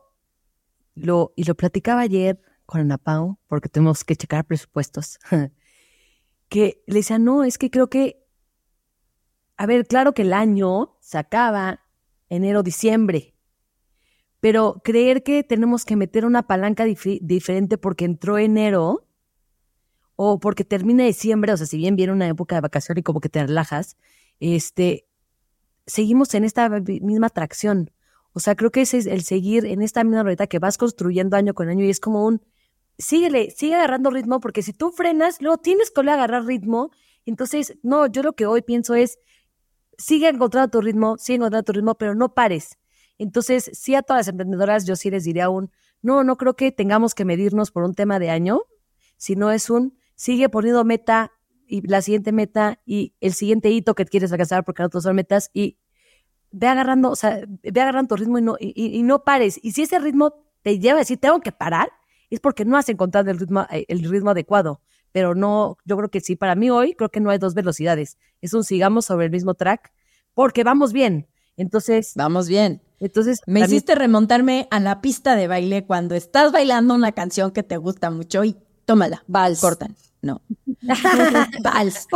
lo, 0.93 1.33
y 1.35 1.43
lo 1.45 1.55
platicaba 1.55 2.01
ayer 2.01 2.39
con 2.67 2.81
Ana 2.81 2.99
Pau, 2.99 3.39
porque 3.47 3.67
tenemos 3.67 4.03
que 4.03 4.15
checar 4.15 4.45
presupuestos, 4.45 5.17
que 6.49 6.83
le 6.85 6.95
decía, 6.99 7.17
no, 7.17 7.43
es 7.43 7.57
que 7.57 7.71
creo 7.71 7.89
que 7.89 8.21
a 9.57 9.65
ver, 9.65 9.87
claro 9.87 10.13
que 10.13 10.21
el 10.21 10.33
año 10.33 10.97
se 10.99 11.17
acaba 11.17 11.81
enero, 12.29 12.61
diciembre, 12.61 13.33
pero 14.39 14.81
creer 14.83 15.23
que 15.23 15.43
tenemos 15.43 15.83
que 15.83 15.95
meter 15.95 16.25
una 16.25 16.45
palanca 16.45 16.85
diferente 16.85 17.79
porque 17.79 18.05
entró 18.05 18.37
enero 18.37 19.07
o 20.15 20.39
porque 20.39 20.63
termina 20.63 21.03
diciembre, 21.03 21.53
o 21.53 21.57
sea, 21.57 21.65
si 21.65 21.77
bien 21.77 21.95
viene 21.95 22.13
una 22.13 22.27
época 22.27 22.55
de 22.55 22.61
vacación 22.61 22.97
y 22.97 23.03
como 23.03 23.21
que 23.21 23.29
te 23.29 23.45
relajas, 23.45 23.97
este, 24.39 25.07
seguimos 25.85 26.33
en 26.33 26.43
esta 26.43 26.69
misma 26.69 27.27
atracción. 27.27 27.91
O 28.33 28.39
sea, 28.39 28.55
creo 28.55 28.71
que 28.71 28.81
ese 28.81 28.97
es 28.97 29.05
el 29.07 29.23
seguir 29.23 29.65
en 29.65 29.81
esta 29.81 30.03
misma 30.03 30.23
rueda 30.23 30.47
que 30.47 30.59
vas 30.59 30.77
construyendo 30.77 31.35
año 31.35 31.53
con 31.53 31.69
año 31.69 31.83
y 31.83 31.89
es 31.89 31.99
como 31.99 32.25
un, 32.25 32.41
síguele, 32.97 33.51
sigue 33.51 33.75
agarrando 33.75 34.09
ritmo, 34.09 34.39
porque 34.39 34.61
si 34.61 34.73
tú 34.73 34.91
frenas, 34.91 35.41
luego 35.41 35.57
tienes 35.57 35.91
que 35.91 36.01
agarrar 36.01 36.45
ritmo. 36.45 36.91
Entonces, 37.25 37.77
no, 37.83 38.07
yo 38.07 38.23
lo 38.23 38.33
que 38.33 38.45
hoy 38.45 38.61
pienso 38.61 38.95
es, 38.95 39.19
sigue 39.97 40.29
encontrando 40.29 40.69
tu 40.69 40.81
ritmo, 40.81 41.17
sigue 41.17 41.37
encontrando 41.37 41.65
tu 41.65 41.73
ritmo, 41.73 41.95
pero 41.95 42.15
no 42.15 42.33
pares. 42.33 42.77
Entonces, 43.17 43.69
sí 43.73 43.95
a 43.95 44.01
todas 44.01 44.21
las 44.21 44.27
emprendedoras, 44.29 44.85
yo 44.85 44.95
sí 44.95 45.11
les 45.11 45.23
diría 45.23 45.45
aún, 45.45 45.71
no, 46.01 46.23
no 46.23 46.37
creo 46.37 46.55
que 46.55 46.71
tengamos 46.71 47.13
que 47.13 47.25
medirnos 47.25 47.71
por 47.71 47.83
un 47.83 47.93
tema 47.93 48.17
de 48.17 48.29
año, 48.29 48.61
sino 49.17 49.51
es 49.51 49.69
un, 49.69 49.97
sigue 50.21 50.49
poniendo 50.49 50.85
meta 50.85 51.31
y 51.65 51.81
la 51.87 52.03
siguiente 52.03 52.31
meta 52.31 52.79
y 52.85 53.15
el 53.21 53.33
siguiente 53.33 53.71
hito 53.71 53.95
que 53.95 54.05
quieres 54.05 54.31
alcanzar, 54.31 54.63
porque 54.63 54.83
otros 54.83 55.01
son 55.01 55.15
metas, 55.15 55.49
y 55.51 55.79
ve 56.51 56.67
agarrando, 56.67 57.09
o 57.09 57.15
sea, 57.15 57.41
ve 57.47 57.81
agarrando 57.81 58.09
tu 58.09 58.21
ritmo 58.21 58.37
y 58.37 58.41
no, 58.43 58.55
y, 58.59 59.01
no 59.01 59.23
pares. 59.23 59.59
Y 59.63 59.71
si 59.71 59.81
ese 59.81 59.97
ritmo 59.97 60.35
te 60.61 60.77
lleva 60.77 60.97
a 60.97 60.99
decir, 60.99 61.17
tengo 61.17 61.39
que 61.39 61.51
parar, 61.51 61.89
es 62.29 62.39
porque 62.39 62.65
no 62.65 62.77
has 62.77 62.87
encontrado 62.89 63.31
el 63.31 63.39
ritmo, 63.39 63.65
el 63.71 64.03
ritmo 64.03 64.29
adecuado 64.29 64.81
pero 65.11 65.35
no, 65.35 65.77
yo 65.83 65.97
creo 65.97 66.09
que 66.09 66.21
sí, 66.21 66.37
para 66.37 66.55
mí 66.55 66.69
hoy 66.69 66.93
creo 66.93 67.09
que 67.09 67.19
no 67.19 67.31
hay 67.31 67.37
dos 67.37 67.53
velocidades, 67.53 68.17
es 68.39 68.53
un 68.53 68.63
sigamos 68.63 69.05
sobre 69.05 69.25
el 69.25 69.31
mismo 69.31 69.55
track, 69.55 69.91
porque 70.33 70.63
vamos 70.63 70.93
bien. 70.93 71.27
Entonces, 71.57 72.13
vamos 72.15 72.47
bien. 72.47 72.81
Entonces, 73.01 73.41
me 73.45 73.59
hiciste 73.59 73.93
remontarme 73.93 74.69
a 74.71 74.79
la 74.79 75.01
pista 75.01 75.35
de 75.35 75.49
baile 75.49 75.85
cuando 75.85 76.15
estás 76.15 76.53
bailando 76.53 76.93
una 76.93 77.11
canción 77.11 77.51
que 77.51 77.61
te 77.61 77.75
gusta 77.75 78.09
mucho 78.09 78.45
y 78.45 78.55
tómala, 78.85 79.23
vals, 79.27 79.59
cortan. 79.59 79.97
No. 80.21 80.41
vals. 81.63 82.07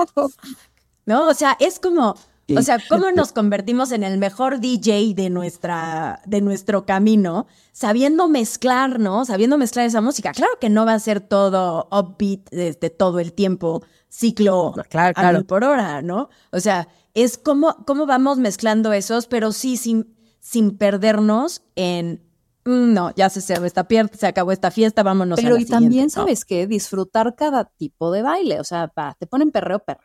No, 1.05 1.27
o 1.27 1.33
sea, 1.33 1.57
es 1.59 1.79
como 1.79 2.15
o 2.55 2.61
sea, 2.61 2.77
¿cómo 2.89 3.09
nos 3.11 3.31
convertimos 3.31 3.91
en 3.91 4.03
el 4.03 4.19
mejor 4.19 4.59
DJ 4.59 5.13
de, 5.15 5.29
nuestra, 5.29 6.21
de 6.25 6.41
nuestro 6.41 6.85
camino, 6.85 7.47
sabiendo 7.71 8.27
mezclar, 8.27 8.99
¿no? 8.99 9.25
Sabiendo 9.25 9.57
mezclar 9.57 9.87
esa 9.87 10.01
música. 10.01 10.31
Claro 10.31 10.53
que 10.59 10.69
no 10.69 10.85
va 10.85 10.93
a 10.93 10.99
ser 10.99 11.21
todo 11.21 11.87
upbeat 11.91 12.49
desde 12.51 12.89
todo 12.91 13.19
el 13.19 13.33
tiempo, 13.33 13.83
ciclo 14.09 14.73
claro, 14.89 15.13
a 15.15 15.31
mil 15.31 15.45
por 15.45 15.63
hora, 15.63 16.03
¿no? 16.03 16.29
O 16.51 16.59
sea, 16.59 16.87
es 17.15 17.37
como, 17.39 17.77
cómo 17.85 18.05
vamos 18.05 18.37
mezclando 18.37 18.93
esos, 18.93 19.25
pero 19.25 19.51
sí 19.51 19.77
sin, 19.77 20.15
sin 20.39 20.77
perdernos 20.77 21.63
en 21.75 22.21
no, 22.65 23.13
ya 23.15 23.29
se 23.29 23.41
cerró 23.41 23.65
esta 23.65 23.87
se 24.13 24.27
acabó 24.27 24.51
esta 24.51 24.71
fiesta, 24.71 25.03
vámonos 25.03 25.39
Pero 25.39 25.55
a 25.55 25.59
la 25.59 25.61
y 25.61 25.65
también, 25.65 26.09
¿sabes 26.09 26.45
qué? 26.45 26.67
Disfrutar 26.67 27.35
cada 27.35 27.65
tipo 27.65 28.11
de 28.11 28.23
baile. 28.23 28.59
O 28.59 28.63
sea, 28.63 28.91
te 29.19 29.27
ponen 29.27 29.51
perreo, 29.51 29.79
perreo 29.79 30.01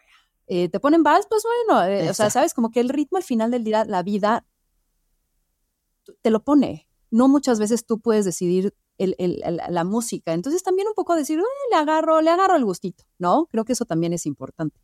eh, 0.53 0.69
te 0.69 0.81
ponen 0.81 1.05
vals, 1.05 1.29
pues 1.31 1.45
bueno, 1.45 1.85
eh, 1.85 2.11
o 2.11 2.15
sea, 2.15 2.29
sabes, 2.29 2.55
como 2.55 2.73
que 2.73 2.81
el 2.81 2.89
ritmo 2.89 3.19
al 3.19 3.23
final 3.23 3.53
del 3.53 3.63
día, 3.63 3.85
la 3.85 4.03
vida 4.03 4.45
te 6.23 6.31
lo 6.31 6.43
pone. 6.43 6.89
No 7.13 7.29
muchas 7.29 7.61
veces 7.61 7.87
tú 7.87 8.01
puedes 8.01 8.25
decidir 8.25 8.75
el, 8.99 9.41
la 9.69 9.85
música. 9.85 10.33
Entonces 10.33 10.65
también 10.65 10.89
un 10.89 10.95
poco 10.95 11.15
decir, 11.15 11.39
le 11.71 11.77
agarro, 11.77 12.21
le 12.21 12.31
agarro 12.31 12.57
el 12.57 12.65
gustito, 12.65 13.05
¿no? 13.17 13.47
Creo 13.47 13.65
que 13.65 13.75
eso 13.75 13.85
también 13.85 14.13
es 14.13 14.27
importante. 14.27 14.81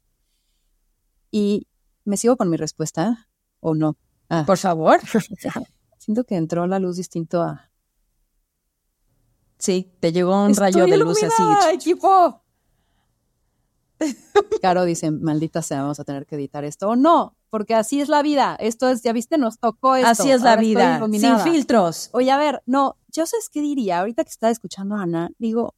Y 1.32 1.66
me 2.04 2.16
sigo 2.16 2.36
con 2.36 2.48
mi 2.48 2.56
respuesta, 2.56 3.28
¿o 3.58 3.74
no? 3.74 3.96
Ah. 4.28 4.44
Por 4.46 4.58
favor. 4.58 5.00
Siento 6.06 6.22
que 6.22 6.36
entró 6.36 6.68
la 6.68 6.78
luz 6.78 6.98
distinto 6.98 7.42
a... 7.42 7.68
Sí, 9.58 9.92
te 9.98 10.12
llegó 10.12 10.40
un 10.44 10.54
rayo 10.54 10.84
de 10.86 10.98
luz 10.98 11.20
así. 11.20 11.42
equipo! 11.72 12.44
Caro 14.62 14.84
dice, 14.84 15.10
maldita 15.10 15.62
sea, 15.62 15.82
vamos 15.82 15.98
a 15.98 16.04
tener 16.04 16.24
que 16.24 16.36
editar 16.36 16.62
esto. 16.62 16.90
O 16.90 16.94
no, 16.94 17.36
porque 17.50 17.74
así 17.74 18.00
es 18.00 18.08
la 18.08 18.22
vida. 18.22 18.54
Esto 18.60 18.88
es, 18.88 19.02
ya 19.02 19.12
viste, 19.12 19.36
nos 19.36 19.58
tocó 19.58 19.96
esto. 19.96 20.08
Así 20.08 20.30
es 20.30 20.42
la 20.42 20.54
vida, 20.54 21.04
sin 21.10 21.40
filtros. 21.40 22.10
Oye, 22.12 22.30
a 22.30 22.38
ver, 22.38 22.62
no, 22.66 22.96
yo 23.08 23.26
sé 23.26 23.38
qué 23.50 23.60
diría, 23.60 23.98
ahorita 23.98 24.22
que 24.22 24.30
estaba 24.30 24.52
escuchando 24.52 24.94
a 24.94 25.02
Ana, 25.02 25.30
digo, 25.38 25.74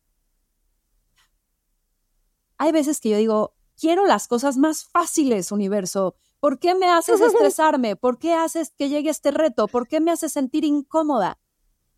hay 2.59 2.71
veces 2.71 3.01
que 3.01 3.09
yo 3.09 3.17
digo, 3.17 3.55
quiero 3.81 4.05
las 4.05 4.29
cosas 4.29 4.59
más 4.59 4.85
fáciles, 4.85 5.53
universo. 5.53 6.17
¿Por 6.41 6.61
qué 6.61 6.75
me 6.75 6.89
haces 6.89 7.21
estresarme? 7.21 7.97
¿Por 7.97 8.19
qué 8.19 8.35
haces 8.35 8.73
que 8.77 8.89
llegue 8.89 9.11
este 9.11 9.33
reto? 9.33 9.67
¿Por 9.67 9.89
qué 9.89 10.01
me 10.01 10.13
haces 10.13 10.33
sentir 10.33 10.65
incómoda? 10.65 11.39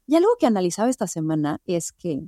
Y 0.06 0.16
algo 0.16 0.30
que 0.38 0.46
analizaba 0.46 0.88
esta 0.88 1.06
semana 1.06 1.60
es 1.66 1.92
que 1.92 2.22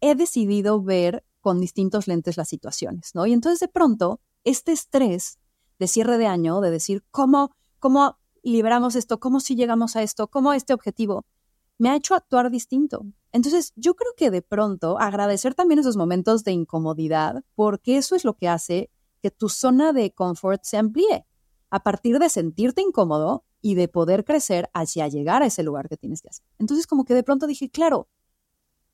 he 0.00 0.14
decidido 0.14 0.80
ver 0.80 1.24
con 1.40 1.60
distintos 1.60 2.06
lentes 2.06 2.36
las 2.36 2.48
situaciones, 2.48 3.14
¿no? 3.14 3.26
Y 3.26 3.32
entonces 3.32 3.60
de 3.60 3.68
pronto, 3.68 4.20
este 4.44 4.72
estrés 4.72 5.38
de 5.78 5.88
cierre 5.88 6.16
de 6.16 6.26
año, 6.26 6.60
de 6.60 6.70
decir, 6.70 7.04
¿cómo, 7.10 7.50
cómo 7.78 8.18
liberamos 8.42 8.94
esto? 8.94 9.18
¿Cómo 9.18 9.40
si 9.40 9.56
llegamos 9.56 9.96
a 9.96 10.02
esto? 10.02 10.28
¿Cómo 10.28 10.52
este 10.52 10.72
objetivo? 10.72 11.24
Me 11.78 11.90
ha 11.90 11.96
hecho 11.96 12.14
actuar 12.14 12.50
distinto. 12.50 13.06
Entonces, 13.32 13.72
yo 13.76 13.94
creo 13.94 14.12
que 14.16 14.30
de 14.30 14.42
pronto 14.42 14.98
agradecer 14.98 15.54
también 15.54 15.80
esos 15.80 15.96
momentos 15.96 16.44
de 16.44 16.52
incomodidad, 16.52 17.42
porque 17.54 17.96
eso 17.96 18.14
es 18.14 18.24
lo 18.24 18.34
que 18.34 18.48
hace 18.48 18.90
que 19.20 19.30
tu 19.30 19.48
zona 19.48 19.92
de 19.92 20.12
confort 20.12 20.62
se 20.64 20.76
amplíe. 20.76 21.26
A 21.70 21.82
partir 21.82 22.18
de 22.18 22.28
sentirte 22.28 22.82
incómodo 22.82 23.44
y 23.60 23.74
de 23.74 23.88
poder 23.88 24.24
crecer 24.24 24.70
hacia 24.74 25.06
llegar 25.08 25.42
a 25.42 25.46
ese 25.46 25.62
lugar 25.62 25.88
que 25.88 25.96
tienes 25.96 26.22
que 26.22 26.28
hacer. 26.28 26.44
Entonces, 26.58 26.86
como 26.86 27.04
que 27.04 27.14
de 27.14 27.22
pronto 27.22 27.46
dije, 27.46 27.70
claro, 27.70 28.08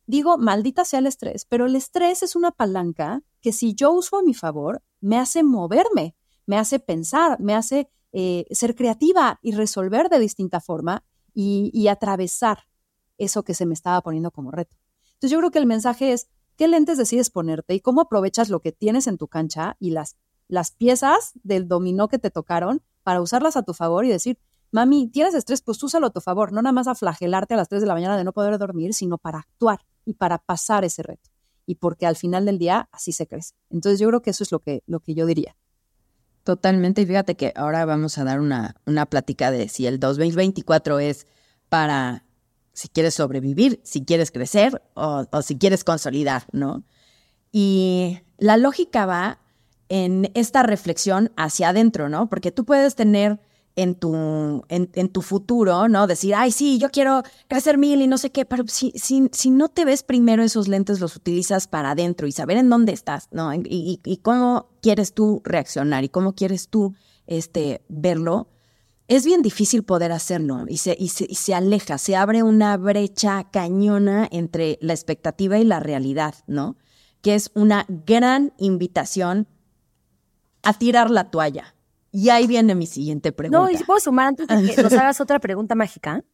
digo, 0.07 0.39
maldita 0.39 0.85
sea 0.85 0.99
el 0.99 1.07
estrés, 1.07 1.45
pero 1.45 1.67
el 1.67 1.77
estrés 1.77 2.23
es 2.23 2.37
una 2.37 2.51
palanca 2.51 3.23
que 3.41 3.53
si 3.53 3.75
yo 3.75 3.93
uso 3.93 4.19
a 4.19 4.23
mi 4.23 4.35
favor, 4.35 4.83
me 5.01 5.19
hace 5.19 5.43
moverme, 5.43 6.17
me 6.47 6.59
hace 6.59 6.79
pensar, 6.79 7.41
me 7.41 7.55
hace 7.55 7.89
eh, 8.12 8.47
ser 8.51 8.75
creativa 8.75 9.39
y 9.43 9.53
resolver 9.53 10.09
de 10.09 10.19
distinta 10.19 10.61
forma 10.61 11.05
y, 11.35 11.89
atravesar 11.89 12.67
eso 13.19 13.43
que 13.43 13.53
se 13.53 13.67
me 13.67 13.75
estaba 13.75 14.01
poniendo 14.01 14.31
como 14.31 14.51
reto. 14.51 14.77
Entonces 15.05 15.31
yo 15.31 15.39
creo 15.39 15.51
que 15.51 15.59
el 15.59 15.67
mensaje 15.67 16.12
es, 16.12 16.29
¿qué 16.57 16.69
lentes 16.69 16.99
decides 16.99 17.31
ponerte 17.31 17.75
y 17.75 17.81
cómo 17.81 18.03
aprovechas 18.03 18.49
lo 18.49 18.61
que 18.61 18.73
tienes 18.73 19.07
en 19.07 19.19
tu 19.19 19.29
cancha 19.29 19.77
y 19.79 19.90
las, 19.90 20.16
las 20.49 20.71
piezas 20.73 21.33
del 21.42 21.69
dominó 21.69 22.09
que 22.09 22.19
te 22.19 22.31
tocaron 22.31 22.83
para 23.03 23.20
usarlas 23.20 23.57
a 23.57 23.62
tu 23.62 23.74
favor 23.74 24.05
y 24.05 24.09
decir, 24.09 24.39
mami, 24.72 25.09
tienes 25.09 25.35
estrés, 25.35 25.62
pues 25.62 25.83
úsalo 25.83 26.09
a 26.09 26.11
tu 26.11 26.20
favor, 26.20 26.53
no 26.53 26.62
nada 26.62 26.72
más 26.72 26.89
a 26.89 26.95
flagelarte 26.95 27.55
a 27.55 27.57
las 27.57 27.68
3 27.68 27.81
de 27.81 27.87
la 27.87 27.95
mañana 27.95 28.16
de 28.16 28.24
no 28.24 28.33
poder 28.33 28.59
dormir, 28.59 28.95
sino 28.95 29.18
para 29.18 29.39
actuar 29.39 29.81
y 30.05 30.14
para 30.14 30.39
pasar 30.39 30.85
ese 30.85 31.03
reto. 31.03 31.31
Y 31.66 31.76
porque 31.76 32.07
al 32.07 32.16
final 32.16 32.45
del 32.47 32.59
día 32.59 32.89
así 32.93 33.12
se 33.12 33.26
crece. 33.26 33.55
Entonces 33.70 33.99
yo 34.01 34.09
creo 34.09 34.22
que 34.22 34.31
eso 34.31 34.45
es 34.45 34.53
lo 34.53 34.61
que, 34.61 34.83
lo 34.87 35.01
que 35.01 35.14
yo 35.14 35.26
diría. 35.26 35.57
Totalmente. 36.45 37.03
Y 37.03 37.07
fíjate 37.07 37.37
que 37.37 37.53
ahora 37.57 37.85
vamos 37.85 38.18
a 38.18 38.24
dar 38.24 38.41
una, 38.41 38.76
una 38.87 39.07
plática 39.07 39.51
de 39.51 39.68
si 39.68 39.87
el 39.87 39.99
2024 39.99 41.01
es 41.01 41.26
para 41.68 42.26
si 42.77 42.89
quieres 42.89 43.14
sobrevivir, 43.14 43.81
si 43.85 44.05
quieres 44.05 44.31
crecer 44.31 44.83
o, 44.93 45.24
si 45.43 45.57
quieres 45.57 45.83
consolidar, 45.83 46.45
¿no? 46.53 46.85
Y 47.51 48.18
la 48.37 48.59
lógica 48.59 49.07
va 49.07 49.41
en 49.89 50.31
esta 50.35 50.62
reflexión 50.62 51.33
hacia 51.39 51.70
adentro, 51.70 52.11
¿no? 52.11 52.29
Porque 52.29 52.53
tú 52.53 52.66
puedes 52.66 52.95
tener 52.95 53.41
en 53.77 53.95
tu, 53.95 54.14
en, 54.68 54.91
en, 54.93 55.09
tu 55.09 55.22
futuro, 55.22 55.89
¿no? 55.89 56.07
Decir, 56.07 56.35
ay, 56.35 56.53
sí, 56.53 56.77
yo 56.79 56.91
quiero 56.91 57.22
crecer 57.49 57.79
mil 57.79 58.03
y 58.03 58.07
no 58.07 58.18
sé 58.18 58.31
qué, 58.31 58.45
pero 58.45 58.64
si, 58.66 58.93
si, 58.95 59.31
si 59.33 59.49
no 59.49 59.70
te 59.70 59.87
ves 59.87 60.03
primero 60.03 60.43
esos 60.43 60.68
lentes, 60.68 61.01
los 61.01 61.16
utilizas 61.16 61.68
para 61.68 61.93
adentro 61.93 62.27
y 62.27 62.33
saber 62.33 62.59
en 62.59 62.68
dónde 62.68 62.93
estás, 62.93 63.29
¿no? 63.31 63.55
Y, 63.55 63.62
y, 63.64 64.01
y 64.05 64.18
cómo 64.18 64.68
quieres 64.83 65.14
tú 65.14 65.41
reaccionar 65.45 66.05
y 66.05 66.11
cómo 66.11 66.35
quieres 66.35 66.68
tú 66.68 66.95
este, 67.27 67.81
verlo, 67.89 68.49
es 69.09 69.25
bien 69.25 69.43
difícil 69.43 69.85
poder 69.85 70.13
hacerlo 70.13 70.65
y 70.69 70.79
se, 70.79 70.97
y, 70.99 71.09
se, 71.09 71.27
y 71.29 71.37
se 71.37 71.55
aleja, 71.55 71.99
se 71.99 72.17
abre 72.17 72.43
una 72.43 72.77
brecha 72.77 73.49
cañona 73.51 74.29
entre 74.31 74.79
la 74.81 74.93
expectativa 74.93 75.59
y 75.59 75.65
la 75.65 75.81
realidad, 75.81 76.35
¿no? 76.47 76.77
Que 77.23 77.35
es 77.35 77.51
una 77.55 77.87
gran 77.89 78.53
invitación 78.59 79.47
a 80.63 80.75
tirar 80.75 81.11
la 81.11 81.31
toalla 81.31 81.77
y 82.11 82.31
ahí 82.31 82.47
viene 82.47 82.75
mi 82.75 82.87
siguiente 82.87 83.31
pregunta. 83.31 83.59
No, 83.59 83.71
y 83.71 83.77
si 83.77 83.85
puedo 83.85 84.01
sumar 84.01 84.29
antes 84.29 84.49
de 84.49 84.75
que 84.75 84.83
nos 84.83 84.93
hagas 84.95 85.21
otra 85.21 85.39
pregunta 85.39 85.75
mágica. 85.75 86.25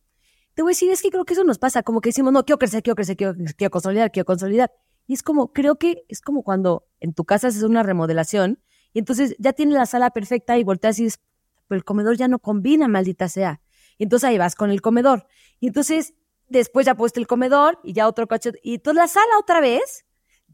Te 0.55 0.62
voy 0.62 0.70
a 0.70 0.75
decir, 0.75 0.91
es 0.91 1.03
que 1.03 1.11
creo 1.11 1.25
que 1.25 1.33
eso 1.33 1.45
nos 1.45 1.59
pasa, 1.59 1.83
como 1.83 2.01
que 2.01 2.11
decimos, 2.11 2.33
no, 2.33 2.45
quiero 2.45 2.59
crecer, 2.59 2.83
quiero 2.83 2.95
crecer, 2.95 3.16
quiero, 3.16 3.35
quiero 3.57 3.70
consolidar, 3.70 4.12
quiero 4.12 4.27
consolidar. 4.27 4.70
Y 5.07 5.14
es 5.14 5.23
como, 5.23 5.53
creo 5.53 5.77
que 5.77 6.05
es 6.09 6.20
como 6.20 6.43
cuando 6.43 6.87
en 7.01 7.14
tu 7.14 7.25
casa 7.25 7.49
haces 7.49 7.62
una 7.62 7.83
remodelación 7.83 8.61
y 8.93 9.01
entonces 9.01 9.35
ya 9.39 9.53
tienes 9.55 9.75
la 9.75 9.87
sala 9.87 10.11
perfecta 10.11 10.57
y 10.57 10.62
volteas 10.62 10.99
y 10.99 11.05
dices, 11.05 11.20
pero 11.68 11.78
el 11.78 11.84
comedor 11.84 12.16
ya 12.16 12.28
no 12.28 12.38
combina, 12.38 12.88
maldita 12.88 13.28
sea. 13.28 13.60
Y 13.98 14.04
entonces 14.04 14.28
ahí 14.28 14.38
vas 14.38 14.54
con 14.54 14.70
el 14.70 14.80
comedor. 14.80 15.26
Y 15.60 15.68
entonces 15.68 16.14
después 16.48 16.86
ya 16.86 16.94
puesto 16.94 17.20
el 17.20 17.26
comedor 17.26 17.78
y 17.82 17.92
ya 17.92 18.08
otro 18.08 18.28
coche. 18.28 18.52
Y 18.62 18.74
entonces 18.74 18.96
la 18.96 19.08
sala 19.08 19.38
otra 19.38 19.60
vez 19.60 20.04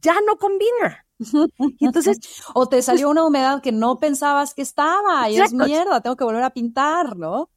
ya 0.00 0.16
no 0.26 0.36
combina. 0.38 1.06
Y 1.78 1.84
entonces, 1.84 2.18
o 2.54 2.68
te 2.68 2.80
salió 2.82 3.10
una 3.10 3.24
humedad 3.24 3.60
que 3.60 3.72
no 3.72 3.98
pensabas 3.98 4.54
que 4.54 4.62
estaba 4.62 5.28
y 5.28 5.38
es 5.38 5.52
mierda, 5.52 6.00
tengo 6.00 6.16
que 6.16 6.24
volver 6.24 6.44
a 6.44 6.50
pintar, 6.50 7.16
¿no? 7.16 7.50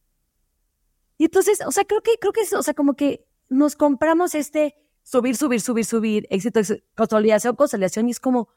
Y 1.18 1.26
entonces, 1.26 1.62
o 1.66 1.72
sea, 1.72 1.86
creo 1.86 2.02
que, 2.02 2.18
creo 2.20 2.34
que 2.34 2.42
es, 2.42 2.54
o 2.54 2.64
sea, 2.64 2.74
como 2.74 2.96
que 2.96 3.28
nos 3.48 3.76
compramos 3.76 4.34
este 4.34 4.76
subir, 5.04 5.36
subir, 5.36 5.62
subir, 5.62 5.86
subir, 5.86 6.28
éxito, 6.32 6.60
consolidación, 6.96 7.56
consolidación, 7.56 8.08
y 8.08 8.12
es 8.12 8.20
como, 8.20 8.50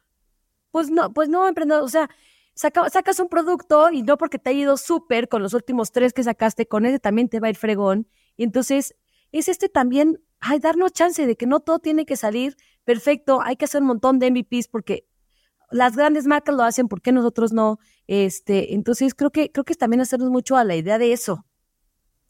pues 0.71 0.91
no, 0.91 1.13
pues 1.13 1.29
no, 1.29 1.47
emprendedor, 1.47 1.83
o 1.83 1.89
sea, 1.89 2.09
sacas 2.55 3.19
un 3.21 3.29
producto 3.29 3.91
y 3.91 4.03
no 4.03 4.17
porque 4.17 4.39
te 4.39 4.51
ha 4.51 4.53
ido 4.53 4.77
súper 4.77 5.29
con 5.29 5.43
los 5.43 5.55
últimos 5.55 5.93
tres 5.93 6.13
que 6.13 6.23
sacaste, 6.23 6.67
con 6.67 6.87
ese 6.87 6.99
también 6.99 7.29
te 7.29 7.41
va 7.41 7.49
a 7.49 7.51
ir 7.51 7.57
fregón. 7.57 8.09
Y 8.37 8.45
entonces, 8.45 8.95
es 9.33 9.49
este 9.49 9.69
también, 9.69 10.23
ay, 10.41 10.61
darnos 10.61 10.93
chance 10.93 11.27
de 11.27 11.37
que 11.37 11.47
no 11.47 11.61
todo 11.61 11.81
tiene 11.81 12.07
que 12.07 12.17
salir 12.17 12.57
perfecto, 12.85 13.41
hay 13.43 13.57
que 13.57 13.65
hacer 13.65 13.81
un 13.81 13.89
montón 13.89 14.19
de 14.19 14.31
MVPs 14.31 14.69
porque 14.69 15.07
las 15.71 15.97
grandes 15.97 16.27
marcas 16.27 16.55
lo 16.55 16.63
hacen, 16.63 16.89
¿por 16.89 17.03
qué 17.03 17.11
nosotros 17.11 17.53
no? 17.53 17.79
Este, 18.07 18.75
entonces 18.75 19.15
creo 19.15 19.31
que, 19.31 19.51
creo 19.51 19.65
que 19.65 19.73
es 19.73 19.79
también 19.79 20.01
hacernos 20.01 20.31
mucho 20.31 20.57
a 20.57 20.65
la 20.65 20.77
idea 20.77 20.99
de 20.99 21.13
eso. 21.13 21.47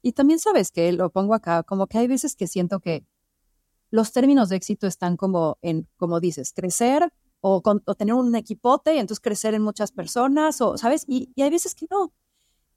Y 0.01 0.13
también 0.13 0.39
sabes 0.39 0.71
que 0.71 0.93
lo 0.93 1.11
pongo 1.11 1.35
acá, 1.35 1.63
como 1.63 1.87
que 1.87 1.99
hay 1.99 2.07
veces 2.07 2.37
que 2.37 2.47
siento 2.47 2.81
que 2.81 3.07
los 3.91 4.13
términos 4.13 4.49
de 4.49 4.57
éxito 4.57 4.87
están 4.87 5.17
como 5.17 5.59
en, 5.63 5.89
como 5.97 6.21
dices, 6.21 6.53
crecer 6.55 7.13
o, 7.47 7.95
tener 7.95 8.15
un 8.15 8.35
equipote 8.35 8.95
y 8.95 8.99
entonces 8.99 9.21
crecer 9.21 9.53
en 9.53 9.63
muchas 9.63 9.93
personas, 9.93 10.63
o, 10.63 10.79
¿sabes? 10.79 11.05
Y, 11.07 11.31
hay 11.41 11.51
veces 11.51 11.75
que 11.75 11.87
no. 11.91 12.13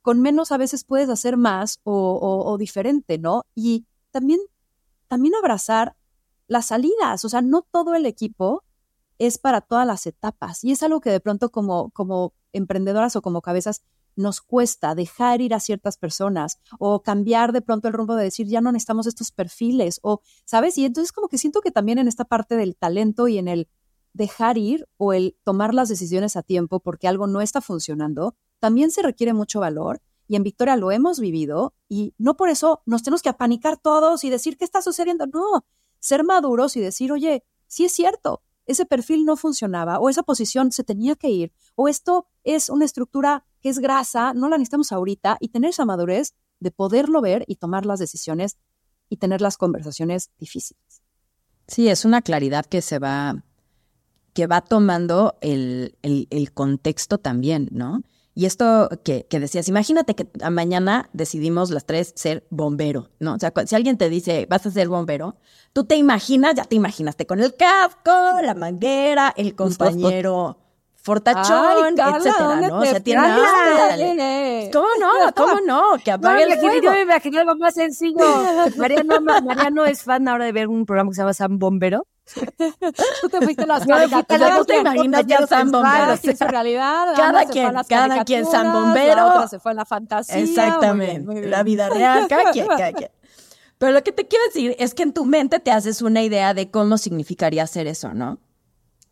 Con 0.01 0.21
menos 0.21 0.51
a 0.51 0.57
veces 0.57 0.83
puedes 0.83 1.09
hacer 1.09 1.37
más 1.37 1.79
o, 1.83 2.43
o 2.45 2.57
diferente, 2.57 3.17
¿no? 3.17 3.43
Y 3.55 3.85
también, 4.11 4.39
también 5.07 5.35
abrazar 5.35 5.95
las 6.47 6.67
salidas, 6.67 7.23
o 7.23 7.29
sea, 7.29 7.41
no 7.41 7.61
todo 7.61 7.95
el 7.95 8.05
equipo 8.05 8.63
es 9.19 9.37
para 9.37 9.61
todas 9.61 9.87
las 9.87 10.05
etapas 10.05 10.63
y 10.63 10.71
es 10.71 10.83
algo 10.83 11.01
que 11.01 11.09
de 11.11 11.19
pronto 11.19 11.49
como, 11.49 11.89
como 11.91 12.33
emprendedoras 12.53 13.15
o 13.15 13.21
como 13.21 13.41
cabezas 13.41 13.83
nos 14.15 14.41
cuesta 14.41 14.95
dejar 14.95 15.41
ir 15.41 15.53
a 15.53 15.59
ciertas 15.59 15.97
personas 15.97 16.59
o 16.79 17.01
cambiar 17.03 17.53
de 17.53 17.61
pronto 17.61 17.87
el 17.87 17.93
rumbo 17.93 18.15
de 18.15 18.25
decir 18.25 18.47
ya 18.47 18.61
no 18.61 18.71
necesitamos 18.71 19.07
estos 19.07 19.31
perfiles 19.31 19.99
o, 20.03 20.21
¿sabes? 20.45 20.77
Y 20.77 20.85
entonces 20.85 21.11
como 21.11 21.29
que 21.29 21.37
siento 21.37 21.61
que 21.61 21.71
también 21.71 21.99
en 21.99 22.07
esta 22.07 22.25
parte 22.25 22.55
del 22.55 22.75
talento 22.75 23.27
y 23.27 23.37
en 23.37 23.47
el 23.47 23.69
dejar 24.17 24.57
ir 24.57 24.87
o 24.97 25.13
el 25.13 25.37
tomar 25.43 25.73
las 25.73 25.89
decisiones 25.89 26.35
a 26.35 26.43
tiempo 26.43 26.79
porque 26.79 27.07
algo 27.07 27.27
no 27.27 27.39
está 27.39 27.61
funcionando, 27.61 28.35
también 28.59 28.89
se 28.89 29.03
requiere 29.03 29.33
mucho 29.33 29.59
valor 29.59 30.01
y 30.27 30.35
en 30.35 30.43
Victoria 30.43 30.75
lo 30.75 30.91
hemos 30.91 31.19
vivido 31.19 31.75
y 31.87 32.13
no 32.17 32.35
por 32.35 32.49
eso 32.49 32.81
nos 32.85 33.03
tenemos 33.03 33.21
que 33.21 33.29
apanicar 33.29 33.77
todos 33.77 34.23
y 34.23 34.29
decir 34.29 34.57
qué 34.57 34.65
está 34.65 34.81
sucediendo, 34.81 35.27
no, 35.27 35.65
ser 35.99 36.23
maduros 36.23 36.75
y 36.75 36.81
decir, 36.81 37.11
oye, 37.11 37.43
sí 37.67 37.85
es 37.85 37.91
cierto, 37.91 38.41
ese 38.65 38.85
perfil 38.85 39.23
no 39.23 39.37
funcionaba 39.37 39.99
o 39.99 40.09
esa 40.09 40.23
posición 40.23 40.71
se 40.71 40.83
tenía 40.83 41.15
que 41.15 41.29
ir 41.29 41.53
o 41.75 41.87
esto 41.87 42.25
es 42.43 42.69
una 42.69 42.85
estructura 42.85 43.45
que 43.61 43.69
es 43.69 43.77
grasa, 43.77 44.33
no 44.33 44.49
la 44.49 44.57
necesitamos 44.57 44.91
ahorita 44.91 45.37
y 45.39 45.49
tener 45.49 45.69
esa 45.69 45.85
madurez 45.85 46.33
de 46.59 46.71
poderlo 46.71 47.21
ver 47.21 47.45
y 47.47 47.57
tomar 47.57 47.85
las 47.85 47.99
decisiones 47.99 48.57
y 49.09 49.17
tener 49.17 49.41
las 49.41 49.57
conversaciones 49.57 50.31
difíciles. 50.39 51.03
Sí, 51.67 51.87
es 51.87 52.03
una 52.03 52.21
claridad 52.21 52.65
que 52.65 52.81
se 52.81 52.97
va, 52.97 53.43
que 54.37 54.45
va 54.45 54.61
tomando 54.61 55.35
el, 55.41 55.95
el, 56.03 56.27
el 56.29 56.53
contexto 56.53 57.17
también, 57.17 57.69
¿no? 57.71 58.03
Y 58.35 58.45
esto 58.45 58.87
que, 59.03 59.25
que, 59.27 59.39
decías, 59.39 59.67
imagínate 59.67 60.13
que 60.13 60.27
mañana 60.51 61.09
decidimos 61.11 61.71
las 61.71 61.87
tres 61.87 62.13
ser 62.15 62.45
bombero, 62.51 63.09
¿no? 63.19 63.33
O 63.33 63.39
sea, 63.39 63.51
si 63.65 63.75
alguien 63.75 63.97
te 63.97 64.11
dice, 64.11 64.45
vas 64.47 64.63
a 64.67 64.69
ser 64.69 64.89
bombero, 64.89 65.37
tú 65.73 65.85
te 65.85 65.95
imaginas, 65.95 66.53
ya 66.53 66.65
te 66.65 66.75
imaginaste 66.75 67.25
con 67.25 67.39
el 67.39 67.55
casco, 67.55 68.11
la 68.43 68.53
manguera, 68.53 69.33
el 69.35 69.55
compañero 69.55 70.59
fortachón, 70.97 71.95
etcétera, 71.97 72.61
¿no? 72.61 72.77
O 72.77 72.85
sea, 72.85 72.99
tiene 72.99 74.69
¿Cómo 74.71 74.87
no? 74.99 75.33
¿Cómo 75.35 75.61
no? 75.65 75.81
Que 76.05 76.11
apague 76.11 76.45
no, 76.45 76.53
el 76.53 76.59
fuego. 76.59 76.83
Yo 76.83 76.91
me 76.91 77.01
imaginé 77.01 77.39
algo 77.39 77.55
más 77.55 77.73
sencillo. 77.73 78.19
Mariano, 78.77 79.19
Mariano 79.19 79.85
es 79.85 80.03
fan 80.03 80.27
ahora 80.27 80.45
de 80.45 80.51
ver 80.51 80.67
un 80.67 80.85
programa 80.85 81.09
que 81.09 81.15
se 81.15 81.21
llama 81.23 81.33
San 81.33 81.57
Bombero. 81.57 82.05
Tú 83.21 83.29
te 83.29 83.41
fuiste 83.41 83.63
a 83.63 83.67
las 83.67 83.85
caricaturas. 83.87 84.57
No 84.57 84.65
te 84.65 84.77
imaginas 84.77 85.25
ya 85.25 85.47
San 85.47 85.71
Bombero. 85.71 86.13
En 86.23 86.49
realidad, 86.49 87.13
cada 87.15 87.45
quien, 87.45 87.73
cada 87.87 88.23
quien 88.25 88.45
San 88.45 88.73
Bombero. 88.73 89.15
La 89.15 89.25
otra 89.27 89.47
se 89.47 89.59
fue 89.59 89.71
a 89.71 89.75
la 89.75 89.85
fantasía. 89.85 90.37
Exactamente. 90.37 90.95
Muy 90.95 91.05
bien, 91.05 91.25
muy 91.25 91.35
bien. 91.35 91.51
La 91.51 91.63
vida 91.63 91.89
real, 91.93 92.27
cada 92.27 92.51
quien, 92.51 92.67
cada 92.67 92.91
quien. 92.93 93.11
Pero 93.77 93.91
lo 93.91 94.03
que 94.03 94.11
te 94.11 94.27
quiero 94.27 94.43
decir 94.45 94.75
es 94.79 94.93
que 94.93 95.03
en 95.03 95.13
tu 95.13 95.25
mente 95.25 95.59
te 95.59 95.71
haces 95.71 96.01
una 96.01 96.23
idea 96.23 96.53
de 96.53 96.71
cómo 96.71 96.97
significaría 96.97 97.63
hacer 97.63 97.87
eso, 97.87 98.13
¿no? 98.13 98.39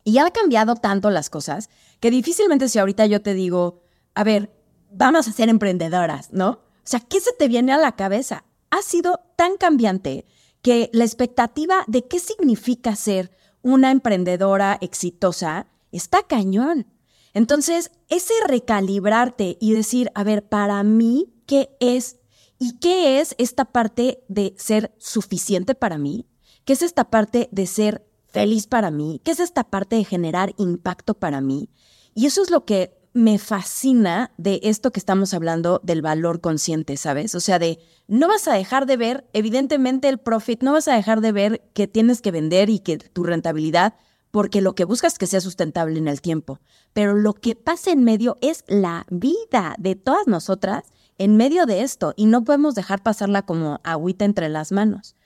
Y 0.02 0.18
ha 0.18 0.30
cambiado 0.30 0.76
tanto 0.76 1.10
las 1.10 1.30
cosas 1.30 1.70
que 2.00 2.10
difícilmente 2.10 2.68
si 2.68 2.78
ahorita 2.78 3.06
yo 3.06 3.22
te 3.22 3.34
digo, 3.34 3.82
a 4.14 4.24
ver, 4.24 4.50
vamos 4.90 5.28
a 5.28 5.32
ser 5.32 5.48
emprendedoras, 5.48 6.32
¿no? 6.32 6.48
O 6.50 6.88
sea, 6.88 7.00
¿qué 7.00 7.20
se 7.20 7.32
te 7.32 7.48
viene 7.48 7.72
a 7.72 7.78
la 7.78 7.96
cabeza? 7.96 8.44
Ha 8.70 8.82
sido 8.82 9.20
tan 9.36 9.56
cambiante 9.56 10.26
que 10.66 10.90
la 10.92 11.04
expectativa 11.04 11.84
de 11.86 12.08
qué 12.08 12.18
significa 12.18 12.96
ser 12.96 13.30
una 13.62 13.92
emprendedora 13.92 14.76
exitosa 14.80 15.68
está 15.92 16.24
cañón. 16.24 16.88
Entonces, 17.34 17.92
ese 18.08 18.34
recalibrarte 18.48 19.58
y 19.60 19.74
decir, 19.74 20.10
a 20.16 20.24
ver, 20.24 20.48
para 20.48 20.82
mí, 20.82 21.32
¿qué 21.46 21.70
es? 21.78 22.16
¿Y 22.58 22.78
qué 22.78 23.20
es 23.20 23.36
esta 23.38 23.66
parte 23.66 24.24
de 24.26 24.56
ser 24.58 24.92
suficiente 24.98 25.76
para 25.76 25.98
mí? 25.98 26.26
¿Qué 26.64 26.72
es 26.72 26.82
esta 26.82 27.10
parte 27.10 27.48
de 27.52 27.68
ser 27.68 28.04
feliz 28.26 28.66
para 28.66 28.90
mí? 28.90 29.20
¿Qué 29.22 29.30
es 29.30 29.38
esta 29.38 29.70
parte 29.70 29.94
de 29.94 30.02
generar 30.02 30.52
impacto 30.58 31.14
para 31.14 31.40
mí? 31.40 31.70
Y 32.12 32.26
eso 32.26 32.42
es 32.42 32.50
lo 32.50 32.64
que 32.64 32.95
me 33.16 33.38
fascina 33.38 34.30
de 34.36 34.60
esto 34.62 34.92
que 34.92 35.00
estamos 35.00 35.32
hablando 35.32 35.80
del 35.82 36.02
valor 36.02 36.42
consciente, 36.42 36.98
¿sabes? 36.98 37.34
O 37.34 37.40
sea, 37.40 37.58
de 37.58 37.78
no 38.08 38.28
vas 38.28 38.46
a 38.46 38.52
dejar 38.52 38.84
de 38.84 38.98
ver, 38.98 39.24
evidentemente, 39.32 40.10
el 40.10 40.18
profit, 40.18 40.62
no 40.62 40.74
vas 40.74 40.86
a 40.86 40.94
dejar 40.94 41.22
de 41.22 41.32
ver 41.32 41.62
que 41.72 41.88
tienes 41.88 42.20
que 42.20 42.30
vender 42.30 42.68
y 42.68 42.78
que 42.78 42.98
tu 42.98 43.24
rentabilidad, 43.24 43.94
porque 44.30 44.60
lo 44.60 44.74
que 44.74 44.84
buscas 44.84 45.14
es 45.14 45.18
que 45.18 45.26
sea 45.26 45.40
sustentable 45.40 45.98
en 45.98 46.08
el 46.08 46.20
tiempo. 46.20 46.60
Pero 46.92 47.14
lo 47.14 47.32
que 47.32 47.56
pasa 47.56 47.90
en 47.90 48.04
medio 48.04 48.36
es 48.42 48.64
la 48.68 49.06
vida 49.08 49.76
de 49.78 49.94
todas 49.94 50.26
nosotras 50.26 50.84
en 51.16 51.38
medio 51.38 51.64
de 51.64 51.84
esto 51.84 52.12
y 52.18 52.26
no 52.26 52.44
podemos 52.44 52.74
dejar 52.74 53.02
pasarla 53.02 53.46
como 53.46 53.80
agüita 53.82 54.26
entre 54.26 54.50
las 54.50 54.72
manos. 54.72 55.16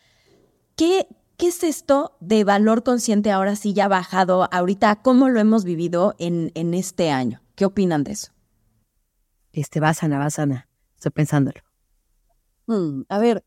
¿Qué, 0.76 1.08
¿Qué 1.36 1.48
es 1.48 1.64
esto 1.64 2.16
de 2.20 2.44
valor 2.44 2.84
consciente 2.84 3.32
ahora 3.32 3.56
sí 3.56 3.72
ya 3.72 3.88
bajado 3.88 4.48
ahorita? 4.52 5.02
¿Cómo 5.02 5.28
lo 5.28 5.40
hemos 5.40 5.64
vivido 5.64 6.14
en, 6.20 6.52
en 6.54 6.72
este 6.72 7.10
año? 7.10 7.42
¿Qué 7.60 7.66
opinan 7.66 8.04
de 8.04 8.12
eso? 8.12 8.32
Este, 9.52 9.80
va 9.80 9.92
sana, 9.92 10.18
va 10.18 10.30
sana. 10.30 10.66
Estoy 10.94 11.10
pensándolo. 11.10 11.60
Hmm, 12.66 13.02
a 13.06 13.18
ver, 13.18 13.44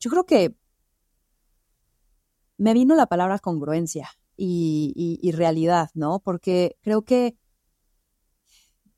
yo 0.00 0.10
creo 0.10 0.24
que 0.24 0.56
me 2.56 2.72
vino 2.72 2.94
la 2.94 3.04
palabra 3.04 3.38
congruencia 3.38 4.08
y, 4.34 4.94
y, 4.96 5.28
y 5.28 5.32
realidad, 5.32 5.90
¿no? 5.92 6.20
Porque 6.20 6.78
creo 6.80 7.02
que 7.02 7.36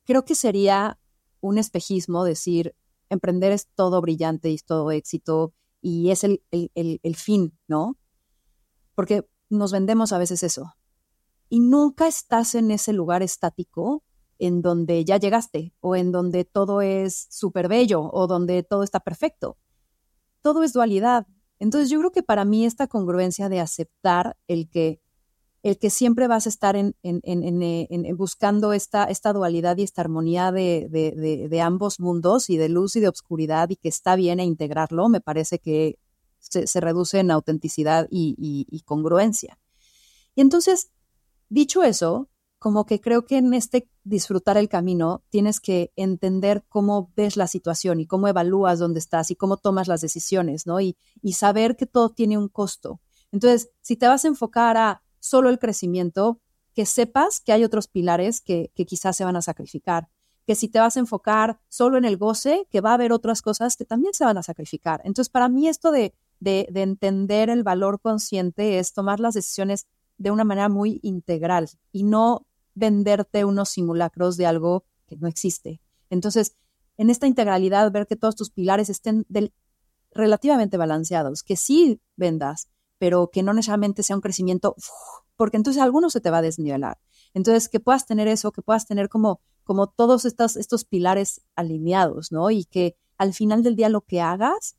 creo 0.05 0.23
que 0.23 0.35
sería 0.35 0.97
un 1.41 1.57
espejismo 1.57 2.23
decir 2.23 2.73
emprender 3.09 3.51
es 3.51 3.67
todo 3.67 3.99
brillante 3.99 4.49
y 4.49 4.53
es 4.53 4.63
todo 4.63 4.91
éxito 4.91 5.53
y 5.81 6.11
es 6.11 6.23
el, 6.23 6.41
el, 6.51 6.71
el, 6.73 7.01
el, 7.03 7.15
fin, 7.17 7.59
¿no? 7.67 7.97
Porque 8.95 9.27
nos 9.49 9.73
vendemos 9.73 10.13
a 10.13 10.19
veces 10.19 10.41
eso. 10.41 10.77
Y 11.49 11.59
nunca 11.59 12.07
estás 12.07 12.55
en 12.55 12.71
ese 12.71 12.93
lugar 12.93 13.23
estático 13.23 14.03
en 14.39 14.61
donde 14.61 15.03
ya 15.05 15.17
llegaste 15.17 15.73
o 15.79 15.95
en 15.95 16.11
donde 16.11 16.45
todo 16.45 16.81
es 16.81 17.27
súper 17.29 17.67
bello 17.67 18.09
o 18.11 18.27
donde 18.27 18.63
todo 18.63 18.83
está 18.83 18.99
perfecto. 18.99 19.57
Todo 20.41 20.63
es 20.63 20.73
dualidad. 20.73 21.27
Entonces 21.59 21.89
yo 21.89 21.99
creo 21.99 22.11
que 22.11 22.23
para 22.23 22.45
mí 22.45 22.65
esta 22.65 22.87
congruencia 22.87 23.49
de 23.49 23.59
aceptar 23.59 24.37
el 24.47 24.69
que, 24.69 25.01
el 25.63 25.79
que 25.79 25.89
siempre 25.89 26.27
vas 26.27 26.45
a 26.45 26.49
estar 26.49 26.75
en, 26.75 26.95
en, 27.01 28.17
buscando 28.17 28.73
esta, 28.73 29.05
esta, 29.05 29.33
dualidad 29.33 29.77
y 29.77 29.83
esta 29.83 30.01
armonía 30.01 30.51
de, 30.51 30.87
de, 31.49 31.61
ambos 31.61 31.99
mundos 31.99 32.49
y 32.49 32.57
de 32.57 32.69
luz 32.69 32.95
y 32.95 32.99
de 32.99 33.07
obscuridad 33.07 33.69
y 33.69 33.75
que 33.75 33.89
está 33.89 34.15
bien 34.15 34.39
e 34.39 34.45
integrarlo, 34.45 35.09
me 35.09 35.19
parece 35.19 35.57
que 35.57 35.97
se, 36.39 36.79
reduce 36.79 37.19
en 37.19 37.31
autenticidad 37.31 38.07
y, 38.11 38.35
y 38.69 38.81
congruencia. 38.81 39.59
Y 40.35 40.41
entonces, 40.41 40.91
dicho 41.49 41.83
eso, 41.83 42.29
como 42.59 42.85
que 42.85 42.99
creo 42.99 43.25
que 43.25 43.37
en 43.37 43.53
este 43.53 43.89
disfrutar 44.03 44.57
el 44.57 44.69
camino 44.69 45.23
tienes 45.29 45.59
que 45.59 45.91
entender 45.95 46.65
cómo 46.69 47.11
ves 47.15 47.37
la 47.37 47.47
situación 47.47 47.99
y 47.99 48.07
cómo 48.07 48.27
evalúas 48.27 48.79
dónde 48.79 48.99
estás 48.99 49.31
y 49.31 49.35
cómo 49.35 49.57
tomas 49.57 49.87
las 49.87 50.01
decisiones, 50.01 50.65
¿no? 50.65 50.79
Y, 50.81 50.97
saber 51.33 51.75
que 51.75 51.85
todo 51.85 52.09
tiene 52.09 52.37
un 52.37 52.47
costo. 52.47 52.99
Entonces, 53.31 53.69
si 53.81 53.95
te 53.95 54.07
vas 54.07 54.25
a 54.25 54.29
enfocar 54.29 54.77
a 54.77 55.03
solo 55.19 55.49
el 55.49 55.59
crecimiento, 55.59 56.39
que 56.73 56.85
sepas 56.85 57.39
que 57.39 57.51
hay 57.51 57.63
otros 57.63 57.87
pilares 57.87 58.41
que, 58.41 58.71
quizás 58.75 59.15
se 59.15 59.25
van 59.25 59.35
a 59.35 59.41
sacrificar. 59.41 60.09
Que 60.47 60.55
si 60.55 60.69
te 60.69 60.79
vas 60.79 60.95
a 60.95 60.99
enfocar 60.99 61.59
solo 61.67 61.97
en 61.97 62.05
el 62.05 62.17
goce, 62.17 62.67
que 62.71 62.81
va 62.81 62.91
a 62.91 62.93
haber 62.93 63.11
otras 63.11 63.41
cosas 63.41 63.75
que 63.75 63.85
también 63.85 64.13
se 64.13 64.25
van 64.25 64.37
a 64.37 64.43
sacrificar. 64.43 65.01
Entonces, 65.03 65.29
para 65.29 65.49
mí 65.49 65.67
esto 65.67 65.91
de 65.91 66.13
entender 66.41 67.49
el 67.49 67.63
valor 67.63 67.99
consciente 67.99 68.79
es 68.79 68.93
tomar 68.93 69.19
las 69.19 69.33
decisiones 69.33 69.85
de 70.17 70.31
una 70.31 70.43
manera 70.43 70.69
muy 70.69 70.99
integral 71.03 71.69
y 71.91 72.03
no 72.03 72.45
venderte 72.73 73.45
unos 73.45 73.69
simulacros 73.69 74.37
de 74.37 74.45
algo 74.45 74.85
que 75.07 75.17
no 75.17 75.27
existe. 75.27 75.81
Entonces, 76.09 76.55
en 76.97 77.09
esta 77.09 77.27
integralidad, 77.27 77.91
ver 77.91 78.07
que 78.07 78.15
todos 78.15 78.35
tus 78.35 78.49
pilares 78.49 78.89
estén 78.89 79.25
relativamente 80.11 80.77
balanceados, 80.77 81.43
que 81.43 81.55
sí 81.55 82.01
vendas, 82.15 82.69
pero 82.97 83.29
que 83.31 83.43
no 83.43 83.53
necesariamente 83.53 84.03
sea 84.03 84.15
un 84.15 84.21
crecimiento, 84.21 84.75
porque 85.35 85.57
entonces 85.57 85.81
alguno 85.81 86.09
se 86.09 86.21
te 86.21 86.31
va 86.31 86.39
a 86.39 86.41
desnivelar. 86.41 86.99
Entonces, 87.33 87.69
que 87.69 87.79
puedas 87.79 88.05
tener 88.05 88.27
eso, 88.27 88.51
que 88.51 88.63
puedas 88.63 88.87
tener 88.87 89.09
como, 89.09 89.41
como 89.63 89.87
todos 89.87 90.25
estos, 90.25 90.55
estos 90.55 90.85
pilares 90.85 91.41
alineados, 91.55 92.31
¿no? 92.31 92.49
Y 92.49 92.65
que 92.65 92.95
al 93.17 93.33
final 93.33 93.63
del 93.63 93.75
día 93.75 93.89
lo 93.89 94.01
que 94.01 94.21
hagas 94.21 94.75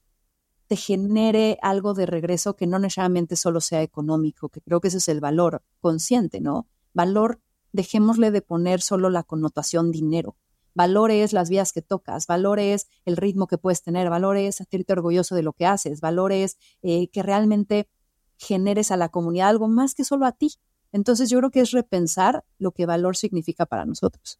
te 0.68 0.76
genere 0.76 1.58
algo 1.62 1.94
de 1.94 2.06
regreso 2.06 2.54
que 2.54 2.66
no 2.66 2.78
necesariamente 2.78 3.36
solo 3.36 3.60
sea 3.60 3.82
económico, 3.82 4.50
que 4.50 4.60
creo 4.60 4.80
que 4.80 4.88
ese 4.88 4.98
es 4.98 5.08
el 5.08 5.20
valor 5.20 5.62
consciente, 5.80 6.40
¿no? 6.40 6.68
Valor 6.92 7.40
dejémosle 7.72 8.30
de 8.30 8.42
poner 8.42 8.82
solo 8.82 9.08
la 9.10 9.22
connotación 9.22 9.90
dinero. 9.90 10.36
Valores 10.74 11.32
las 11.32 11.48
vías 11.48 11.72
que 11.72 11.82
tocas, 11.82 12.26
valores 12.26 12.86
el 13.06 13.16
ritmo 13.16 13.46
que 13.46 13.58
puedes 13.58 13.82
tener, 13.82 14.10
valores 14.10 14.56
sentirte 14.56 14.92
orgulloso 14.92 15.34
de 15.34 15.42
lo 15.42 15.54
que 15.54 15.66
haces, 15.66 16.00
valores 16.00 16.58
eh, 16.82 17.08
que 17.08 17.22
realmente 17.22 17.88
generes 18.36 18.90
a 18.90 18.96
la 18.96 19.08
comunidad 19.08 19.48
algo 19.48 19.68
más 19.68 19.94
que 19.94 20.04
solo 20.04 20.26
a 20.26 20.32
ti. 20.32 20.52
Entonces 20.92 21.30
yo 21.30 21.38
creo 21.38 21.50
que 21.50 21.60
es 21.60 21.70
repensar 21.70 22.44
lo 22.58 22.72
que 22.72 22.86
valor 22.86 23.16
significa 23.16 23.66
para 23.66 23.86
nosotros. 23.86 24.38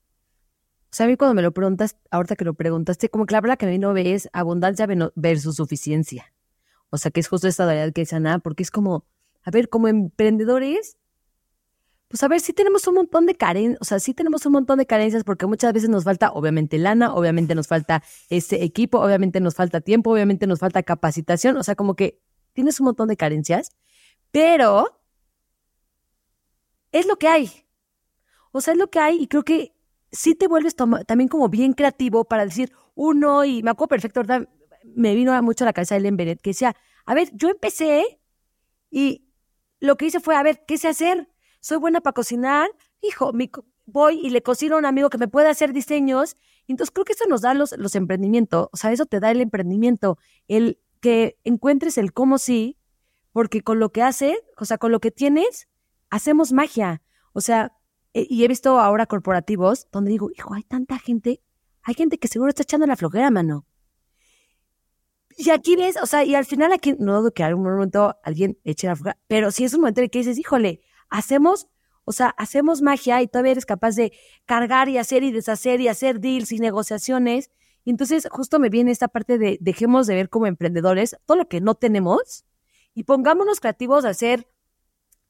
O 0.91 0.95
sea, 0.97 1.05
a 1.05 1.09
mí 1.09 1.17
cuando 1.17 1.35
me 1.35 1.43
lo 1.43 1.53
preguntas, 1.53 1.97
ahorita 2.11 2.35
que 2.35 2.45
lo 2.45 2.55
preguntaste, 2.55 3.11
como 3.11 3.27
que 3.27 3.35
la 3.35 3.41
verdad 3.43 3.59
que 3.59 3.67
a 3.67 3.69
mí 3.69 3.79
no 3.79 3.93
ves 3.93 4.31
abundancia 4.33 4.87
versus 5.15 5.57
suficiencia. 5.57 6.33
O 6.91 6.97
sea, 6.97 7.11
que 7.11 7.21
es 7.21 7.29
justo 7.29 7.47
esta 7.47 7.67
realidad 7.67 7.93
que 7.93 8.03
dice 8.03 8.17
Ana, 8.17 8.39
porque 8.39 8.63
es 8.63 8.71
como, 8.71 9.05
a 9.43 9.51
ver, 9.51 9.69
como 9.69 9.89
emprendedores, 9.89 10.97
pues 12.09 12.23
a 12.23 12.29
ver, 12.29 12.41
sí 12.41 12.55
tenemos 12.55 12.87
un 12.87 12.95
montón 12.95 13.27
de 13.27 13.35
carencias, 13.35 13.79
o 13.83 13.85
sea, 13.85 14.01
sí 14.01 14.15
tenemos 14.15 14.47
un 14.47 14.53
montón 14.53 14.79
de 14.79 14.87
carencias 14.87 15.25
porque 15.25 15.45
muchas 15.47 15.75
veces 15.75 15.91
nos 15.91 16.05
falta, 16.05 16.33
obviamente, 16.33 16.79
lana, 16.79 17.13
obviamente 17.15 17.55
nos 17.55 17.69
falta 17.69 18.03
este 18.31 18.65
equipo, 18.65 18.99
obviamente 18.99 19.41
nos 19.41 19.55
falta 19.55 19.83
tiempo, 19.83 20.11
obviamente 20.11 20.47
nos 20.47 20.59
falta 20.59 20.83
capacitación, 20.83 21.59
o 21.59 21.63
sea, 21.63 21.75
como 21.75 21.97
que 21.97 22.19
tienes 22.55 22.81
un 22.81 22.87
montón 22.87 23.09
de 23.09 23.19
carencias, 23.19 23.73
pero 24.31 25.03
es 26.93 27.07
lo 27.07 27.17
que 27.17 27.29
hay. 27.29 27.51
O 28.53 28.63
sea, 28.63 28.73
es 28.73 28.79
lo 28.79 28.89
que 28.89 28.99
hay 28.99 29.23
y 29.23 29.27
creo 29.29 29.45
que 29.45 29.75
sí 30.11 30.35
te 30.35 30.49
vuelves 30.49 30.75
también 30.75 31.29
como 31.29 31.49
bien 31.49 31.73
creativo 31.73 32.25
para 32.25 32.45
decir 32.45 32.73
uno, 32.95 33.45
y 33.45 33.63
me 33.63 33.71
acuerdo 33.71 33.89
perfecto. 33.89 34.23
Me 34.85 35.15
vino 35.15 35.41
mucho 35.43 35.65
a 35.65 35.67
la 35.67 35.73
cabeza 35.73 35.97
Ellen 35.97 36.17
Bennett, 36.17 36.41
que 36.41 36.51
decía, 36.51 36.75
a 37.07 37.15
ver, 37.15 37.31
yo 37.35 37.49
empecé 37.49 38.21
y 38.91 39.25
lo 39.81 39.97
que 39.97 40.07
hice 40.07 40.21
fue, 40.21 40.35
a 40.35 40.43
ver, 40.43 40.65
¿qué 40.67 40.79
sé 40.79 40.89
hacer? 40.89 41.29
soy 41.61 41.79
buena 41.79 42.01
para 42.01 42.15
cocinar, 42.15 42.71
hijo, 43.01 43.33
voy 43.87 44.21
y 44.23 44.31
le 44.31 44.43
cocino 44.43 44.77
a 44.77 44.79
un 44.79 44.87
amigo 44.87 45.11
que 45.11 45.19
me 45.19 45.29
puede 45.29 45.49
hacer 45.49 45.73
diseños. 45.73 46.37
Entonces 46.67 46.91
creo 46.93 47.05
que 47.05 47.13
eso 47.13 47.27
nos 47.29 47.41
da 47.41 47.55
los, 47.55 47.77
los 47.77 47.95
emprendimientos, 47.95 48.69
o 48.73 48.77
sea, 48.77 48.93
eso 48.93 49.07
te 49.07 49.21
da 49.21 49.31
el 49.31 49.41
emprendimiento, 49.41 50.19
el 50.49 50.79
que 51.01 51.39
encuentres 51.45 51.97
el 51.99 52.13
cómo 52.13 52.39
sí, 52.39 52.77
porque 53.33 53.63
con 53.63 53.79
lo 53.79 53.91
que 53.91 54.03
hace, 54.03 54.39
o 54.57 54.65
sea, 54.65 54.79
con 54.79 54.93
lo 54.93 55.01
que 55.01 55.11
tienes, 55.11 55.69
hacemos 56.11 56.53
magia. 56.53 57.03
O 57.33 57.41
sea, 57.41 57.78
y 58.29 58.45
he 58.45 58.49
visto 58.49 58.79
ahora 58.81 59.07
corporativos 59.07 59.89
donde 59.93 60.11
digo, 60.11 60.31
hijo, 60.37 60.55
hay 60.55 60.63
tanta 60.63 60.99
gente, 60.99 61.43
hay 61.83 61.95
gente 61.95 62.19
que 62.19 62.29
seguro 62.29 62.49
está 62.51 62.63
echando 62.63 62.87
la 62.87 62.97
flojera, 62.97 63.31
mano. 63.31 63.67
Y 65.37 65.51
aquí 65.51 65.77
ves, 65.77 65.97
o 66.03 66.07
sea, 66.07 66.25
y 66.25 66.35
al 66.35 66.45
final 66.45 66.73
aquí, 66.73 66.97
no 66.99 67.21
dudo 67.21 67.33
que 67.33 67.45
algún 67.45 67.65
momento 67.65 68.17
alguien 68.25 68.59
eche 68.65 68.89
la 68.89 68.97
flojera, 68.97 69.19
pero 69.29 69.51
si 69.51 69.65
es 69.65 69.75
un 69.75 69.83
momento 69.83 70.01
en 70.01 70.05
el 70.05 70.11
que 70.11 70.19
dices, 70.19 70.39
híjole, 70.39 70.81
hacemos, 71.09 71.69
o 72.05 72.13
sea, 72.13 72.29
hacemos 72.31 72.83
magia 72.83 73.23
y 73.23 73.29
todavía 73.29 73.53
eres 73.53 73.67
capaz 73.67 73.95
de 73.95 74.13
cargar 74.47 74.89
y 74.89 74.99
hacer 74.99 75.23
y 75.23 75.31
deshacer 75.31 75.81
y 75.81 75.89
hacer 75.89 76.21
deals 76.21 76.51
y 76.53 76.59
negociaciones. 76.59 77.51
Y 77.85 77.91
entonces 77.91 78.27
justo 78.31 78.59
me 78.59 78.69
viene 78.69 78.91
esta 78.91 79.09
parte 79.09 79.39
de 79.39 79.59
dejemos 79.61 80.07
de 80.07 80.15
ver 80.15 80.29
como 80.29 80.47
emprendedores 80.47 81.17
todo 81.25 81.37
lo 81.37 81.49
que 81.49 81.61
no 81.61 81.75
tenemos 81.75 82.45
y 82.95 83.05
pongámonos 83.05 83.61
creativos 83.61 84.05
a 84.05 84.09
hacer 84.09 84.49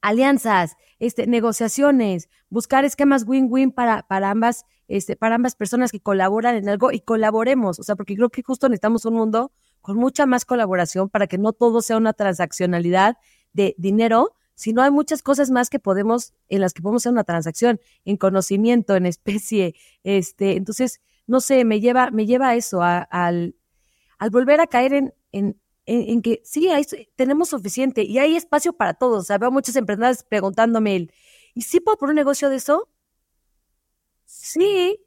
alianzas, 0.01 0.75
este, 0.99 1.27
negociaciones, 1.27 2.29
buscar 2.49 2.85
esquemas 2.85 3.25
win-win 3.25 3.71
para, 3.71 4.03
para 4.03 4.29
ambas, 4.29 4.65
este, 4.87 5.15
para 5.15 5.35
ambas 5.35 5.55
personas 5.55 5.91
que 5.91 5.99
colaboran 5.99 6.55
en 6.55 6.69
algo 6.69 6.91
y 6.91 6.99
colaboremos. 7.01 7.79
O 7.79 7.83
sea, 7.83 7.95
porque 7.95 8.15
creo 8.15 8.29
que 8.29 8.43
justo 8.43 8.69
necesitamos 8.69 9.05
un 9.05 9.15
mundo 9.15 9.51
con 9.81 9.97
mucha 9.97 10.25
más 10.25 10.45
colaboración 10.45 11.09
para 11.09 11.27
que 11.27 11.37
no 11.37 11.53
todo 11.53 11.81
sea 11.81 11.97
una 11.97 12.13
transaccionalidad 12.13 13.17
de 13.53 13.75
dinero, 13.77 14.35
si 14.59 14.73
no 14.73 14.81
hay 14.81 14.91
muchas 14.91 15.23
cosas 15.23 15.51
más 15.51 15.69
que 15.69 15.79
podemos, 15.79 16.33
en 16.49 16.59
las 16.59 16.73
que 16.73 16.81
podemos 16.81 17.03
hacer 17.03 17.13
una 17.13 17.23
transacción, 17.23 17.79
en 18.03 18.17
conocimiento, 18.17 18.97
en 18.97 19.05
especie, 19.05 19.73
este, 20.03 20.57
entonces, 20.57 20.99
no 21.27 21.39
sé, 21.39 21.63
me 21.63 21.79
lleva, 21.79 22.11
me 22.11 22.25
lleva 22.25 22.49
a 22.49 22.55
eso, 22.55 22.81
al, 22.83 23.55
al 24.17 24.29
volver 24.31 24.59
a 24.59 24.67
caer 24.67 24.93
en, 24.93 25.13
en, 25.31 25.61
en, 25.89 26.21
que 26.21 26.41
sí, 26.45 26.69
tenemos 27.15 27.49
suficiente 27.49 28.03
y 28.03 28.19
hay 28.19 28.35
espacio 28.35 28.73
para 28.73 28.93
todos. 28.93 29.21
O 29.21 29.23
sea, 29.23 29.37
veo 29.37 29.51
muchos 29.51 29.75
emprendedores 29.75 30.23
preguntándome, 30.23 31.09
¿y 31.55 31.61
sí 31.61 31.79
puedo 31.79 31.97
poner 31.97 32.11
un 32.11 32.17
negocio 32.17 32.49
de 32.49 32.57
eso? 32.57 32.89
Sí, 34.25 34.99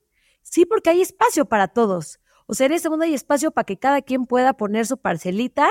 sí, 0.43 0.66
porque 0.66 0.91
hay 0.91 1.01
espacio 1.01 1.45
para 1.45 1.68
todos. 1.68 2.18
O 2.47 2.55
sea, 2.55 2.66
en 2.66 2.72
este 2.72 2.91
mundo 2.91 3.05
hay 3.05 3.14
espacio 3.14 3.53
para 3.53 3.64
que 3.64 3.78
cada 3.78 4.03
quien 4.03 4.26
pueda 4.26 4.55
poner 4.55 4.87
su 4.87 4.99
parcelita 4.99 5.68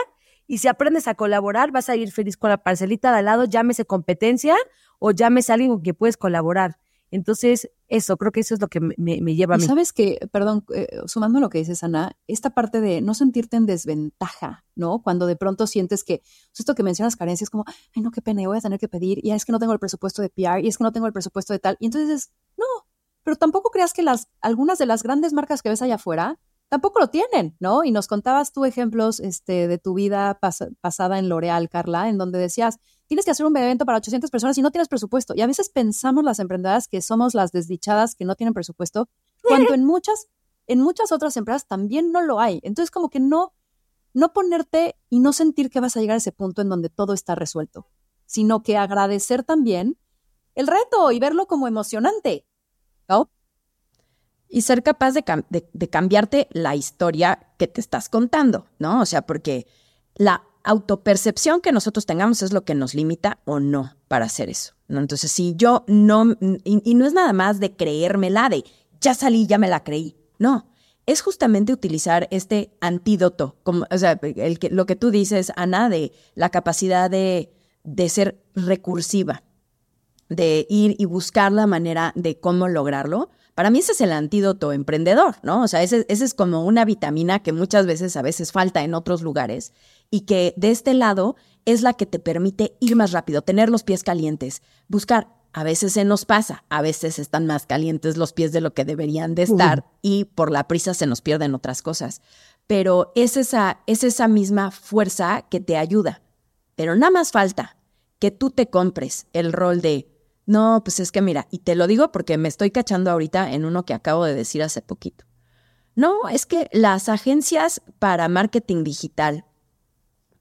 y 0.47 0.59
si 0.59 0.69
aprendes 0.69 1.07
a 1.07 1.15
colaborar, 1.15 1.71
vas 1.71 1.89
a 1.89 1.95
ir 1.95 2.11
feliz 2.11 2.37
con 2.37 2.49
la 2.49 2.63
parcelita 2.63 3.11
de 3.11 3.19
al 3.19 3.25
lado, 3.25 3.45
llámese 3.45 3.85
competencia 3.85 4.55
o 4.99 5.11
llámese 5.11 5.51
alguien 5.51 5.71
con 5.71 5.81
quien 5.81 5.95
puedes 5.95 6.15
colaborar. 6.15 6.79
Entonces, 7.11 7.69
eso, 7.89 8.15
creo 8.15 8.31
que 8.31 8.39
eso 8.39 8.53
es 8.53 8.61
lo 8.61 8.69
que 8.69 8.79
me, 8.79 9.35
lleva 9.35 9.55
a 9.55 9.57
mí. 9.57 9.65
sabes 9.65 9.91
que, 9.91 10.17
perdón, 10.31 10.65
eh, 10.73 10.87
sumando 11.05 11.41
lo 11.41 11.49
que 11.49 11.57
dices, 11.57 11.83
Ana, 11.83 12.17
esta 12.27 12.51
parte 12.51 12.79
de 12.79 13.01
no 13.01 13.13
sentirte 13.13 13.57
en 13.57 13.65
desventaja, 13.65 14.63
¿no? 14.75 15.01
Cuando 15.03 15.27
de 15.27 15.35
pronto 15.35 15.67
sientes 15.67 16.05
que, 16.05 16.23
esto 16.57 16.73
que 16.73 16.83
mencionas 16.83 17.17
carencias, 17.17 17.49
como, 17.49 17.65
ay, 17.93 18.01
no, 18.01 18.11
qué 18.11 18.21
pena, 18.21 18.47
voy 18.47 18.57
a 18.57 18.61
tener 18.61 18.79
que 18.79 18.87
pedir, 18.87 19.19
y 19.23 19.31
es 19.31 19.43
que 19.43 19.51
no 19.51 19.59
tengo 19.59 19.73
el 19.73 19.79
presupuesto 19.79 20.21
de 20.21 20.29
PR, 20.29 20.61
y 20.63 20.69
es 20.69 20.77
que 20.77 20.85
no 20.85 20.93
tengo 20.93 21.05
el 21.05 21.13
presupuesto 21.13 21.51
de 21.51 21.59
tal. 21.59 21.75
Y 21.81 21.87
entonces, 21.87 22.31
no, 22.57 22.65
pero 23.23 23.35
tampoco 23.35 23.71
creas 23.71 23.93
que 23.93 24.03
las, 24.03 24.29
algunas 24.39 24.77
de 24.77 24.85
las 24.85 25.03
grandes 25.03 25.33
marcas 25.33 25.61
que 25.61 25.69
ves 25.69 25.81
allá 25.81 25.95
afuera 25.95 26.39
tampoco 26.69 27.01
lo 27.01 27.09
tienen, 27.09 27.57
¿no? 27.59 27.83
Y 27.83 27.91
nos 27.91 28.07
contabas 28.07 28.53
tú 28.53 28.63
ejemplos 28.63 29.19
este, 29.19 29.67
de 29.67 29.77
tu 29.77 29.93
vida 29.93 30.39
pasada 30.79 31.19
en 31.19 31.27
L'Oreal, 31.27 31.67
Carla, 31.67 32.07
en 32.07 32.17
donde 32.17 32.39
decías, 32.39 32.79
tienes 33.11 33.25
que 33.25 33.31
hacer 33.31 33.45
un 33.45 33.57
evento 33.57 33.85
para 33.85 33.97
800 33.97 34.31
personas 34.31 34.57
y 34.57 34.61
no 34.61 34.71
tienes 34.71 34.87
presupuesto. 34.87 35.33
Y 35.35 35.41
a 35.41 35.45
veces 35.45 35.67
pensamos 35.67 36.23
las 36.23 36.39
emprendedoras 36.39 36.87
que 36.87 37.01
somos 37.01 37.33
las 37.33 37.51
desdichadas 37.51 38.15
que 38.15 38.23
no 38.23 38.35
tienen 38.35 38.53
presupuesto, 38.53 39.09
cuando 39.43 39.73
en 39.73 39.83
muchas, 39.83 40.29
en 40.65 40.79
muchas 40.79 41.11
otras 41.11 41.35
empresas 41.35 41.67
también 41.67 42.13
no 42.13 42.21
lo 42.21 42.39
hay. 42.39 42.61
Entonces, 42.63 42.89
como 42.89 43.09
que 43.09 43.19
no, 43.19 43.51
no 44.13 44.31
ponerte 44.31 44.95
y 45.09 45.19
no 45.19 45.33
sentir 45.33 45.69
que 45.69 45.81
vas 45.81 45.97
a 45.97 45.99
llegar 45.99 46.13
a 46.13 46.19
ese 46.19 46.31
punto 46.31 46.61
en 46.61 46.69
donde 46.69 46.87
todo 46.87 47.11
está 47.11 47.35
resuelto, 47.35 47.85
sino 48.27 48.63
que 48.63 48.77
agradecer 48.77 49.43
también 49.43 49.97
el 50.55 50.67
reto 50.67 51.11
y 51.11 51.19
verlo 51.19 51.47
como 51.47 51.67
emocionante, 51.67 52.45
¿no? 53.09 53.29
y 54.47 54.61
ser 54.61 54.83
capaz 54.83 55.11
de, 55.11 55.89
cambiarte 55.89 56.47
la 56.51 56.77
historia 56.77 57.53
que 57.57 57.67
te 57.67 57.81
estás 57.81 58.07
contando, 58.07 58.67
¿no? 58.79 59.01
O 59.01 59.05
sea, 59.05 59.25
porque 59.25 59.67
la 60.15 60.43
autopercepción 60.63 61.61
que 61.61 61.71
nosotros 61.71 62.05
tengamos 62.05 62.41
es 62.41 62.53
lo 62.53 62.63
que 62.63 62.75
nos 62.75 62.93
limita 62.93 63.39
o 63.45 63.59
no 63.59 63.95
para 64.07 64.25
hacer 64.25 64.49
eso, 64.49 64.73
¿no? 64.87 64.99
Entonces, 64.99 65.31
si 65.31 65.55
yo 65.55 65.83
no, 65.87 66.35
y, 66.63 66.95
no 66.95 67.05
es 67.05 67.13
nada 67.13 67.33
más 67.33 67.59
de 67.59 67.75
creérmela, 67.75 68.49
de 68.49 68.63
ya 68.99 69.13
salí, 69.13 69.47
ya 69.47 69.57
me 69.57 69.69
la 69.69 69.83
creí. 69.83 70.15
No, 70.37 70.67
es 71.05 71.21
justamente 71.21 71.73
utilizar 71.73 72.27
este 72.31 72.71
antídoto, 72.81 73.57
como, 73.63 73.85
o 73.89 73.97
sea, 73.97 74.19
el 74.21 74.59
que, 74.59 74.69
lo 74.69 74.85
que 74.85 74.95
tú 74.95 75.11
dices, 75.11 75.51
Ana, 75.55 75.89
de 75.89 76.11
la 76.35 76.49
capacidad 76.49 77.09
de, 77.09 77.51
de 77.83 78.09
ser 78.09 78.43
recursiva, 78.55 79.43
de 80.29 80.65
ir 80.69 80.95
y 80.97 81.05
buscar 81.05 81.51
la 81.51 81.67
manera 81.67 82.13
de 82.15 82.39
cómo 82.39 82.67
lograrlo. 82.67 83.29
Para 83.53 83.69
mí 83.69 83.79
ese 83.79 83.91
es 83.91 84.01
el 84.01 84.13
antídoto 84.13 84.71
emprendedor, 84.71 85.35
¿no? 85.43 85.63
O 85.63 85.67
sea, 85.67 85.83
ese, 85.83 86.05
ese 86.07 86.23
es 86.23 86.33
como 86.33 86.65
una 86.65 86.85
vitamina 86.85 87.43
que 87.43 87.51
muchas 87.51 87.85
veces 87.85 88.15
a 88.15 88.21
veces 88.21 88.51
falta 88.53 88.81
en 88.83 88.93
otros 88.93 89.21
lugares 89.21 89.73
y 90.11 90.21
que 90.21 90.53
de 90.57 90.69
este 90.69 90.93
lado 90.93 91.35
es 91.65 91.81
la 91.81 91.93
que 91.93 92.05
te 92.05 92.19
permite 92.19 92.75
ir 92.79 92.95
más 92.95 93.11
rápido, 93.11 93.41
tener 93.41 93.69
los 93.69 93.83
pies 93.83 94.03
calientes, 94.03 94.61
buscar. 94.87 95.27
A 95.53 95.63
veces 95.65 95.93
se 95.93 96.05
nos 96.05 96.23
pasa, 96.23 96.63
a 96.69 96.81
veces 96.81 97.19
están 97.19 97.45
más 97.45 97.65
calientes 97.65 98.15
los 98.15 98.31
pies 98.31 98.53
de 98.53 98.61
lo 98.61 98.73
que 98.73 98.85
deberían 98.85 99.35
de 99.35 99.43
estar 99.43 99.85
y 100.01 100.25
por 100.25 100.49
la 100.49 100.65
prisa 100.67 100.93
se 100.93 101.07
nos 101.07 101.21
pierden 101.21 101.55
otras 101.55 101.81
cosas. 101.81 102.21
Pero 102.67 103.11
es 103.15 103.35
esa, 103.35 103.81
es 103.85 104.05
esa 104.05 104.29
misma 104.29 104.71
fuerza 104.71 105.45
que 105.49 105.59
te 105.59 105.75
ayuda. 105.75 106.21
Pero 106.75 106.95
nada 106.95 107.11
más 107.11 107.31
falta 107.31 107.75
que 108.17 108.31
tú 108.31 108.51
te 108.51 108.69
compres 108.69 109.27
el 109.33 109.51
rol 109.51 109.81
de, 109.81 110.07
no, 110.45 110.81
pues 110.85 111.01
es 111.01 111.11
que 111.11 111.21
mira, 111.21 111.47
y 111.51 111.59
te 111.59 111.75
lo 111.75 111.85
digo 111.85 112.13
porque 112.13 112.37
me 112.37 112.47
estoy 112.47 112.71
cachando 112.71 113.11
ahorita 113.11 113.51
en 113.51 113.65
uno 113.65 113.83
que 113.83 113.93
acabo 113.93 114.23
de 114.23 114.35
decir 114.35 114.63
hace 114.63 114.81
poquito. 114.81 115.25
No, 115.95 116.29
es 116.29 116.45
que 116.45 116.69
las 116.71 117.09
agencias 117.09 117.81
para 117.99 118.29
marketing 118.29 118.85
digital 118.85 119.43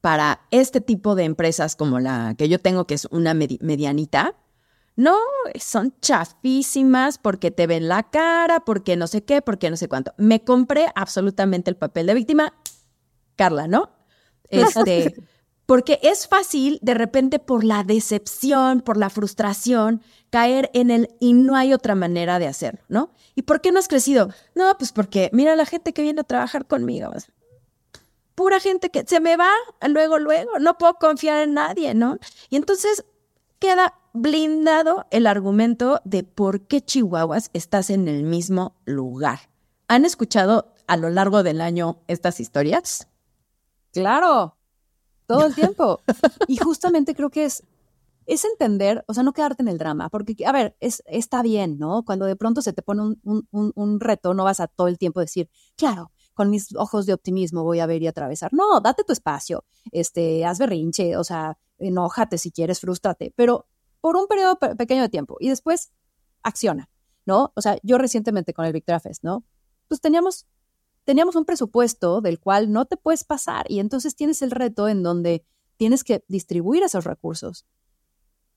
para 0.00 0.40
este 0.50 0.80
tipo 0.80 1.14
de 1.14 1.24
empresas 1.24 1.76
como 1.76 2.00
la 2.00 2.34
que 2.36 2.48
yo 2.48 2.58
tengo, 2.58 2.86
que 2.86 2.94
es 2.94 3.06
una 3.10 3.34
medianita, 3.34 4.34
no, 4.96 5.16
son 5.58 5.94
chafísimas 6.00 7.18
porque 7.18 7.50
te 7.50 7.66
ven 7.66 7.88
la 7.88 8.10
cara, 8.10 8.60
porque 8.60 8.96
no 8.96 9.06
sé 9.06 9.24
qué, 9.24 9.40
porque 9.40 9.70
no 9.70 9.76
sé 9.76 9.88
cuánto. 9.88 10.12
Me 10.18 10.44
compré 10.44 10.88
absolutamente 10.94 11.70
el 11.70 11.76
papel 11.76 12.06
de 12.06 12.14
víctima, 12.14 12.54
Carla, 13.36 13.66
¿no? 13.66 13.90
Este, 14.50 15.14
porque 15.64 16.00
es 16.02 16.26
fácil 16.26 16.80
de 16.82 16.94
repente 16.94 17.38
por 17.38 17.62
la 17.62 17.84
decepción, 17.84 18.80
por 18.80 18.96
la 18.96 19.08
frustración, 19.08 20.02
caer 20.28 20.68
en 20.74 20.90
el 20.90 21.14
y 21.20 21.34
no 21.34 21.54
hay 21.54 21.72
otra 21.72 21.94
manera 21.94 22.40
de 22.40 22.48
hacerlo, 22.48 22.80
¿no? 22.88 23.14
¿Y 23.36 23.42
por 23.42 23.60
qué 23.60 23.70
no 23.70 23.78
has 23.78 23.86
crecido? 23.86 24.30
No, 24.56 24.76
pues 24.76 24.90
porque 24.90 25.30
mira 25.32 25.54
la 25.54 25.66
gente 25.66 25.92
que 25.92 26.02
viene 26.02 26.22
a 26.22 26.24
trabajar 26.24 26.66
conmigo 26.66 27.12
pura 28.40 28.58
gente 28.58 28.88
que 28.88 29.04
se 29.06 29.20
me 29.20 29.36
va 29.36 29.50
luego, 29.86 30.18
luego, 30.18 30.58
no 30.60 30.78
puedo 30.78 30.94
confiar 30.94 31.42
en 31.42 31.52
nadie, 31.52 31.92
¿no? 31.92 32.16
Y 32.48 32.56
entonces 32.56 33.04
queda 33.58 34.00
blindado 34.14 35.04
el 35.10 35.26
argumento 35.26 36.00
de 36.06 36.24
por 36.24 36.62
qué 36.62 36.80
Chihuahuas 36.80 37.50
estás 37.52 37.90
en 37.90 38.08
el 38.08 38.22
mismo 38.22 38.74
lugar. 38.86 39.50
¿Han 39.88 40.06
escuchado 40.06 40.72
a 40.86 40.96
lo 40.96 41.10
largo 41.10 41.42
del 41.42 41.60
año 41.60 41.98
estas 42.08 42.40
historias? 42.40 43.08
Claro, 43.92 44.56
todo 45.26 45.44
el 45.44 45.54
tiempo. 45.54 46.00
y 46.48 46.56
justamente 46.56 47.14
creo 47.14 47.28
que 47.28 47.44
es, 47.44 47.62
es 48.24 48.46
entender, 48.46 49.04
o 49.06 49.12
sea, 49.12 49.22
no 49.22 49.34
quedarte 49.34 49.62
en 49.62 49.68
el 49.68 49.76
drama, 49.76 50.08
porque, 50.08 50.34
a 50.46 50.52
ver, 50.52 50.74
es, 50.80 51.02
está 51.04 51.42
bien, 51.42 51.78
¿no? 51.78 52.04
Cuando 52.06 52.24
de 52.24 52.36
pronto 52.36 52.62
se 52.62 52.72
te 52.72 52.80
pone 52.80 53.02
un, 53.02 53.46
un, 53.50 53.72
un 53.74 54.00
reto, 54.00 54.32
no 54.32 54.44
vas 54.44 54.60
a 54.60 54.66
todo 54.66 54.88
el 54.88 54.96
tiempo 54.96 55.20
decir, 55.20 55.50
claro, 55.76 56.10
con 56.40 56.48
mis 56.48 56.74
ojos 56.74 57.04
de 57.04 57.12
optimismo 57.12 57.64
voy 57.64 57.80
a 57.80 57.86
ver 57.86 58.02
y 58.02 58.06
atravesar. 58.06 58.50
No, 58.54 58.80
date 58.80 59.04
tu 59.04 59.12
espacio, 59.12 59.66
este, 59.92 60.46
haz 60.46 60.58
berrinche, 60.58 61.18
o 61.18 61.22
sea, 61.22 61.58
enójate 61.76 62.38
si 62.38 62.50
quieres, 62.50 62.80
frustrate, 62.80 63.34
pero 63.36 63.66
por 64.00 64.16
un 64.16 64.26
periodo 64.26 64.58
pequeño 64.58 65.02
de 65.02 65.10
tiempo 65.10 65.36
y 65.38 65.50
después 65.50 65.92
acciona, 66.42 66.88
¿no? 67.26 67.52
O 67.56 67.60
sea, 67.60 67.76
yo 67.82 67.98
recientemente 67.98 68.54
con 68.54 68.64
el 68.64 68.72
Victoria 68.72 69.00
Fest, 69.00 69.22
¿no? 69.22 69.44
Pues 69.86 70.00
teníamos, 70.00 70.46
teníamos 71.04 71.36
un 71.36 71.44
presupuesto 71.44 72.22
del 72.22 72.40
cual 72.40 72.72
no 72.72 72.86
te 72.86 72.96
puedes 72.96 73.22
pasar 73.22 73.66
y 73.68 73.78
entonces 73.78 74.16
tienes 74.16 74.40
el 74.40 74.50
reto 74.50 74.88
en 74.88 75.02
donde 75.02 75.44
tienes 75.76 76.04
que 76.04 76.24
distribuir 76.26 76.84
esos 76.84 77.04
recursos. 77.04 77.66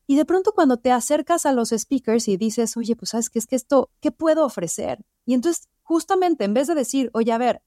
Y 0.07 0.15
de 0.15 0.23
pronto 0.23 0.53
cuando 0.53 0.77
te 0.77 0.91
acercas 0.91 1.45
a 1.45 1.51
los 1.51 1.71
speakers 1.71 2.29
y 2.29 2.37
dices, 2.37 2.77
oye, 2.77 2.95
pues 2.95 3.09
sabes 3.09 3.29
qué 3.29 3.39
es 3.39 3.45
que 3.45 3.57
esto, 3.57 3.89
¿qué 3.99 4.13
puedo 4.13 4.45
ofrecer? 4.45 5.03
Y 5.25 5.33
entonces, 5.33 5.67
justamente 5.81 6.45
en 6.45 6.53
vez 6.53 6.67
de 6.67 6.75
decir, 6.75 7.09
oye, 7.13 7.33
a 7.33 7.37
ver, 7.37 7.61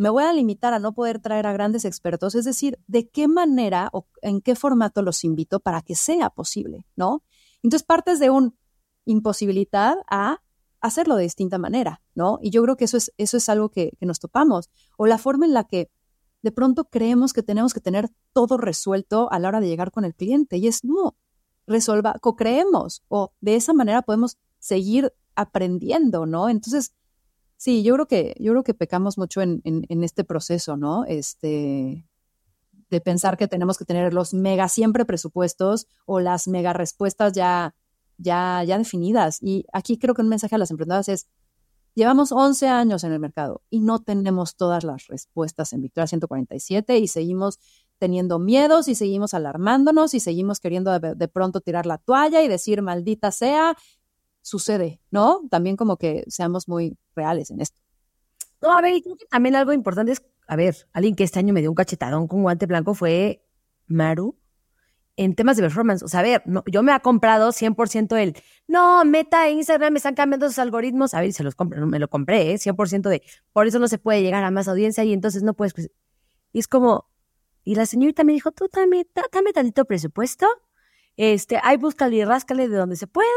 me 0.00 0.08
voy 0.08 0.24
a 0.24 0.32
limitar 0.32 0.72
a 0.72 0.78
no 0.78 0.94
poder 0.94 1.18
traer 1.18 1.46
a 1.46 1.52
grandes 1.52 1.84
expertos, 1.84 2.34
es 2.34 2.46
decir, 2.46 2.78
de 2.86 3.10
qué 3.10 3.28
manera 3.28 3.90
o 3.92 4.06
en 4.22 4.40
qué 4.40 4.56
formato 4.56 5.02
los 5.02 5.24
invito 5.24 5.60
para 5.60 5.82
que 5.82 5.94
sea 5.94 6.30
posible, 6.30 6.86
¿no? 6.96 7.22
Entonces 7.62 7.84
partes 7.86 8.18
de 8.18 8.30
un 8.30 8.56
imposibilidad 9.04 9.96
a 10.10 10.40
hacerlo 10.80 11.16
de 11.16 11.24
distinta 11.24 11.58
manera, 11.58 12.00
¿no? 12.14 12.38
Y 12.40 12.48
yo 12.48 12.62
creo 12.62 12.78
que 12.78 12.86
eso 12.86 12.96
es, 12.96 13.12
eso 13.18 13.36
es 13.36 13.50
algo 13.50 13.68
que, 13.68 13.92
nos 14.00 14.20
topamos. 14.20 14.70
O 14.96 15.06
la 15.06 15.18
forma 15.18 15.44
en 15.44 15.52
la 15.52 15.64
que 15.64 15.90
de 16.40 16.50
pronto 16.50 16.86
creemos 16.86 17.34
que 17.34 17.42
tenemos 17.42 17.74
que 17.74 17.82
tener 17.82 18.08
todo 18.32 18.56
resuelto 18.56 19.30
a 19.30 19.38
la 19.38 19.48
hora 19.48 19.60
de 19.60 19.68
llegar 19.68 19.90
con 19.90 20.06
el 20.06 20.14
cliente. 20.14 20.56
Y 20.56 20.66
es, 20.66 20.82
no, 20.82 21.14
resuelva, 21.66 22.14
co-creemos. 22.22 23.02
O 23.08 23.34
de 23.42 23.56
esa 23.56 23.74
manera 23.74 24.00
podemos 24.00 24.38
seguir 24.60 25.12
aprendiendo, 25.34 26.24
¿no? 26.24 26.48
Entonces, 26.48 26.94
Sí, 27.60 27.82
yo 27.82 27.92
creo 27.92 28.06
que, 28.06 28.34
yo 28.38 28.52
creo 28.52 28.64
que 28.64 28.72
pecamos 28.72 29.18
mucho 29.18 29.42
en, 29.42 29.60
este 30.02 30.24
proceso, 30.24 30.78
¿no? 30.78 31.04
Este, 31.04 32.08
de 32.88 33.00
pensar 33.02 33.36
que 33.36 33.48
tenemos 33.48 33.76
que 33.76 33.84
tener 33.84 34.14
los 34.14 34.32
mega 34.32 34.66
siempre 34.70 35.04
presupuestos 35.04 35.86
o 36.06 36.20
las 36.20 36.48
mega 36.48 36.72
respuestas 36.72 37.34
ya, 37.34 37.74
ya, 38.16 38.64
ya 38.64 38.78
definidas. 38.78 39.42
Y 39.42 39.66
aquí 39.74 39.98
creo 39.98 40.14
que 40.14 40.22
un 40.22 40.30
mensaje 40.30 40.54
a 40.54 40.58
las 40.58 40.70
emprendedoras 40.70 41.10
es, 41.10 41.28
llevamos 41.94 42.32
11 42.32 42.66
años 42.66 43.04
en 43.04 43.12
el 43.12 43.20
mercado 43.20 43.60
y 43.68 43.80
no 43.80 43.98
tenemos 43.98 44.56
todas 44.56 44.82
las 44.82 45.08
respuestas 45.08 45.74
en 45.74 45.82
Victoria 45.82 46.06
147 46.06 46.96
y 46.96 47.08
seguimos 47.08 47.58
teniendo 47.98 48.38
miedos 48.38 48.88
y 48.88 48.94
seguimos 48.94 49.34
alarmándonos 49.34 50.14
y 50.14 50.20
seguimos 50.20 50.60
queriendo 50.60 50.98
de, 50.98 51.28
pronto 51.28 51.60
tirar 51.60 51.84
la 51.84 51.98
toalla 51.98 52.42
y 52.42 52.48
decir 52.48 52.80
maldita 52.80 53.30
sea 53.30 53.76
sucede, 54.42 55.00
¿no? 55.10 55.42
También 55.50 55.76
como 55.76 55.96
que 55.96 56.24
seamos 56.28 56.68
muy 56.68 56.96
reales 57.14 57.50
en 57.50 57.60
esto. 57.60 57.80
No, 58.62 58.76
a 58.76 58.80
ver, 58.82 59.00
creo 59.02 59.16
que 59.16 59.26
también 59.26 59.56
algo 59.56 59.72
importante 59.72 60.12
es, 60.12 60.22
a 60.46 60.56
ver, 60.56 60.88
alguien 60.92 61.14
que 61.14 61.24
este 61.24 61.38
año 61.38 61.54
me 61.54 61.60
dio 61.60 61.70
un 61.70 61.74
cachetadón 61.74 62.28
con 62.28 62.42
guante 62.42 62.66
blanco 62.66 62.94
fue 62.94 63.44
Maru 63.86 64.36
en 65.16 65.34
temas 65.34 65.56
de 65.56 65.62
performance. 65.62 66.02
O 66.02 66.08
sea, 66.08 66.20
a 66.20 66.22
ver, 66.22 66.42
no, 66.46 66.62
yo 66.66 66.82
me 66.82 66.92
ha 66.92 67.00
comprado 67.00 67.52
100% 67.52 68.16
el, 68.16 68.34
no, 68.66 69.04
Meta 69.04 69.48
e 69.48 69.52
Instagram 69.52 69.92
me 69.92 69.98
están 69.98 70.14
cambiando 70.14 70.48
sus 70.48 70.58
algoritmos. 70.58 71.14
A 71.14 71.20
ver, 71.20 71.32
se 71.32 71.42
los 71.42 71.54
compré, 71.54 71.80
me 71.84 71.98
lo 71.98 72.08
compré, 72.08 72.52
¿eh? 72.52 72.58
100% 72.58 73.08
de, 73.08 73.22
por 73.52 73.66
eso 73.66 73.78
no 73.78 73.88
se 73.88 73.98
puede 73.98 74.22
llegar 74.22 74.44
a 74.44 74.50
más 74.50 74.68
audiencia 74.68 75.04
y 75.04 75.12
entonces 75.12 75.42
no 75.42 75.54
puedes. 75.54 75.74
Pues, 75.74 75.90
y 76.52 76.58
es 76.58 76.68
como, 76.68 77.06
y 77.64 77.74
la 77.74 77.86
señorita 77.86 78.24
me 78.24 78.32
dijo, 78.32 78.50
tú 78.52 78.68
dame, 78.72 79.06
dame 79.32 79.52
tantito 79.52 79.84
presupuesto, 79.84 80.46
este, 81.16 81.58
ahí 81.62 81.76
búscale 81.76 82.16
y 82.16 82.24
ráscale 82.24 82.68
de 82.68 82.76
donde 82.76 82.96
se 82.96 83.06
pueda 83.06 83.28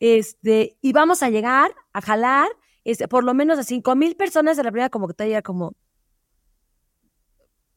este, 0.00 0.76
y 0.80 0.92
vamos 0.92 1.22
a 1.22 1.30
llegar 1.30 1.72
a 1.92 2.00
jalar 2.00 2.48
este, 2.84 3.08
por 3.08 3.24
lo 3.24 3.34
menos 3.34 3.58
a 3.58 3.62
cinco 3.62 3.94
mil 3.94 4.16
personas 4.16 4.58
en 4.58 4.64
la 4.64 4.72
primera 4.72 4.90
convocatoria, 4.90 5.42
como, 5.42 5.74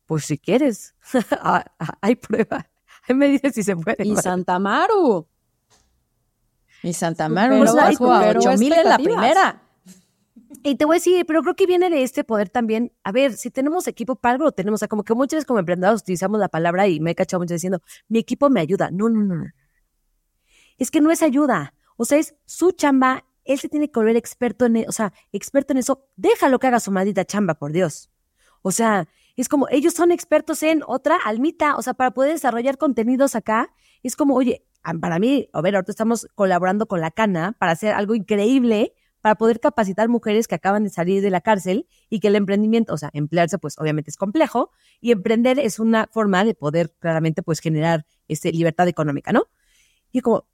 pues 0.06 0.26
si 0.26 0.38
quieres, 0.38 0.96
hay 2.02 2.16
prueba. 2.16 2.70
Ahí 3.08 3.16
me 3.16 3.28
dices 3.28 3.54
si 3.54 3.64
se 3.64 3.76
puede. 3.76 4.08
Y 4.08 4.16
Santa 4.16 4.60
Maru. 4.60 5.28
Y 6.82 6.94
Santa 6.94 7.28
Maru 7.28 7.58
nos 7.58 7.76
bajó 7.76 8.12
a 8.12 8.30
ocho 8.30 8.54
mil 8.58 8.74
en 8.74 8.88
la 8.88 8.98
primera. 8.98 9.62
Y 10.66 10.76
te 10.76 10.86
voy 10.86 10.96
a 10.96 10.98
decir, 10.98 11.26
pero 11.26 11.42
creo 11.42 11.56
que 11.56 11.66
viene 11.66 11.90
de 11.90 12.04
este 12.04 12.24
poder 12.24 12.50
también. 12.50 12.94
A 13.04 13.12
ver, 13.12 13.34
si 13.34 13.52
tenemos 13.52 13.88
equipo 13.88 14.16
para 14.16 14.34
algo, 14.34 14.46
lo 14.46 14.52
tenemos. 14.54 14.78
O 14.78 14.80
sea, 14.80 14.88
como 14.88 15.04
que 15.04 15.14
muchas 15.14 15.38
veces 15.38 15.46
como 15.46 15.60
emprendedores 15.60 16.02
utilizamos 16.02 16.40
la 16.40 16.48
palabra 16.48 16.88
y 16.88 17.02
me 17.02 17.12
he 17.12 17.16
cachado 17.16 17.42
mucho 17.42 17.54
diciendo, 17.54 17.82
mi 18.08 18.20
equipo 18.20 18.50
me 18.50 18.62
ayuda. 18.62 18.90
No, 18.92 19.10
no, 19.10 19.22
no. 19.22 19.46
Es 20.78 20.90
que 20.90 21.02
no 21.02 21.12
es 21.12 21.22
ayuda. 21.22 21.74
O 22.04 22.06
sea, 22.06 22.18
es 22.18 22.36
su 22.44 22.74
chamba, 22.74 23.24
él 23.46 23.58
se 23.60 23.70
tiene 23.70 23.90
que 23.90 23.98
volver 23.98 24.18
experto 24.18 24.66
en, 24.66 24.76
e, 24.76 24.86
o 24.90 24.92
sea, 24.92 25.14
experto 25.32 25.72
en 25.72 25.78
eso. 25.78 26.10
Déjalo 26.18 26.60
que 26.60 26.68
haga 26.68 26.82
su 26.82 26.92
maldita 26.92 27.24
chamba, 27.24 27.54
por 27.54 27.72
Dios. 27.72 28.10
O 28.62 28.72
sea, 28.72 29.08
es 29.38 29.48
como, 29.48 29.70
ellos 29.70 29.94
son 29.94 30.12
expertos 30.12 30.64
en 30.64 30.82
otra 30.86 31.16
almita, 31.16 31.78
o 31.78 31.82
sea, 31.82 31.94
para 31.94 32.12
poder 32.12 32.34
desarrollar 32.34 32.78
contenidos 32.78 33.38
acá, 33.38 33.74
es 34.04 34.18
como, 34.18 34.36
oye, 34.36 34.66
para 35.00 35.18
mí, 35.18 35.48
a 35.54 35.62
ver, 35.62 35.76
ahorita 35.76 35.94
estamos 35.94 36.28
colaborando 36.36 36.88
con 36.88 37.00
la 37.00 37.10
Cana 37.10 37.56
para 37.58 37.72
hacer 37.72 37.94
algo 37.94 38.16
increíble, 38.16 38.94
para 39.22 39.36
poder 39.36 39.62
capacitar 39.62 40.10
mujeres 40.10 40.50
que 40.50 40.56
acaban 40.56 40.84
de 40.84 40.90
salir 40.90 41.22
de 41.22 41.30
la 41.30 41.40
cárcel 41.40 41.88
y 42.10 42.20
que 42.20 42.28
el 42.28 42.36
emprendimiento, 42.36 42.94
o 42.94 42.98
sea, 42.98 43.12
emplearse, 43.14 43.60
pues 43.60 43.80
obviamente 43.80 44.10
es 44.10 44.18
complejo, 44.18 44.72
y 45.00 45.14
emprender 45.14 45.58
es 45.58 45.80
una 45.80 46.10
forma 46.12 46.44
de 46.44 46.54
poder 46.54 46.94
claramente, 47.00 47.44
pues, 47.44 47.62
generar 47.62 48.06
este, 48.28 48.52
libertad 48.52 48.90
económica, 48.90 49.32
¿no? 49.32 49.46
Y 50.12 50.20
como, 50.20 50.48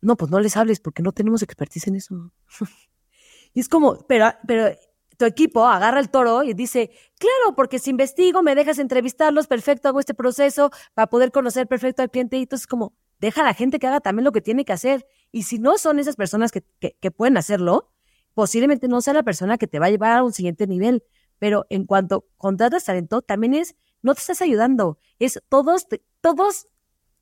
no, 0.00 0.16
pues 0.16 0.30
no 0.30 0.40
les 0.40 0.56
hables 0.56 0.80
porque 0.80 1.02
no 1.02 1.12
tenemos 1.12 1.42
expertise 1.42 1.88
en 1.88 1.96
eso. 1.96 2.32
y 3.54 3.60
es 3.60 3.68
como, 3.68 3.98
pero, 4.06 4.32
pero 4.46 4.70
tu 5.16 5.26
equipo 5.26 5.66
agarra 5.66 6.00
el 6.00 6.08
toro 6.08 6.42
y 6.42 6.54
dice, 6.54 6.90
claro, 7.18 7.54
porque 7.54 7.78
si 7.78 7.90
investigo, 7.90 8.42
me 8.42 8.54
dejas 8.54 8.78
entrevistarlos, 8.78 9.46
perfecto, 9.46 9.88
hago 9.88 10.00
este 10.00 10.14
proceso 10.14 10.70
para 10.94 11.08
poder 11.08 11.30
conocer 11.30 11.66
perfecto 11.68 12.00
al 12.00 12.10
cliente. 12.10 12.38
Y 12.38 12.42
entonces 12.42 12.66
como, 12.66 12.94
deja 13.18 13.42
a 13.42 13.44
la 13.44 13.52
gente 13.52 13.78
que 13.78 13.86
haga 13.86 14.00
también 14.00 14.24
lo 14.24 14.32
que 14.32 14.40
tiene 14.40 14.64
que 14.64 14.72
hacer. 14.72 15.06
Y 15.30 15.42
si 15.42 15.58
no 15.58 15.76
son 15.76 15.98
esas 15.98 16.16
personas 16.16 16.50
que, 16.52 16.64
que, 16.78 17.10
pueden 17.10 17.36
hacerlo, 17.36 17.92
posiblemente 18.32 18.88
no 18.88 19.02
sea 19.02 19.12
la 19.12 19.22
persona 19.22 19.58
que 19.58 19.66
te 19.66 19.78
va 19.78 19.86
a 19.86 19.90
llevar 19.90 20.12
a 20.12 20.24
un 20.24 20.32
siguiente 20.32 20.66
nivel, 20.66 21.04
pero 21.38 21.66
en 21.68 21.84
cuanto 21.84 22.26
contratas 22.38 22.84
talento, 22.84 23.20
también 23.20 23.52
es, 23.52 23.76
no 24.00 24.14
te 24.14 24.20
estás 24.20 24.40
ayudando, 24.40 24.98
es 25.18 25.42
todos, 25.50 25.86
todos 26.22 26.68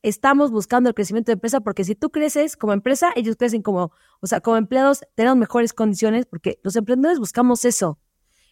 estamos 0.02 0.50
buscando 0.50 0.88
el 0.88 0.94
crecimiento 0.94 1.30
de 1.30 1.34
empresa 1.34 1.60
porque 1.60 1.84
si 1.84 1.94
tú 1.94 2.10
creces 2.10 2.56
como 2.56 2.72
empresa, 2.72 3.12
ellos 3.16 3.36
crecen 3.36 3.62
como, 3.62 3.92
o 4.20 4.26
sea, 4.26 4.40
como 4.40 4.56
empleados 4.56 5.00
tenemos 5.14 5.38
mejores 5.38 5.72
condiciones 5.72 6.26
porque 6.26 6.60
los 6.62 6.76
emprendedores 6.76 7.18
buscamos 7.18 7.64
eso. 7.64 7.98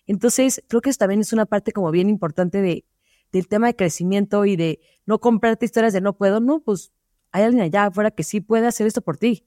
Entonces, 0.07 0.63
creo 0.69 0.81
que 0.81 0.91
eso 0.91 0.99
también 0.99 1.21
es 1.21 1.33
una 1.33 1.47
parte 1.47 1.73
como 1.73 1.91
bien 1.91 2.09
importante 2.09 2.61
de, 2.61 2.85
del 3.33 3.49
tema 3.49 3.67
de 3.67 3.77
crecimiento 3.77 4.45
y 4.45 4.57
de 4.57 4.81
no 5.05 5.21
comprarte 5.21 5.67
historias 5.67 5.93
de 5.93 6.01
no 6.01 6.17
puedo, 6.17 6.41
no, 6.41 6.61
pues 6.61 6.93
hay 7.33 7.45
alguien 7.45 7.63
allá 7.63 7.87
afuera 7.87 8.11
que 8.11 8.23
sí 8.23 8.41
puede 8.41 8.67
hacer 8.67 8.87
esto 8.87 9.03
por 9.03 9.17
ti. 9.17 9.47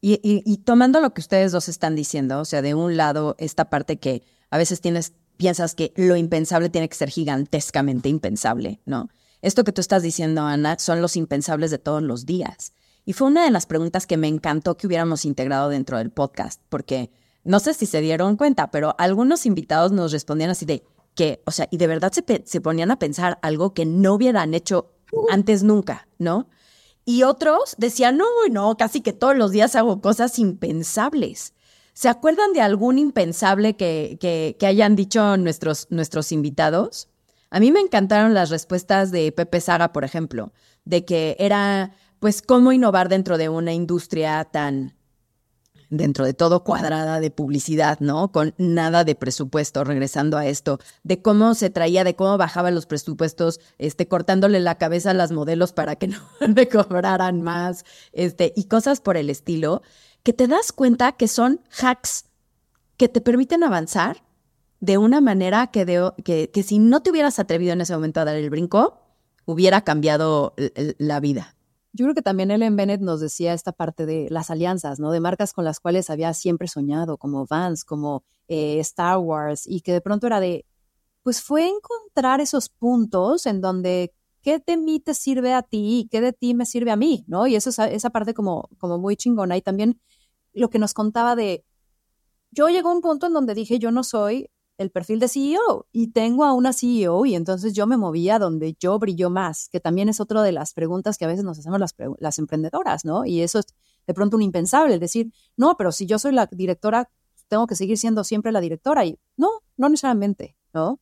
Y, 0.00 0.20
y, 0.22 0.58
tomando 0.58 1.00
lo 1.00 1.14
que 1.14 1.22
ustedes 1.22 1.50
dos 1.50 1.70
están 1.70 1.96
diciendo, 1.96 2.38
o 2.38 2.44
sea, 2.44 2.60
de 2.60 2.74
un 2.74 2.98
lado, 2.98 3.36
esta 3.38 3.70
parte 3.70 3.96
que 3.96 4.22
a 4.50 4.58
veces 4.58 4.82
tienes, 4.82 5.14
piensas 5.38 5.74
que 5.74 5.94
lo 5.96 6.14
impensable 6.16 6.68
tiene 6.68 6.90
que 6.90 6.94
ser 6.94 7.08
gigantescamente 7.08 8.10
impensable, 8.10 8.82
¿no? 8.84 9.08
Esto 9.44 9.62
que 9.62 9.72
tú 9.72 9.82
estás 9.82 10.02
diciendo, 10.02 10.40
Ana, 10.40 10.78
son 10.78 11.02
los 11.02 11.16
impensables 11.16 11.70
de 11.70 11.76
todos 11.76 12.02
los 12.02 12.24
días. 12.24 12.72
Y 13.04 13.12
fue 13.12 13.26
una 13.26 13.44
de 13.44 13.50
las 13.50 13.66
preguntas 13.66 14.06
que 14.06 14.16
me 14.16 14.26
encantó 14.26 14.78
que 14.78 14.86
hubiéramos 14.86 15.26
integrado 15.26 15.68
dentro 15.68 15.98
del 15.98 16.10
podcast, 16.10 16.62
porque 16.70 17.10
no 17.44 17.60
sé 17.60 17.74
si 17.74 17.84
se 17.84 18.00
dieron 18.00 18.38
cuenta, 18.38 18.70
pero 18.70 18.94
algunos 18.96 19.44
invitados 19.44 19.92
nos 19.92 20.12
respondían 20.12 20.48
así 20.48 20.64
de 20.64 20.82
que, 21.14 21.42
o 21.44 21.50
sea, 21.50 21.68
y 21.70 21.76
de 21.76 21.86
verdad 21.86 22.10
se, 22.10 22.24
se 22.46 22.60
ponían 22.62 22.90
a 22.90 22.98
pensar 22.98 23.38
algo 23.42 23.74
que 23.74 23.84
no 23.84 24.14
hubieran 24.14 24.54
hecho 24.54 24.94
antes 25.28 25.62
nunca, 25.62 26.08
¿no? 26.18 26.48
Y 27.04 27.24
otros 27.24 27.74
decían, 27.76 28.16
no, 28.16 28.24
no, 28.50 28.78
casi 28.78 29.02
que 29.02 29.12
todos 29.12 29.36
los 29.36 29.50
días 29.50 29.76
hago 29.76 30.00
cosas 30.00 30.38
impensables. 30.38 31.52
¿Se 31.92 32.08
acuerdan 32.08 32.54
de 32.54 32.62
algún 32.62 32.98
impensable 32.98 33.76
que, 33.76 34.16
que, 34.58 34.66
hayan 34.66 34.96
dicho 34.96 35.36
nuestros, 35.36 35.86
nuestros 35.90 36.32
invitados? 36.32 37.10
A 37.54 37.60
mí 37.60 37.70
me 37.70 37.78
encantaron 37.78 38.34
las 38.34 38.50
respuestas 38.50 39.12
de 39.12 39.30
Pepe 39.30 39.60
Saga, 39.60 39.92
por 39.92 40.02
ejemplo, 40.02 40.52
de 40.84 41.04
que 41.04 41.36
era, 41.38 41.92
pues, 42.18 42.42
cómo 42.42 42.72
innovar 42.72 43.08
dentro 43.08 43.38
de 43.38 43.48
una 43.48 43.72
industria 43.72 44.42
tan, 44.42 44.96
dentro 45.88 46.24
de 46.24 46.34
todo 46.34 46.64
cuadrada 46.64 47.20
de 47.20 47.30
publicidad, 47.30 48.00
¿no? 48.00 48.32
Con 48.32 48.56
nada 48.58 49.04
de 49.04 49.14
presupuesto, 49.14 49.84
regresando 49.84 50.36
a 50.36 50.48
esto, 50.48 50.80
de 51.04 51.22
cómo 51.22 51.54
se 51.54 51.70
traía, 51.70 52.02
de 52.02 52.16
cómo 52.16 52.36
bajaban 52.38 52.74
los 52.74 52.86
presupuestos, 52.86 53.60
este, 53.78 54.08
cortándole 54.08 54.58
la 54.58 54.76
cabeza 54.76 55.10
a 55.10 55.14
las 55.14 55.30
modelos 55.30 55.72
para 55.72 55.94
que 55.94 56.08
no 56.08 56.18
le 56.40 56.68
cobraran 56.68 57.40
más, 57.42 57.84
este, 58.10 58.52
y 58.56 58.64
cosas 58.64 59.00
por 59.00 59.16
el 59.16 59.30
estilo, 59.30 59.80
que 60.24 60.32
te 60.32 60.48
das 60.48 60.72
cuenta 60.72 61.12
que 61.12 61.28
son 61.28 61.60
hacks 61.70 62.24
que 62.96 63.08
te 63.08 63.20
permiten 63.20 63.62
avanzar 63.62 64.24
de 64.80 64.98
una 64.98 65.20
manera 65.20 65.68
que, 65.68 65.84
de, 65.84 66.10
que, 66.24 66.50
que 66.50 66.62
si 66.62 66.78
no 66.78 67.02
te 67.02 67.10
hubieras 67.10 67.38
atrevido 67.38 67.72
en 67.72 67.80
ese 67.80 67.94
momento 67.94 68.20
a 68.20 68.24
dar 68.24 68.36
el 68.36 68.50
brinco, 68.50 69.00
hubiera 69.46 69.82
cambiado 69.82 70.54
la 70.98 71.20
vida. 71.20 71.54
Yo 71.92 72.06
creo 72.06 72.14
que 72.14 72.22
también 72.22 72.50
Ellen 72.50 72.74
Bennett 72.74 73.00
nos 73.00 73.20
decía 73.20 73.52
esta 73.52 73.70
parte 73.70 74.04
de 74.04 74.26
las 74.28 74.50
alianzas, 74.50 74.98
¿no? 74.98 75.12
De 75.12 75.20
marcas 75.20 75.52
con 75.52 75.64
las 75.64 75.78
cuales 75.78 76.10
había 76.10 76.34
siempre 76.34 76.66
soñado, 76.66 77.18
como 77.18 77.46
Vans, 77.46 77.84
como 77.84 78.24
eh, 78.48 78.80
Star 78.80 79.18
Wars, 79.18 79.64
y 79.66 79.80
que 79.80 79.92
de 79.92 80.00
pronto 80.00 80.26
era 80.26 80.40
de, 80.40 80.66
pues 81.22 81.40
fue 81.40 81.68
encontrar 81.68 82.40
esos 82.40 82.68
puntos 82.68 83.46
en 83.46 83.60
donde 83.60 84.12
qué 84.42 84.58
de 84.58 84.76
mí 84.76 84.98
te 84.98 85.14
sirve 85.14 85.54
a 85.54 85.62
ti 85.62 86.00
y 86.00 86.08
qué 86.08 86.20
de 86.20 86.32
ti 86.32 86.54
me 86.54 86.66
sirve 86.66 86.90
a 86.90 86.96
mí, 86.96 87.24
¿no? 87.28 87.46
Y 87.46 87.54
eso 87.54 87.70
es 87.70 87.78
esa 87.78 88.10
parte 88.10 88.34
como, 88.34 88.68
como 88.78 88.98
muy 88.98 89.16
chingona. 89.16 89.56
Y 89.56 89.62
también 89.62 90.00
lo 90.52 90.70
que 90.70 90.80
nos 90.80 90.94
contaba 90.94 91.36
de, 91.36 91.64
yo 92.50 92.68
llegó 92.70 92.90
a 92.90 92.94
un 92.94 93.02
punto 93.02 93.28
en 93.28 93.34
donde 93.34 93.54
dije, 93.54 93.78
yo 93.78 93.92
no 93.92 94.02
soy 94.02 94.50
el 94.78 94.90
perfil 94.90 95.20
de 95.20 95.28
CEO 95.28 95.86
y 95.92 96.08
tengo 96.08 96.44
a 96.44 96.52
una 96.52 96.72
CEO 96.72 97.26
y 97.26 97.34
entonces 97.34 97.72
yo 97.74 97.86
me 97.86 97.96
movía 97.96 98.38
donde 98.38 98.76
yo 98.78 98.98
brilló 98.98 99.30
más, 99.30 99.68
que 99.68 99.80
también 99.80 100.08
es 100.08 100.20
otra 100.20 100.42
de 100.42 100.52
las 100.52 100.72
preguntas 100.72 101.16
que 101.16 101.24
a 101.24 101.28
veces 101.28 101.44
nos 101.44 101.58
hacemos 101.58 101.78
las, 101.78 101.94
las 102.18 102.38
emprendedoras, 102.38 103.04
¿no? 103.04 103.24
Y 103.24 103.42
eso 103.42 103.60
es 103.60 103.66
de 104.06 104.14
pronto 104.14 104.36
un 104.36 104.42
impensable, 104.42 104.98
decir, 104.98 105.32
no, 105.56 105.76
pero 105.76 105.92
si 105.92 106.06
yo 106.06 106.18
soy 106.18 106.32
la 106.32 106.46
directora, 106.46 107.10
tengo 107.48 107.66
que 107.66 107.76
seguir 107.76 107.98
siendo 107.98 108.24
siempre 108.24 108.52
la 108.52 108.60
directora 108.60 109.04
y 109.04 109.18
no, 109.36 109.48
no 109.76 109.88
necesariamente, 109.88 110.56
¿no? 110.72 111.00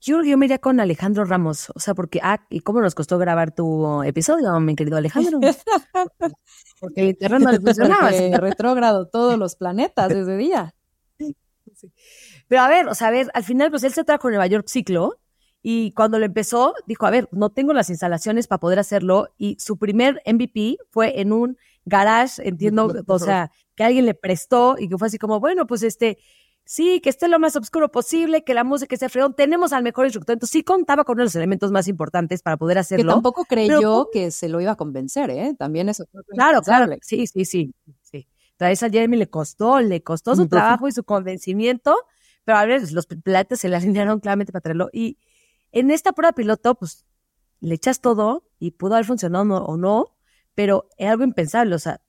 Yo, 0.00 0.22
yo 0.22 0.36
me 0.36 0.44
iría 0.44 0.58
con 0.58 0.80
Alejandro 0.80 1.24
Ramos, 1.24 1.70
o 1.74 1.80
sea, 1.80 1.94
porque, 1.94 2.20
ah, 2.22 2.44
¿y 2.50 2.60
cómo 2.60 2.82
nos 2.82 2.94
costó 2.94 3.16
grabar 3.16 3.54
tu 3.54 4.02
episodio, 4.02 4.60
mi 4.60 4.76
querido 4.76 4.98
Alejandro? 4.98 5.40
porque 6.80 7.08
el 7.08 7.16
terreno 7.16 7.50
no 7.50 7.58
funcionaba. 7.58 8.10
retrógrado 8.36 9.08
todos 9.08 9.38
los 9.38 9.56
planetas 9.56 10.10
desde 10.10 10.36
día. 10.36 10.74
Sí. 11.74 11.92
Pero 12.48 12.62
a 12.62 12.68
ver, 12.68 12.88
o 12.88 12.94
sea, 12.94 13.08
a 13.08 13.10
ver, 13.10 13.30
al 13.34 13.44
final, 13.44 13.70
pues 13.70 13.84
él 13.84 13.92
se 13.92 14.04
trajo 14.04 14.28
Nueva 14.28 14.46
York 14.46 14.66
Ciclo 14.68 15.18
y 15.62 15.92
cuando 15.92 16.18
lo 16.18 16.26
empezó, 16.26 16.74
dijo, 16.86 17.06
a 17.06 17.10
ver, 17.10 17.28
no 17.32 17.50
tengo 17.50 17.72
las 17.72 17.88
instalaciones 17.88 18.46
para 18.46 18.60
poder 18.60 18.78
hacerlo 18.78 19.28
y 19.38 19.56
su 19.58 19.78
primer 19.78 20.20
MVP 20.26 20.76
fue 20.90 21.20
en 21.20 21.32
un 21.32 21.56
garage, 21.86 22.46
entiendo, 22.46 22.92
o 23.06 23.18
sea, 23.18 23.50
que 23.74 23.84
alguien 23.84 24.06
le 24.06 24.14
prestó 24.14 24.76
y 24.78 24.88
que 24.88 24.98
fue 24.98 25.08
así 25.08 25.18
como, 25.18 25.40
bueno, 25.40 25.66
pues 25.66 25.82
este, 25.82 26.18
sí, 26.64 27.00
que 27.00 27.10
esté 27.10 27.28
lo 27.28 27.38
más 27.38 27.56
oscuro 27.56 27.90
posible, 27.90 28.44
que 28.44 28.54
la 28.54 28.64
música 28.64 28.96
sea 28.96 29.08
freón, 29.08 29.34
tenemos 29.34 29.72
al 29.72 29.82
mejor 29.82 30.06
instructor, 30.06 30.34
entonces 30.34 30.52
sí 30.52 30.62
contaba 30.62 31.04
con 31.04 31.14
uno 31.14 31.22
de 31.22 31.26
los 31.26 31.34
elementos 31.34 31.70
más 31.70 31.88
importantes 31.88 32.42
para 32.42 32.56
poder 32.56 32.78
hacerlo. 32.78 33.04
Que 33.04 33.14
tampoco 33.14 33.44
creyó 33.44 34.08
que 34.12 34.30
se 34.30 34.48
lo 34.48 34.60
iba 34.60 34.72
a 34.72 34.76
convencer, 34.76 35.30
¿eh? 35.30 35.54
También 35.58 35.88
eso. 35.88 36.04
Claro, 36.28 36.62
claro, 36.62 36.94
sí, 37.02 37.26
sí, 37.26 37.44
sí. 37.44 37.74
Traes 38.56 38.82
a 38.82 38.90
Jeremy 38.90 39.16
le 39.16 39.28
costó, 39.28 39.80
le 39.80 40.02
costó 40.02 40.36
su 40.36 40.48
trabajo 40.48 40.86
y 40.88 40.92
su 40.92 41.04
convencimiento, 41.04 41.96
pero 42.44 42.58
a 42.58 42.64
ver, 42.66 42.92
los 42.92 43.06
platos 43.06 43.58
se 43.60 43.68
le 43.68 43.76
alinearon 43.76 44.20
claramente 44.20 44.52
para 44.52 44.62
traerlo. 44.62 44.90
Y 44.92 45.18
en 45.72 45.90
esta 45.90 46.12
prueba 46.12 46.32
piloto, 46.32 46.74
pues 46.76 47.04
le 47.60 47.74
echas 47.74 48.00
todo 48.00 48.44
y 48.58 48.72
pudo 48.72 48.94
haber 48.94 49.06
funcionado 49.06 49.64
o 49.64 49.76
no, 49.76 50.16
pero 50.54 50.88
es 50.98 51.08
algo 51.08 51.24
impensable. 51.24 51.74
O 51.74 51.78
sea, 51.78 52.00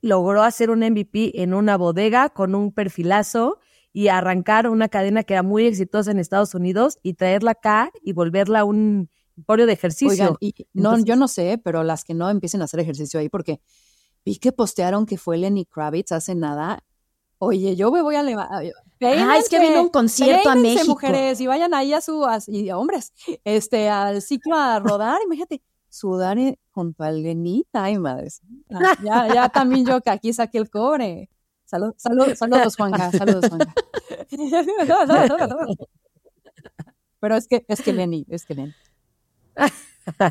logró 0.00 0.42
hacer 0.42 0.70
un 0.70 0.80
MVP 0.80 1.42
en 1.42 1.54
una 1.54 1.76
bodega 1.76 2.28
con 2.30 2.54
un 2.54 2.72
perfilazo 2.72 3.58
y 3.92 4.08
arrancar 4.08 4.68
una 4.68 4.88
cadena 4.88 5.22
que 5.24 5.32
era 5.32 5.42
muy 5.42 5.64
exitosa 5.64 6.10
en 6.10 6.18
Estados 6.18 6.54
Unidos 6.54 6.98
y 7.02 7.14
traerla 7.14 7.52
acá 7.52 7.90
y 8.02 8.12
volverla 8.12 8.64
un 8.64 9.08
emporio 9.36 9.64
de 9.66 9.72
ejercicio. 9.72 10.36
y 10.40 10.54
no, 10.74 10.98
yo 11.02 11.16
no 11.16 11.28
sé, 11.28 11.58
pero 11.62 11.82
las 11.82 12.04
que 12.04 12.12
no 12.12 12.28
empiecen 12.28 12.60
a 12.60 12.64
hacer 12.64 12.80
ejercicio 12.80 13.18
ahí, 13.20 13.28
porque 13.28 13.60
vi 14.26 14.38
que 14.38 14.52
postearon 14.52 15.06
que 15.06 15.16
fue 15.16 15.38
Lenny 15.38 15.64
Kravitz 15.64 16.12
hace 16.12 16.34
nada. 16.34 16.82
Oye, 17.38 17.76
yo 17.76 17.90
me 17.92 18.02
voy 18.02 18.16
a 18.16 18.22
levantar 18.22 18.64
Ah, 19.00 19.36
es 19.38 19.48
que 19.48 19.60
vino 19.60 19.82
un 19.82 19.90
concierto 19.90 20.48
a 20.48 20.54
México. 20.54 20.86
mujeres 20.86 21.40
y 21.40 21.46
vayan 21.46 21.74
ahí 21.74 21.92
a 21.92 22.00
su, 22.00 22.26
y 22.46 22.70
hombres, 22.70 23.12
este, 23.44 23.90
al 23.90 24.22
ciclo 24.22 24.56
a 24.56 24.80
rodar, 24.80 25.20
imagínate, 25.22 25.62
sudar 25.90 26.38
junto 26.70 27.04
al 27.04 27.22
Lenita, 27.22 27.84
ay 27.84 27.98
madres. 27.98 28.40
Ah, 28.70 28.96
ya, 29.02 29.34
ya 29.34 29.48
también 29.50 29.86
yo 29.86 30.00
que 30.00 30.10
aquí 30.10 30.32
saqué 30.32 30.58
el 30.58 30.70
cobre. 30.70 31.28
Salud, 31.66 31.92
salud, 31.96 32.34
saludos 32.34 32.76
Juanca, 32.76 33.10
saludos 33.10 33.48
Juanca. 33.48 33.74
Pero 37.20 37.36
es 37.36 37.48
que, 37.48 37.64
es 37.68 37.82
que 37.82 37.92
Lenny, 37.92 38.24
es 38.28 38.46
que 38.46 38.54
Lenny. 38.54 38.74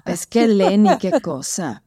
Es 0.06 0.26
que 0.26 0.48
Lenny, 0.48 0.98
qué 0.98 1.20
cosa. 1.22 1.84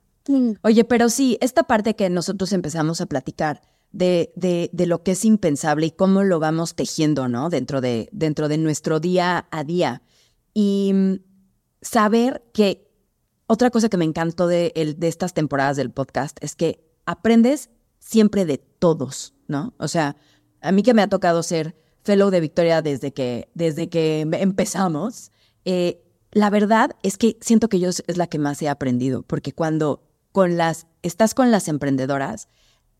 Oye, 0.63 0.85
pero 0.85 1.09
sí, 1.09 1.39
esta 1.41 1.65
parte 1.65 1.97
que 1.97 2.11
nosotros 2.11 2.53
empezamos 2.53 3.01
a 3.01 3.07
platicar, 3.07 3.63
de, 3.93 4.33
de, 4.73 4.87
lo 4.87 5.03
que 5.03 5.13
es 5.13 5.25
impensable 5.25 5.87
y 5.87 5.91
cómo 5.91 6.23
lo 6.23 6.39
vamos 6.41 6.75
tejiendo, 6.75 7.29
¿no? 7.29 7.49
Dentro 7.49 7.81
de, 7.81 8.09
dentro 8.13 8.49
de 8.49 8.59
nuestro 8.59 9.01
día 9.01 9.47
a 9.51 9.65
día. 9.65 10.03
Y 10.55 10.93
mm, 10.95 11.15
saber 11.81 12.43
que 12.53 12.89
otra 13.47 13.71
cosa 13.71 13.89
que 13.89 13.97
me 13.97 14.05
encantó 14.05 14.47
de, 14.47 14.73
el, 14.77 14.99
de 14.99 15.09
estas 15.09 15.33
temporadas 15.33 15.77
del 15.77 15.91
podcast 15.91 16.37
es 16.43 16.55
que 16.55 16.85
aprendes 17.07 17.71
siempre 17.99 18.45
de 18.45 18.59
todos, 18.59 19.35
¿no? 19.47 19.75
O 19.79 19.89
sea, 19.89 20.17
a 20.61 20.73
mí 20.73 20.83
que 20.83 20.95
me 20.95 21.03
ha 21.03 21.09
tocado 21.09 21.43
ser 21.43 21.77
fellow 22.03 22.31
de 22.31 22.41
Victoria 22.41 22.83
desde 22.83 23.13
que, 23.13 23.49
desde 23.55 23.89
que 23.89 24.21
empezamos, 24.21 25.33
eh, 25.65 26.03
la 26.31 26.51
verdad 26.51 26.91
es 27.03 27.17
que 27.17 27.39
siento 27.41 27.69
que 27.69 27.81
yo 27.81 27.89
es 27.89 28.17
la 28.17 28.27
que 28.27 28.39
más 28.39 28.61
he 28.61 28.69
aprendido, 28.69 29.23
porque 29.23 29.53
cuando 29.53 30.08
con 30.39 30.57
las, 30.57 30.87
estás 31.03 31.35
con 31.35 31.51
las 31.51 31.67
emprendedoras, 31.67 32.47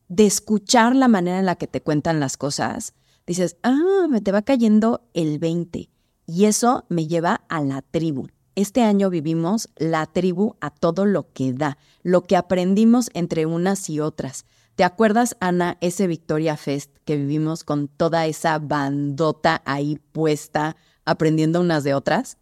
de 0.09 0.27
escuchar 0.27 0.97
la 0.97 1.07
manera 1.07 1.39
en 1.39 1.47
la 1.47 1.55
que 1.55 1.69
te 1.69 1.81
cuentan 1.81 2.19
las 2.19 2.37
cosas, 2.37 2.95
dices, 3.29 3.59
ah, 3.63 4.09
me 4.11 4.21
te 4.21 4.33
va 4.33 4.43
cayendo 4.43 5.09
el 5.15 5.39
20. 5.39 5.89
Y 6.27 6.45
eso 6.47 6.85
me 6.89 7.07
lleva 7.07 7.43
a 7.49 7.61
la 7.61 7.81
tribu. 7.81 8.27
Este 8.57 8.83
año 8.83 9.09
vivimos 9.09 9.69
la 9.77 10.07
tribu 10.07 10.57
a 10.61 10.71
todo 10.71 11.07
lo 11.07 11.33
que 11.33 11.53
da, 11.53 11.79
lo 12.03 12.25
que 12.25 12.35
aprendimos 12.35 13.09
entre 13.15 13.47
unas 13.47 13.89
y 13.89 14.01
otras. 14.01 14.45
¿Te 14.75 14.83
acuerdas, 14.83 15.37
Ana, 15.39 15.79
ese 15.81 16.09
Victoria 16.09 16.57
Fest 16.57 16.91
que 17.05 17.17
vivimos 17.17 17.63
con 17.63 17.87
toda 17.87 18.27
esa 18.27 18.59
bandota 18.59 19.63
ahí 19.65 20.01
puesta, 20.11 20.75
aprendiendo 21.05 21.61
unas 21.61 21.85
de 21.85 21.95
otras? 21.95 22.37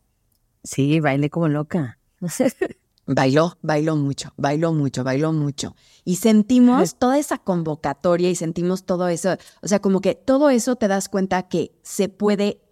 Sí, 0.65 1.01
bailé 1.01 1.29
como 1.29 1.49
loca. 1.49 1.99
Bailó, 3.07 3.57
bailó 3.63 3.95
mucho, 3.95 4.33
bailó 4.37 4.73
mucho, 4.73 5.05
bailó 5.05 5.33
mucho. 5.33 5.77
Y 6.05 6.17
sentimos 6.17 6.97
toda 6.97 7.19
esa 7.19 7.39
convocatoria 7.39 8.29
y 8.29 8.35
sentimos 8.35 8.85
todo 8.85 9.07
eso. 9.09 9.37
O 9.63 9.69
sea, 9.69 9.81
como 9.81 10.01
que 10.01 10.17
todo 10.17 10.51
eso 10.51 10.75
te 10.75 10.89
das 10.89 11.09
cuenta 11.09 11.49
que 11.49 11.79
se 11.83 12.09
puede 12.09 12.63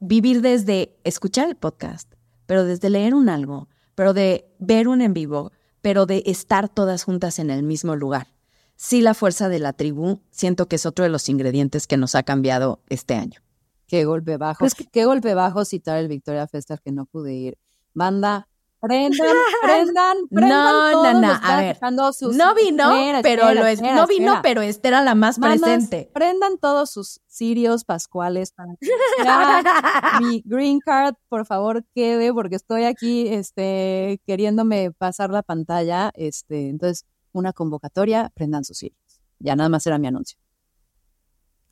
vivir 0.00 0.42
desde 0.42 0.96
escuchar 1.04 1.48
el 1.48 1.56
podcast, 1.56 2.12
pero 2.46 2.64
desde 2.64 2.90
leer 2.90 3.14
un 3.14 3.28
algo, 3.28 3.68
pero 3.94 4.12
de 4.12 4.52
ver 4.58 4.88
un 4.88 5.00
en 5.00 5.14
vivo, 5.14 5.52
pero 5.82 6.04
de 6.04 6.24
estar 6.26 6.68
todas 6.68 7.04
juntas 7.04 7.38
en 7.38 7.50
el 7.50 7.62
mismo 7.62 7.94
lugar. 7.94 8.34
Sí, 8.76 9.02
la 9.02 9.14
fuerza 9.14 9.48
de 9.48 9.60
la 9.60 9.72
tribu, 9.72 10.20
siento 10.30 10.66
que 10.66 10.76
es 10.76 10.86
otro 10.86 11.04
de 11.04 11.10
los 11.10 11.28
ingredientes 11.28 11.86
que 11.86 11.96
nos 11.96 12.16
ha 12.16 12.24
cambiado 12.24 12.82
este 12.88 13.14
año. 13.14 13.40
Qué 13.86 14.04
golpe 14.04 14.36
bajo. 14.36 14.66
Qué 14.92 15.04
golpe 15.04 15.34
bajo 15.34 15.64
citar 15.64 15.98
el 15.98 16.08
Victoria 16.08 16.48
Festa 16.48 16.76
que 16.78 16.90
no 16.90 17.06
pude 17.06 17.34
ir. 17.34 17.58
Banda, 17.92 18.48
Prendan, 18.84 19.36
prendan, 19.62 20.16
prendan. 20.30 20.48
No, 20.50 21.12
no, 21.12 21.20
no. 21.20 21.40
A 21.42 21.56
ver. 21.56 21.78
no 21.80 22.54
vino, 22.54 22.92
pero 23.22 23.54
lo 23.54 23.66
es, 23.66 23.80
no 23.80 24.06
vino, 24.06 24.40
pero 24.42 24.60
esta 24.60 24.88
era 24.88 25.02
la 25.02 25.14
más 25.14 25.38
presente. 25.38 26.10
Prendan 26.12 26.58
todos 26.58 26.90
sus 26.90 27.22
sirios 27.26 27.84
pascuales 27.84 28.52
para 28.52 28.74
que 28.76 28.86
mi 30.20 30.42
green 30.44 30.80
card, 30.80 31.14
por 31.30 31.46
favor, 31.46 31.82
quede, 31.94 32.34
porque 32.34 32.56
estoy 32.56 32.84
aquí, 32.84 33.28
este, 33.28 34.20
queriéndome 34.26 34.90
pasar 34.92 35.30
la 35.30 35.42
pantalla. 35.42 36.10
Este, 36.14 36.68
entonces, 36.68 37.06
una 37.32 37.54
convocatoria, 37.54 38.30
prendan 38.34 38.64
sus 38.64 38.76
sirios. 38.76 39.00
Ya 39.38 39.56
nada 39.56 39.70
más 39.70 39.86
era 39.86 39.98
mi 39.98 40.08
anuncio. 40.08 40.38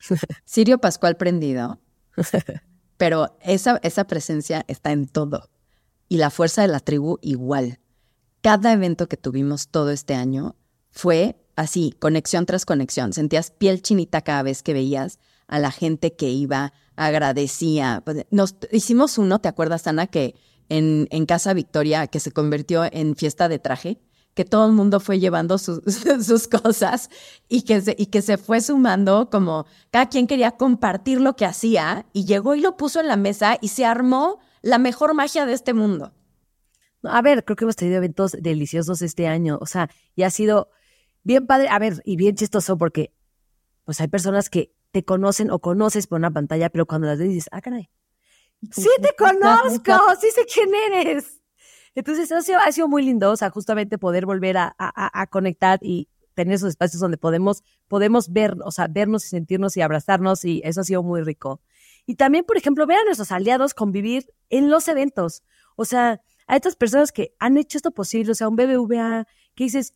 Sirio 0.46 0.78
Pascual 0.78 1.18
prendido. 1.18 1.78
Pero 2.96 3.36
esa, 3.42 3.78
esa 3.82 4.04
presencia 4.04 4.64
está 4.66 4.92
en 4.92 5.06
todo 5.06 5.51
y 6.12 6.18
la 6.18 6.28
fuerza 6.28 6.60
de 6.60 6.68
la 6.68 6.80
tribu 6.80 7.18
igual. 7.22 7.78
Cada 8.42 8.70
evento 8.70 9.08
que 9.08 9.16
tuvimos 9.16 9.68
todo 9.68 9.88
este 9.88 10.12
año 10.12 10.56
fue 10.90 11.42
así, 11.56 11.94
conexión 11.98 12.44
tras 12.44 12.66
conexión. 12.66 13.14
Sentías 13.14 13.50
piel 13.50 13.80
chinita 13.80 14.20
cada 14.20 14.42
vez 14.42 14.62
que 14.62 14.74
veías 14.74 15.18
a 15.46 15.58
la 15.58 15.70
gente 15.70 16.14
que 16.14 16.28
iba, 16.28 16.74
agradecía. 16.96 18.02
Pues, 18.04 18.26
nos 18.30 18.56
hicimos 18.72 19.16
uno, 19.16 19.38
¿te 19.38 19.48
acuerdas, 19.48 19.86
Ana, 19.86 20.06
que 20.06 20.34
en, 20.68 21.08
en 21.10 21.24
Casa 21.24 21.54
Victoria, 21.54 22.06
que 22.08 22.20
se 22.20 22.30
convirtió 22.30 22.84
en 22.92 23.16
fiesta 23.16 23.48
de 23.48 23.58
traje? 23.58 23.98
que 24.34 24.44
todo 24.46 24.66
el 24.66 24.72
mundo 24.72 24.98
fue 24.98 25.18
llevando 25.18 25.58
sus, 25.58 25.80
sus 26.26 26.48
cosas 26.48 27.10
y 27.48 27.62
que, 27.62 27.80
se, 27.80 27.94
y 27.98 28.06
que 28.06 28.22
se 28.22 28.38
fue 28.38 28.60
sumando 28.62 29.28
como 29.30 29.66
cada 29.90 30.08
quien 30.08 30.26
quería 30.26 30.52
compartir 30.52 31.20
lo 31.20 31.36
que 31.36 31.44
hacía 31.44 32.06
y 32.14 32.24
llegó 32.24 32.54
y 32.54 32.60
lo 32.60 32.78
puso 32.78 33.00
en 33.00 33.08
la 33.08 33.16
mesa 33.16 33.58
y 33.60 33.68
se 33.68 33.84
armó 33.84 34.40
la 34.62 34.78
mejor 34.78 35.14
magia 35.14 35.44
de 35.46 35.52
este 35.52 35.74
mundo. 35.74 36.14
A 37.02 37.20
ver, 37.20 37.44
creo 37.44 37.56
que 37.56 37.64
hemos 37.64 37.76
tenido 37.76 37.98
eventos 37.98 38.36
deliciosos 38.40 39.02
este 39.02 39.26
año, 39.26 39.58
o 39.60 39.66
sea, 39.66 39.90
y 40.14 40.22
ha 40.22 40.30
sido 40.30 40.70
bien 41.24 41.46
padre, 41.46 41.68
a 41.68 41.78
ver, 41.78 42.00
y 42.04 42.16
bien 42.16 42.36
chistoso 42.36 42.78
porque 42.78 43.12
pues 43.84 44.00
hay 44.00 44.08
personas 44.08 44.48
que 44.48 44.72
te 44.92 45.04
conocen 45.04 45.50
o 45.50 45.58
conoces 45.58 46.06
por 46.06 46.18
una 46.18 46.30
pantalla, 46.30 46.70
pero 46.70 46.86
cuando 46.86 47.08
las 47.08 47.18
ves 47.18 47.28
dices, 47.28 47.48
ah, 47.50 47.60
caray, 47.60 47.90
sí 48.70 48.88
te 49.00 49.14
conozco, 49.16 49.92
sí 50.20 50.28
sé 50.30 50.46
quién 50.52 50.70
eres. 50.74 51.40
Entonces, 51.94 52.30
ha 52.32 52.40
sido, 52.40 52.58
ha 52.58 52.72
sido 52.72 52.88
muy 52.88 53.02
lindo, 53.02 53.30
o 53.30 53.36
sea, 53.36 53.50
justamente 53.50 53.98
poder 53.98 54.24
volver 54.24 54.56
a, 54.56 54.74
a, 54.78 55.20
a, 55.20 55.26
conectar 55.26 55.78
y 55.82 56.08
tener 56.34 56.54
esos 56.54 56.70
espacios 56.70 57.00
donde 57.00 57.18
podemos, 57.18 57.64
podemos 57.88 58.32
ver, 58.32 58.56
o 58.64 58.70
sea, 58.70 58.86
vernos 58.88 59.26
y 59.26 59.28
sentirnos 59.28 59.76
y 59.76 59.82
abrazarnos 59.82 60.44
y 60.44 60.62
eso 60.64 60.80
ha 60.80 60.84
sido 60.84 61.02
muy 61.02 61.22
rico. 61.22 61.60
Y 62.06 62.16
también, 62.16 62.44
por 62.44 62.56
ejemplo, 62.56 62.86
ver 62.86 62.98
a 62.98 63.04
nuestros 63.04 63.32
aliados 63.32 63.74
convivir 63.74 64.26
en 64.50 64.70
los 64.70 64.88
eventos. 64.88 65.42
O 65.76 65.84
sea, 65.84 66.20
a 66.46 66.56
estas 66.56 66.76
personas 66.76 67.12
que 67.12 67.34
han 67.38 67.56
hecho 67.56 67.78
esto 67.78 67.92
posible, 67.92 68.32
o 68.32 68.34
sea, 68.34 68.48
un 68.48 68.56
BBVA, 68.56 69.26
que 69.54 69.64
dices, 69.64 69.94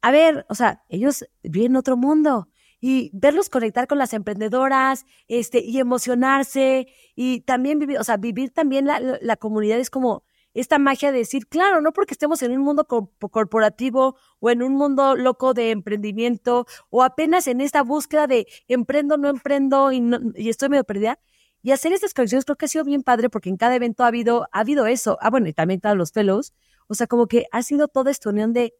a 0.00 0.10
ver, 0.10 0.46
o 0.48 0.54
sea, 0.54 0.82
ellos 0.88 1.24
viven 1.42 1.76
otro 1.76 1.96
mundo 1.96 2.48
y 2.80 3.10
verlos 3.12 3.48
conectar 3.48 3.86
con 3.88 3.98
las 3.98 4.12
emprendedoras, 4.12 5.04
este, 5.26 5.60
y 5.60 5.78
emocionarse 5.78 6.86
y 7.16 7.40
también 7.40 7.78
vivir, 7.78 7.98
o 7.98 8.04
sea, 8.04 8.16
vivir 8.16 8.50
también 8.50 8.86
la, 8.86 9.18
la 9.20 9.36
comunidad 9.36 9.78
es 9.78 9.90
como 9.90 10.22
esta 10.60 10.78
magia 10.78 11.12
de 11.12 11.18
decir, 11.18 11.46
claro, 11.46 11.80
no 11.80 11.92
porque 11.92 12.14
estemos 12.14 12.42
en 12.42 12.52
un 12.52 12.62
mundo 12.62 12.86
corporativo 12.86 14.16
o 14.40 14.50
en 14.50 14.62
un 14.62 14.74
mundo 14.74 15.16
loco 15.16 15.54
de 15.54 15.70
emprendimiento 15.70 16.66
o 16.90 17.02
apenas 17.02 17.46
en 17.46 17.60
esta 17.60 17.82
búsqueda 17.82 18.26
de 18.26 18.46
emprendo, 18.66 19.16
no 19.16 19.28
emprendo 19.28 19.92
y, 19.92 20.02
y 20.34 20.48
estoy 20.48 20.68
medio 20.68 20.84
perdida. 20.84 21.18
Y 21.62 21.72
hacer 21.72 21.92
estas 21.92 22.14
conexiones 22.14 22.44
creo 22.44 22.56
que 22.56 22.66
ha 22.66 22.68
sido 22.68 22.84
bien 22.84 23.02
padre 23.02 23.30
porque 23.30 23.50
en 23.50 23.56
cada 23.56 23.74
evento 23.74 24.04
ha 24.04 24.08
habido, 24.08 24.48
ha 24.52 24.60
habido 24.60 24.86
eso. 24.86 25.18
Ah, 25.20 25.30
bueno, 25.30 25.48
y 25.48 25.52
también 25.52 25.80
todos 25.80 25.96
los 25.96 26.12
fellows. 26.12 26.52
O 26.86 26.94
sea, 26.94 27.06
como 27.06 27.26
que 27.26 27.46
ha 27.52 27.62
sido 27.62 27.88
toda 27.88 28.10
esta 28.10 28.30
unión 28.30 28.52
de 28.52 28.74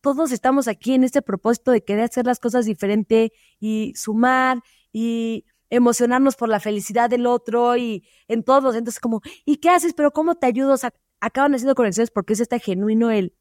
todos 0.00 0.32
estamos 0.32 0.68
aquí 0.68 0.92
en 0.92 1.02
este 1.04 1.22
propósito 1.22 1.70
de 1.70 1.82
querer 1.82 2.04
hacer 2.04 2.26
las 2.26 2.38
cosas 2.38 2.66
diferente 2.66 3.32
y 3.58 3.94
sumar 3.96 4.62
y 4.92 5.46
emocionarnos 5.70 6.36
por 6.36 6.50
la 6.50 6.60
felicidad 6.60 7.08
del 7.08 7.26
otro 7.26 7.76
y 7.76 8.06
en 8.28 8.42
todos. 8.44 8.74
Entonces, 8.74 9.00
como, 9.00 9.22
¿y 9.46 9.56
qué 9.56 9.70
haces? 9.70 9.94
Pero 9.94 10.10
¿cómo 10.12 10.34
te 10.34 10.46
ayudo? 10.46 10.74
O 10.74 10.76
sea, 10.76 10.92
acaban 11.24 11.54
haciendo 11.54 11.74
conexiones 11.74 12.10
porque 12.10 12.34
es 12.34 12.40
este 12.40 12.58
genuino 12.60 13.10
el, 13.10 13.34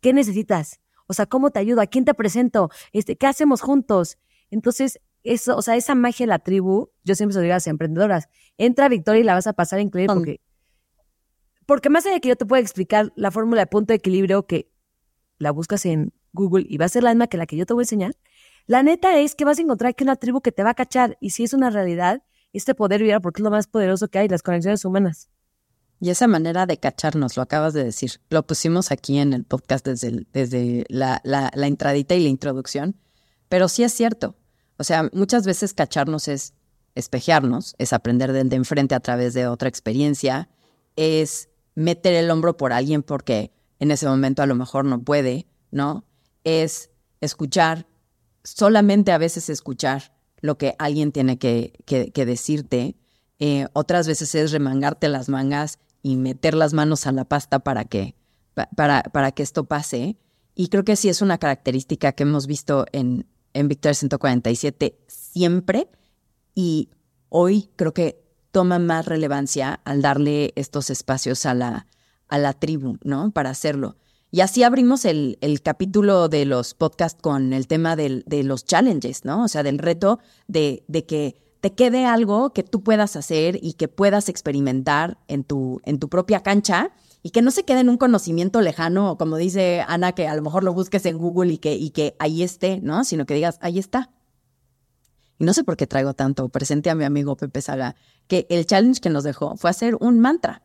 ¿qué 0.00 0.12
necesitas? 0.12 0.80
O 1.06 1.14
sea, 1.14 1.26
¿cómo 1.26 1.50
te 1.50 1.58
ayudo? 1.58 1.80
¿A 1.80 1.86
quién 1.86 2.04
te 2.04 2.12
presento? 2.12 2.70
Este, 2.92 3.16
¿Qué 3.16 3.26
hacemos 3.26 3.62
juntos? 3.62 4.18
Entonces, 4.50 5.00
eso, 5.22 5.56
o 5.56 5.62
sea, 5.62 5.76
esa 5.76 5.94
magia 5.94 6.26
de 6.26 6.28
la 6.28 6.38
tribu, 6.38 6.90
yo 7.04 7.14
siempre 7.14 7.32
se 7.32 7.38
lo 7.38 7.42
digo 7.42 7.54
a 7.54 7.56
las 7.56 7.66
emprendedoras, 7.66 8.28
entra 8.58 8.88
Victoria 8.88 9.20
y 9.20 9.24
la 9.24 9.34
vas 9.34 9.46
a 9.46 9.54
pasar 9.54 9.80
increíble 9.80 10.14
porque, 10.14 10.40
porque 11.64 11.88
más 11.88 12.04
allá 12.04 12.16
de 12.16 12.20
que 12.20 12.28
yo 12.28 12.36
te 12.36 12.44
pueda 12.44 12.60
explicar 12.60 13.12
la 13.16 13.30
fórmula 13.30 13.62
de 13.62 13.66
punto 13.66 13.92
de 13.92 13.96
equilibrio 13.96 14.46
que 14.46 14.70
la 15.38 15.50
buscas 15.52 15.86
en 15.86 16.12
Google 16.32 16.66
y 16.68 16.76
va 16.76 16.84
a 16.84 16.88
ser 16.88 17.02
la 17.02 17.10
misma 17.10 17.28
que 17.28 17.38
la 17.38 17.46
que 17.46 17.56
yo 17.56 17.64
te 17.64 17.72
voy 17.72 17.82
a 17.82 17.84
enseñar, 17.84 18.14
la 18.66 18.82
neta 18.82 19.18
es 19.18 19.34
que 19.34 19.44
vas 19.44 19.58
a 19.58 19.62
encontrar 19.62 19.94
que 19.94 20.04
una 20.04 20.16
tribu 20.16 20.42
que 20.42 20.52
te 20.52 20.62
va 20.62 20.70
a 20.70 20.74
cachar 20.74 21.16
y 21.20 21.30
si 21.30 21.44
es 21.44 21.54
una 21.54 21.70
realidad, 21.70 22.22
este 22.52 22.74
poder 22.74 23.00
vivir 23.00 23.20
porque 23.22 23.40
es 23.40 23.44
lo 23.44 23.50
más 23.50 23.66
poderoso 23.66 24.08
que 24.08 24.18
hay, 24.18 24.28
las 24.28 24.42
conexiones 24.42 24.84
humanas. 24.84 25.30
Y 26.00 26.10
esa 26.10 26.26
manera 26.26 26.66
de 26.66 26.78
cacharnos, 26.78 27.36
lo 27.36 27.42
acabas 27.42 27.72
de 27.72 27.84
decir, 27.84 28.20
lo 28.28 28.46
pusimos 28.46 28.92
aquí 28.92 29.18
en 29.18 29.32
el 29.32 29.44
podcast 29.44 29.86
desde, 29.86 30.26
desde 30.32 30.84
la, 30.88 31.20
la, 31.24 31.50
la 31.54 31.66
entradita 31.66 32.14
y 32.14 32.22
la 32.22 32.28
introducción, 32.28 32.96
pero 33.48 33.68
sí 33.68 33.82
es 33.82 33.92
cierto. 33.92 34.36
O 34.78 34.84
sea, 34.84 35.08
muchas 35.12 35.46
veces 35.46 35.72
cacharnos 35.72 36.28
es 36.28 36.52
espejearnos, 36.94 37.74
es 37.78 37.92
aprender 37.92 38.32
del 38.32 38.48
de 38.48 38.56
enfrente 38.56 38.94
a 38.94 39.00
través 39.00 39.34
de 39.34 39.46
otra 39.46 39.68
experiencia, 39.68 40.48
es 40.96 41.48
meter 41.74 42.14
el 42.14 42.30
hombro 42.30 42.56
por 42.56 42.72
alguien 42.72 43.02
porque 43.02 43.52
en 43.78 43.90
ese 43.90 44.06
momento 44.06 44.42
a 44.42 44.46
lo 44.46 44.54
mejor 44.54 44.84
no 44.84 45.02
puede, 45.02 45.46
¿no? 45.70 46.04
Es 46.44 46.90
escuchar, 47.20 47.86
solamente 48.42 49.12
a 49.12 49.18
veces 49.18 49.48
escuchar 49.50 50.14
lo 50.40 50.58
que 50.58 50.74
alguien 50.78 51.12
tiene 51.12 51.38
que, 51.38 51.72
que, 51.84 52.26
decirte. 52.26 52.96
Eh, 53.38 53.66
otras 53.74 54.06
veces 54.06 54.34
es 54.34 54.52
remangarte 54.52 55.08
las 55.08 55.28
mangas 55.28 55.78
y 56.06 56.14
meter 56.14 56.54
las 56.54 56.72
manos 56.72 57.08
a 57.08 57.12
la 57.12 57.24
pasta 57.24 57.58
para 57.58 57.84
que, 57.84 58.14
para, 58.76 59.02
para 59.02 59.32
que 59.32 59.42
esto 59.42 59.64
pase. 59.64 60.16
Y 60.54 60.68
creo 60.68 60.84
que 60.84 60.94
sí 60.94 61.08
es 61.08 61.20
una 61.20 61.38
característica 61.38 62.12
que 62.12 62.22
hemos 62.22 62.46
visto 62.46 62.86
en, 62.92 63.26
en 63.54 63.66
Victoria 63.66 63.94
147 63.94 65.00
siempre 65.08 65.90
y 66.54 66.90
hoy 67.28 67.70
creo 67.74 67.92
que 67.92 68.22
toma 68.52 68.78
más 68.78 69.06
relevancia 69.06 69.80
al 69.84 70.00
darle 70.00 70.52
estos 70.54 70.90
espacios 70.90 71.44
a 71.44 71.54
la, 71.54 71.88
a 72.28 72.38
la 72.38 72.52
tribu, 72.52 72.98
¿no? 73.02 73.32
Para 73.32 73.50
hacerlo. 73.50 73.96
Y 74.30 74.42
así 74.42 74.62
abrimos 74.62 75.06
el, 75.06 75.38
el 75.40 75.60
capítulo 75.60 76.28
de 76.28 76.44
los 76.44 76.74
podcasts 76.74 77.20
con 77.20 77.52
el 77.52 77.66
tema 77.66 77.96
del, 77.96 78.22
de 78.28 78.44
los 78.44 78.64
challenges, 78.64 79.24
¿no? 79.24 79.42
O 79.42 79.48
sea, 79.48 79.64
del 79.64 79.78
reto 79.78 80.20
de, 80.46 80.84
de 80.86 81.04
que 81.04 81.45
te 81.66 81.74
quede 81.74 82.06
algo 82.06 82.52
que 82.52 82.62
tú 82.62 82.84
puedas 82.84 83.16
hacer 83.16 83.58
y 83.60 83.72
que 83.72 83.88
puedas 83.88 84.28
experimentar 84.28 85.18
en 85.26 85.42
tu, 85.42 85.80
en 85.84 85.98
tu 85.98 86.08
propia 86.08 86.44
cancha 86.44 86.92
y 87.24 87.30
que 87.30 87.42
no 87.42 87.50
se 87.50 87.64
quede 87.64 87.80
en 87.80 87.88
un 87.88 87.96
conocimiento 87.96 88.60
lejano, 88.60 89.18
como 89.18 89.36
dice 89.36 89.84
Ana, 89.88 90.12
que 90.12 90.28
a 90.28 90.36
lo 90.36 90.42
mejor 90.42 90.62
lo 90.62 90.72
busques 90.72 91.04
en 91.06 91.18
Google 91.18 91.52
y 91.52 91.58
que, 91.58 91.74
y 91.74 91.90
que 91.90 92.14
ahí 92.20 92.44
esté, 92.44 92.78
¿no? 92.82 93.02
Sino 93.02 93.26
que 93.26 93.34
digas, 93.34 93.58
ahí 93.62 93.80
está. 93.80 94.12
Y 95.40 95.44
no 95.44 95.52
sé 95.52 95.64
por 95.64 95.76
qué 95.76 95.88
traigo 95.88 96.14
tanto 96.14 96.48
presente 96.50 96.88
a 96.88 96.94
mi 96.94 97.02
amigo 97.02 97.34
Pepe 97.36 97.60
Saga, 97.60 97.96
que 98.28 98.46
el 98.48 98.64
challenge 98.64 99.00
que 99.00 99.10
nos 99.10 99.24
dejó 99.24 99.56
fue 99.56 99.68
hacer 99.68 99.96
un 99.98 100.20
mantra. 100.20 100.62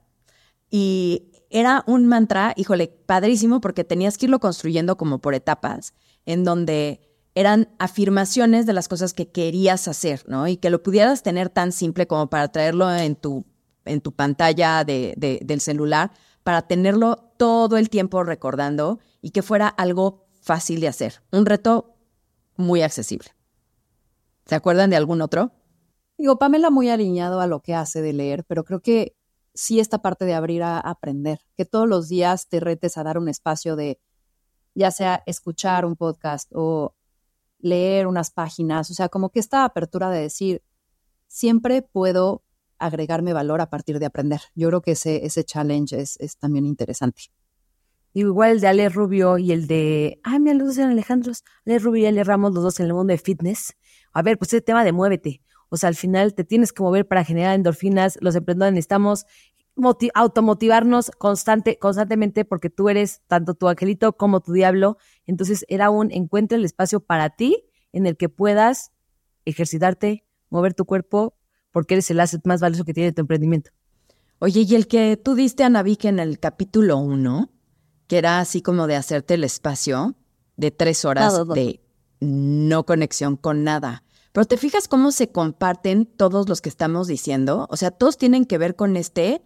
Y 0.69 1.31
era 1.49 1.83
un 1.87 2.05
mantra, 2.05 2.53
híjole, 2.55 2.89
padrísimo, 3.07 3.59
porque 3.59 3.83
tenías 3.83 4.19
que 4.19 4.27
irlo 4.27 4.39
construyendo 4.39 4.97
como 4.97 5.17
por 5.17 5.33
etapas, 5.33 5.95
en 6.27 6.43
donde 6.43 7.10
eran 7.33 7.69
afirmaciones 7.79 8.65
de 8.65 8.73
las 8.73 8.87
cosas 8.87 9.13
que 9.13 9.29
querías 9.29 9.87
hacer, 9.87 10.23
¿no? 10.27 10.47
Y 10.47 10.57
que 10.57 10.69
lo 10.69 10.83
pudieras 10.83 11.23
tener 11.23 11.49
tan 11.49 11.71
simple 11.71 12.07
como 12.07 12.29
para 12.29 12.51
traerlo 12.51 12.91
en 12.93 13.15
tu, 13.15 13.45
en 13.85 14.01
tu 14.01 14.11
pantalla 14.11 14.83
de, 14.83 15.15
del 15.41 15.61
celular, 15.61 16.11
para 16.43 16.63
tenerlo 16.63 17.33
todo 17.37 17.77
el 17.77 17.89
tiempo 17.89 18.23
recordando 18.23 18.99
y 19.21 19.31
que 19.31 19.41
fuera 19.41 19.67
algo 19.67 20.27
fácil 20.41 20.81
de 20.81 20.87
hacer. 20.87 21.21
Un 21.31 21.45
reto 21.45 21.95
muy 22.57 22.81
accesible. 22.81 23.29
¿Se 24.45 24.55
acuerdan 24.55 24.89
de 24.89 24.97
algún 24.97 25.21
otro? 25.21 25.51
Digo, 26.17 26.37
Pamela 26.37 26.69
muy 26.69 26.89
alineado 26.89 27.39
a 27.39 27.47
lo 27.47 27.61
que 27.61 27.73
hace 27.73 28.01
de 28.01 28.13
leer, 28.13 28.43
pero 28.45 28.63
creo 28.63 28.81
que 28.81 29.15
sí 29.53 29.79
esta 29.79 30.01
parte 30.01 30.25
de 30.25 30.33
abrir 30.33 30.63
a 30.63 30.79
aprender, 30.79 31.39
que 31.55 31.65
todos 31.65 31.87
los 31.87 32.09
días 32.09 32.47
te 32.47 32.59
retes 32.59 32.97
a 32.97 33.03
dar 33.03 33.17
un 33.17 33.29
espacio 33.29 33.75
de, 33.75 33.99
ya 34.75 34.91
sea 34.91 35.23
escuchar 35.25 35.85
un 35.85 35.95
podcast 35.95 36.51
o 36.53 36.95
leer 37.61 38.07
unas 38.07 38.31
páginas, 38.31 38.89
o 38.91 38.93
sea, 38.93 39.09
como 39.09 39.29
que 39.29 39.39
esta 39.39 39.63
apertura 39.65 40.09
de 40.09 40.21
decir, 40.21 40.63
siempre 41.27 41.81
puedo 41.81 42.43
agregarme 42.77 43.33
valor 43.33 43.61
a 43.61 43.69
partir 43.69 43.99
de 43.99 44.05
aprender. 44.05 44.41
Yo 44.55 44.67
creo 44.67 44.81
que 44.81 44.91
ese, 44.91 45.25
ese 45.25 45.43
challenge 45.43 45.99
es, 45.99 46.37
también 46.37 46.65
interesante. 46.65 47.31
igual 48.13 48.51
el 48.51 48.61
de 48.61 48.67
Ale 48.67 48.89
Rubio 48.89 49.37
y 49.37 49.51
el 49.51 49.67
de, 49.67 50.19
ay, 50.23 50.39
mira, 50.39 50.55
los 50.55 50.77
eran 50.77 50.91
Alejandros, 50.91 51.43
Ale 51.65 51.79
Rubio 51.79 52.03
y 52.03 52.05
Ale 52.07 52.23
Ramos, 52.23 52.53
los 52.53 52.63
dos 52.63 52.79
en 52.79 52.87
el 52.87 52.93
mundo 52.93 53.11
de 53.11 53.17
fitness. 53.17 53.75
A 54.11 54.21
ver, 54.21 54.37
pues 54.37 54.51
ese 54.51 54.61
tema 54.61 54.83
de 54.83 54.91
muévete. 54.91 55.41
O 55.69 55.77
sea, 55.77 55.87
al 55.87 55.95
final 55.95 56.33
te 56.33 56.43
tienes 56.43 56.73
que 56.73 56.83
mover 56.83 57.07
para 57.07 57.23
generar 57.23 57.55
endorfinas. 57.55 58.17
Los 58.19 58.35
emprendedores 58.35 58.73
necesitamos 58.73 59.25
automotivarnos 60.13 61.11
constante, 61.17 61.79
constantemente 61.79 62.45
porque 62.45 62.69
tú 62.69 62.89
eres 62.89 63.21
tanto 63.27 63.53
tu 63.53 63.67
angelito 63.67 64.13
como 64.13 64.41
tu 64.41 64.53
diablo. 64.53 64.97
Entonces 65.25 65.65
era 65.69 65.89
un 65.89 66.11
encuentro 66.11 66.57
el 66.57 66.65
espacio 66.65 66.99
para 66.99 67.29
ti 67.29 67.65
en 67.91 68.05
el 68.05 68.17
que 68.17 68.29
puedas 68.29 68.91
ejercitarte, 69.45 70.25
mover 70.49 70.73
tu 70.73 70.85
cuerpo, 70.85 71.35
porque 71.71 71.95
eres 71.95 72.11
el 72.11 72.19
asset 72.19 72.45
más 72.45 72.61
valioso 72.61 72.85
que 72.85 72.93
tiene 72.93 73.11
tu 73.11 73.21
emprendimiento. 73.21 73.71
Oye, 74.39 74.65
y 74.67 74.75
el 74.75 74.87
que 74.87 75.17
tú 75.17 75.35
diste 75.35 75.63
a 75.63 75.69
Navik 75.69 76.05
en 76.05 76.19
el 76.19 76.39
capítulo 76.39 76.97
1, 76.97 77.51
que 78.07 78.17
era 78.17 78.39
así 78.39 78.61
como 78.61 78.87
de 78.87 78.95
hacerte 78.95 79.35
el 79.35 79.43
espacio 79.43 80.15
de 80.57 80.71
tres 80.71 81.05
horas 81.05 81.47
de 81.49 81.81
no 82.19 82.85
conexión 82.85 83.37
con 83.37 83.63
nada. 83.63 84.03
Pero 84.31 84.45
te 84.45 84.57
fijas 84.57 84.87
cómo 84.87 85.11
se 85.11 85.31
comparten 85.31 86.05
todos 86.05 86.47
los 86.47 86.61
que 86.61 86.69
estamos 86.69 87.07
diciendo. 87.07 87.67
O 87.69 87.77
sea, 87.77 87.91
todos 87.91 88.17
tienen 88.17 88.45
que 88.45 88.57
ver 88.57 88.75
con 88.75 88.95
este, 88.95 89.43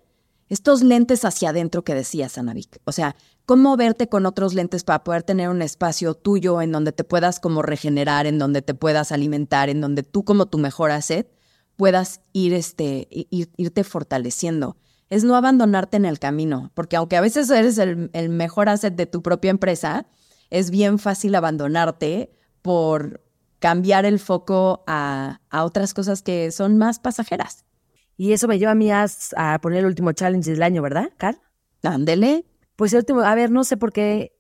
estos 0.50 0.84
lentes 0.84 1.26
hacia 1.26 1.50
adentro 1.50 1.84
que 1.84 1.96
decías, 1.96 2.38
Anavik. 2.38 2.80
O 2.86 2.92
sea, 2.92 3.16
cómo 3.46 3.78
verte 3.78 4.10
con 4.10 4.26
otros 4.26 4.54
lentes 4.54 4.84
para 4.84 5.04
poder 5.04 5.24
tener 5.24 5.50
un 5.50 5.62
espacio 5.62 6.14
tuyo 6.14 6.62
en 6.62 6.72
donde 6.72 6.92
te 6.92 7.04
puedas 7.04 7.40
como 7.40 7.62
regenerar, 7.62 8.28
en 8.28 8.40
donde 8.40 8.62
te 8.62 8.74
puedas 8.74 9.12
alimentar, 9.12 9.70
en 9.70 9.82
donde 9.82 10.04
tú 10.04 10.24
como 10.24 10.46
tu 10.46 10.58
mejor 10.58 10.92
asset 10.92 11.32
puedas 11.76 12.22
ir 12.32 12.54
este, 12.54 13.08
irte 13.10 13.84
fortaleciendo. 13.84 14.78
Es 15.10 15.24
no 15.24 15.36
abandonarte 15.36 15.98
en 15.98 16.06
el 16.06 16.20
camino, 16.20 16.72
porque 16.74 16.96
aunque 16.96 17.18
a 17.18 17.22
veces 17.22 17.50
eres 17.50 17.78
el, 17.78 18.10
el 18.14 18.30
mejor 18.30 18.70
asset 18.70 18.96
de 18.96 19.06
tu 19.06 19.22
propia 19.22 19.52
empresa, 19.52 20.08
es 20.50 20.72
bien 20.72 21.00
fácil 21.00 21.36
abandonarte 21.36 22.32
por 22.62 23.26
cambiar 23.60 24.06
el 24.06 24.20
foco 24.20 24.84
a, 24.86 25.40
otras 25.52 25.94
cosas 25.94 26.22
que 26.22 26.52
son 26.52 26.78
más 26.78 27.00
pasajeras. 27.00 27.65
Y 28.18 28.34
eso 28.34 28.48
me 28.48 28.58
lleva 28.58 28.72
a 28.72 28.76
mí 28.76 28.92
a, 28.92 29.08
poner 29.62 29.80
el 29.80 29.86
último 29.88 30.12
challenge 30.14 30.50
del 30.52 30.64
año, 30.64 30.82
¿verdad, 30.82 31.12
Carl? 31.18 31.38
Ándele. 31.84 32.46
Pues 32.76 32.94
el 32.94 33.00
último, 33.00 33.22
a 33.22 33.36
ver, 33.36 33.52
no 33.52 33.64
sé 33.64 33.78
por 33.78 33.92
qué, 33.92 34.34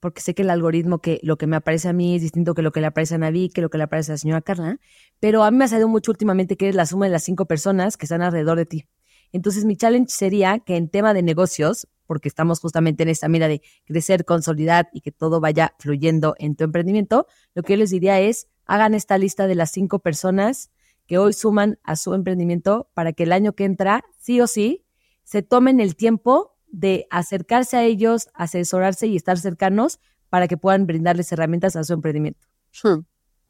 porque 0.00 0.20
sé 0.20 0.34
que 0.34 0.42
el 0.42 0.50
algoritmo, 0.50 1.00
que 1.00 1.20
lo 1.22 1.36
que 1.36 1.46
me 1.46 1.56
aparece 1.56 1.88
a 1.88 1.92
mí 1.92 2.16
es 2.16 2.22
distinto 2.22 2.54
que 2.54 2.62
lo 2.62 2.72
que 2.72 2.80
le 2.80 2.86
aparece 2.86 3.14
a 3.14 3.18
Navi, 3.18 3.50
que 3.50 3.60
lo 3.60 3.68
que 3.68 3.78
le 3.78 3.84
aparece 3.84 4.12
a 4.12 4.14
la 4.14 4.18
señora 4.18 4.40
Carla, 4.40 4.80
pero 5.20 5.44
a 5.44 5.50
mí 5.50 5.58
me 5.58 5.64
ha 5.64 5.68
salido 5.68 5.88
mucho 5.88 6.10
últimamente 6.10 6.56
que 6.56 6.68
es 6.68 6.74
la 6.74 6.86
suma 6.86 7.06
de 7.06 7.12
las 7.12 7.24
cinco 7.24 7.46
personas 7.46 7.96
que 7.96 8.06
están 8.06 8.22
alrededor 8.22 8.56
de 8.56 8.66
ti. 8.66 8.86
Entonces 9.32 9.64
mi 9.64 9.76
challenge 9.76 10.10
sería 10.10 10.58
que 10.58 10.76
en 10.76 10.88
tema 10.88 11.14
de 11.14 11.22
negocios, 11.22 11.86
porque 12.06 12.28
estamos 12.28 12.60
justamente 12.60 13.02
en 13.02 13.10
esta 13.10 13.28
mira 13.28 13.46
de 13.46 13.62
crecer, 13.84 14.24
consolidar 14.24 14.88
y 14.92 15.02
que 15.02 15.12
todo 15.12 15.40
vaya 15.40 15.74
fluyendo 15.78 16.34
en 16.38 16.56
tu 16.56 16.64
emprendimiento, 16.64 17.26
lo 17.54 17.62
que 17.62 17.74
yo 17.74 17.78
les 17.78 17.90
diría 17.90 18.18
es, 18.20 18.48
hagan 18.66 18.94
esta 18.94 19.18
lista 19.18 19.46
de 19.46 19.54
las 19.54 19.70
cinco 19.70 20.00
personas 20.00 20.70
que 21.10 21.18
hoy 21.18 21.32
suman 21.32 21.76
a 21.82 21.96
su 21.96 22.14
emprendimiento 22.14 22.88
para 22.94 23.12
que 23.12 23.24
el 23.24 23.32
año 23.32 23.54
que 23.54 23.64
entra, 23.64 24.04
sí 24.16 24.40
o 24.40 24.46
sí, 24.46 24.84
se 25.24 25.42
tomen 25.42 25.80
el 25.80 25.96
tiempo 25.96 26.56
de 26.68 27.08
acercarse 27.10 27.76
a 27.76 27.82
ellos, 27.82 28.28
asesorarse 28.32 29.08
y 29.08 29.16
estar 29.16 29.36
cercanos 29.36 29.98
para 30.28 30.46
que 30.46 30.56
puedan 30.56 30.86
brindarles 30.86 31.32
herramientas 31.32 31.74
a 31.74 31.82
su 31.82 31.94
emprendimiento. 31.94 32.46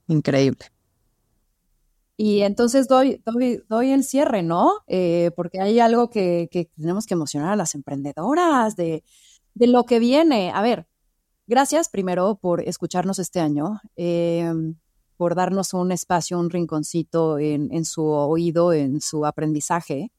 Increíble. 0.06 0.72
Y 2.16 2.40
entonces 2.40 2.88
doy, 2.88 3.22
doy, 3.26 3.90
el 3.90 4.04
cierre, 4.04 4.42
¿no? 4.42 4.78
Eh, 4.86 5.30
porque 5.36 5.60
hay 5.60 5.80
algo 5.80 6.08
que, 6.08 6.48
tenemos 6.74 7.04
que 7.04 7.12
emocionar 7.12 7.52
a 7.52 7.56
las 7.56 7.74
emprendedoras 7.74 8.74
de, 8.74 9.04
de, 9.52 9.66
lo 9.66 9.84
que 9.84 9.98
viene. 9.98 10.50
A 10.50 10.62
ver, 10.62 10.86
gracias 11.46 11.90
primero 11.90 12.36
por 12.36 12.62
escucharnos 12.62 13.18
este 13.18 13.38
año. 13.38 13.82
Eh, 13.96 14.50
por 15.20 15.34
darnos 15.34 15.74
un 15.74 15.92
espacio, 15.92 16.38
un 16.38 16.48
rinconcito 16.48 17.38
en, 17.38 17.84
su 17.84 18.06
oído, 18.06 18.72
en 18.72 19.02
su 19.02 19.26
aprendizaje. 19.26 20.12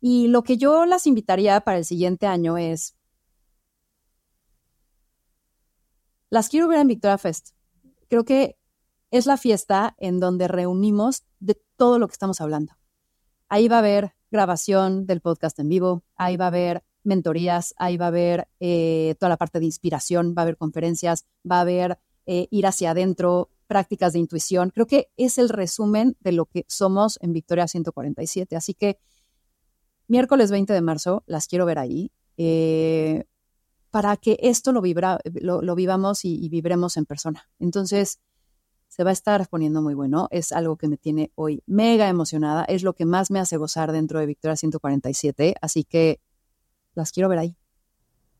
Y 0.00 0.26
lo 0.26 0.42
que 0.42 0.56
yo 0.56 0.86
las 0.86 1.06
invitaría 1.06 1.60
para 1.60 1.78
el 1.78 1.84
siguiente 1.84 2.26
año 2.26 2.58
es, 2.58 2.96
las 6.30 6.48
quiero 6.48 6.66
ver 6.66 6.80
en 6.80 6.88
Victoria 6.88 7.16
Fest. 7.16 7.50
Creo 8.08 8.24
que 8.24 8.58
es 9.12 9.26
la 9.26 9.36
fiesta 9.36 9.94
en 9.98 10.18
donde 10.18 10.48
reunimos 10.48 11.22
de 11.38 11.62
todo 11.76 12.00
lo 12.00 12.08
que 12.08 12.14
estamos 12.14 12.40
hablando. 12.40 12.72
Ahí 13.48 13.68
va 13.68 13.76
a 13.76 13.78
haber 13.78 14.16
grabación 14.32 15.06
del 15.06 15.20
podcast 15.20 15.60
en 15.60 15.68
vivo, 15.68 16.02
ahí 16.16 16.36
va 16.36 16.46
a 16.46 16.48
haber 16.48 16.82
mentorías, 17.04 17.72
ahí 17.76 17.96
va 17.96 18.06
a 18.06 18.08
haber 18.08 18.48
eh, 18.58 19.14
toda 19.20 19.30
la 19.30 19.36
parte 19.36 19.60
de 19.60 19.66
inspiración, 19.66 20.34
va 20.36 20.42
a 20.42 20.46
haber 20.46 20.56
conferencias, 20.56 21.24
va 21.48 21.58
a 21.58 21.60
haber 21.60 22.00
eh, 22.26 22.48
ir 22.50 22.66
hacia 22.66 22.90
adentro, 22.90 23.51
prácticas 23.66 24.12
de 24.12 24.18
intuición. 24.18 24.70
Creo 24.70 24.86
que 24.86 25.10
es 25.16 25.38
el 25.38 25.48
resumen 25.48 26.16
de 26.20 26.32
lo 26.32 26.46
que 26.46 26.64
somos 26.68 27.18
en 27.22 27.32
Victoria 27.32 27.68
147. 27.68 28.56
Así 28.56 28.74
que 28.74 28.98
miércoles 30.08 30.50
20 30.50 30.72
de 30.72 30.80
marzo 30.80 31.22
las 31.26 31.46
quiero 31.46 31.66
ver 31.66 31.78
ahí 31.78 32.12
eh, 32.36 33.24
para 33.90 34.16
que 34.16 34.38
esto 34.40 34.72
lo, 34.72 34.82
lo, 34.82 35.74
vivamos 35.74 36.24
y, 36.24 36.48
vibremos 36.48 36.96
en 36.96 37.04
persona. 37.04 37.48
Entonces, 37.58 38.20
se 38.88 39.04
va 39.04 39.10
a 39.10 39.12
estar 39.12 39.46
poniendo 39.48 39.82
muy 39.82 39.94
bueno. 39.94 40.28
Es 40.30 40.52
algo 40.52 40.76
que 40.76 40.88
me 40.88 40.96
tiene 40.96 41.30
hoy 41.34 41.62
mega 41.66 42.08
emocionada. 42.08 42.64
Es 42.64 42.82
lo 42.82 42.94
que 42.94 43.04
más 43.04 43.30
me 43.30 43.38
hace 43.38 43.58
gozar 43.58 43.92
dentro 43.92 44.18
de 44.18 44.26
Victoria 44.26 44.56
147. 44.56 45.56
Así 45.60 45.84
que 45.84 46.20
las 46.94 47.12
quiero 47.12 47.28
ver 47.28 47.38
ahí. 47.38 47.56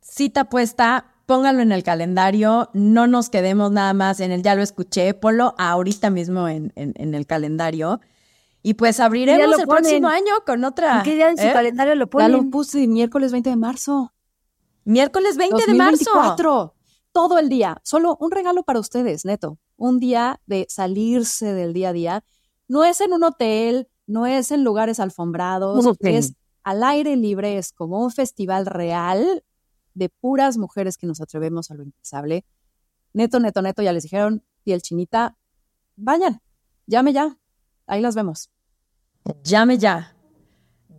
Cita 0.00 0.48
puesta 0.48 1.11
pónganlo 1.32 1.62
en 1.62 1.72
el 1.72 1.82
calendario, 1.82 2.68
no 2.74 3.06
nos 3.06 3.30
quedemos 3.30 3.72
nada 3.72 3.94
más 3.94 4.20
en 4.20 4.32
el 4.32 4.42
ya 4.42 4.54
lo 4.54 4.62
escuché, 4.62 5.14
ponlo 5.14 5.54
ahorita 5.56 6.10
mismo 6.10 6.46
en, 6.46 6.72
el 6.76 7.26
calendario. 7.26 8.00
Y 8.62 8.74
pues 8.74 9.00
abriremos 9.00 9.58
el 9.58 9.66
próximo 9.66 10.08
año 10.08 10.34
con 10.44 10.62
otra. 10.62 11.00
qué 11.02 11.14
día 11.14 11.30
en 11.30 11.38
su 11.38 11.46
¿eh? 11.46 11.52
calendario 11.54 11.94
lo 11.94 12.10
ponen? 12.10 12.30
Ya 12.30 12.36
lo 12.36 12.50
puse 12.50 12.86
miércoles 12.86 13.32
20 13.32 13.48
de 13.48 13.56
marzo. 13.56 14.12
Miércoles 14.84 15.38
20 15.38 15.64
de 15.68 15.74
marzo. 15.74 16.74
Todo 17.12 17.38
el 17.38 17.48
día. 17.48 17.80
Solo 17.82 18.18
un 18.20 18.30
regalo 18.30 18.62
para 18.62 18.78
ustedes, 18.78 19.24
neto. 19.24 19.58
Un 19.76 20.00
día 20.00 20.38
de 20.44 20.66
salirse 20.68 21.54
del 21.54 21.72
día 21.72 21.88
a 21.88 21.92
día. 21.94 22.24
No 22.68 22.84
es 22.84 23.00
en 23.00 23.14
un 23.14 23.24
hotel, 23.24 23.88
no 24.06 24.26
es 24.26 24.50
en 24.50 24.64
lugares 24.64 25.00
alfombrados, 25.00 25.96
es 26.00 26.34
al 26.62 26.84
aire 26.84 27.16
libre, 27.16 27.56
es 27.56 27.72
como 27.72 28.04
un 28.04 28.10
festival 28.10 28.66
real 28.66 29.42
de 29.94 30.08
puras 30.08 30.58
mujeres 30.58 30.96
que 30.96 31.06
nos 31.06 31.20
atrevemos 31.20 31.70
a 31.70 31.74
lo 31.74 31.82
impensable. 31.82 32.44
Neto, 33.12 33.40
neto, 33.40 33.62
neto, 33.62 33.82
ya 33.82 33.92
les 33.92 34.04
dijeron, 34.04 34.42
y 34.64 34.72
el 34.72 34.82
chinita, 34.82 35.36
vayan, 35.96 36.40
llame 36.86 37.12
ya, 37.12 37.38
ahí 37.86 38.00
las 38.00 38.14
vemos. 38.14 38.50
Llame 39.44 39.78
ya, 39.78 40.16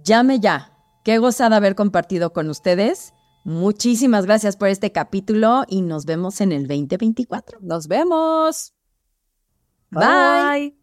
llame 0.03 0.39
ya. 0.39 0.77
Qué 1.03 1.17
gozada 1.17 1.57
haber 1.57 1.75
compartido 1.75 2.31
con 2.31 2.49
ustedes. 2.49 3.13
Muchísimas 3.43 4.25
gracias 4.25 4.55
por 4.55 4.69
este 4.69 4.93
capítulo 4.93 5.63
y 5.67 5.81
nos 5.81 6.05
vemos 6.05 6.39
en 6.39 6.53
el 6.53 6.65
2024. 6.67 7.59
Nos 7.61 7.87
vemos. 7.87 8.73
Bye. 9.91 10.82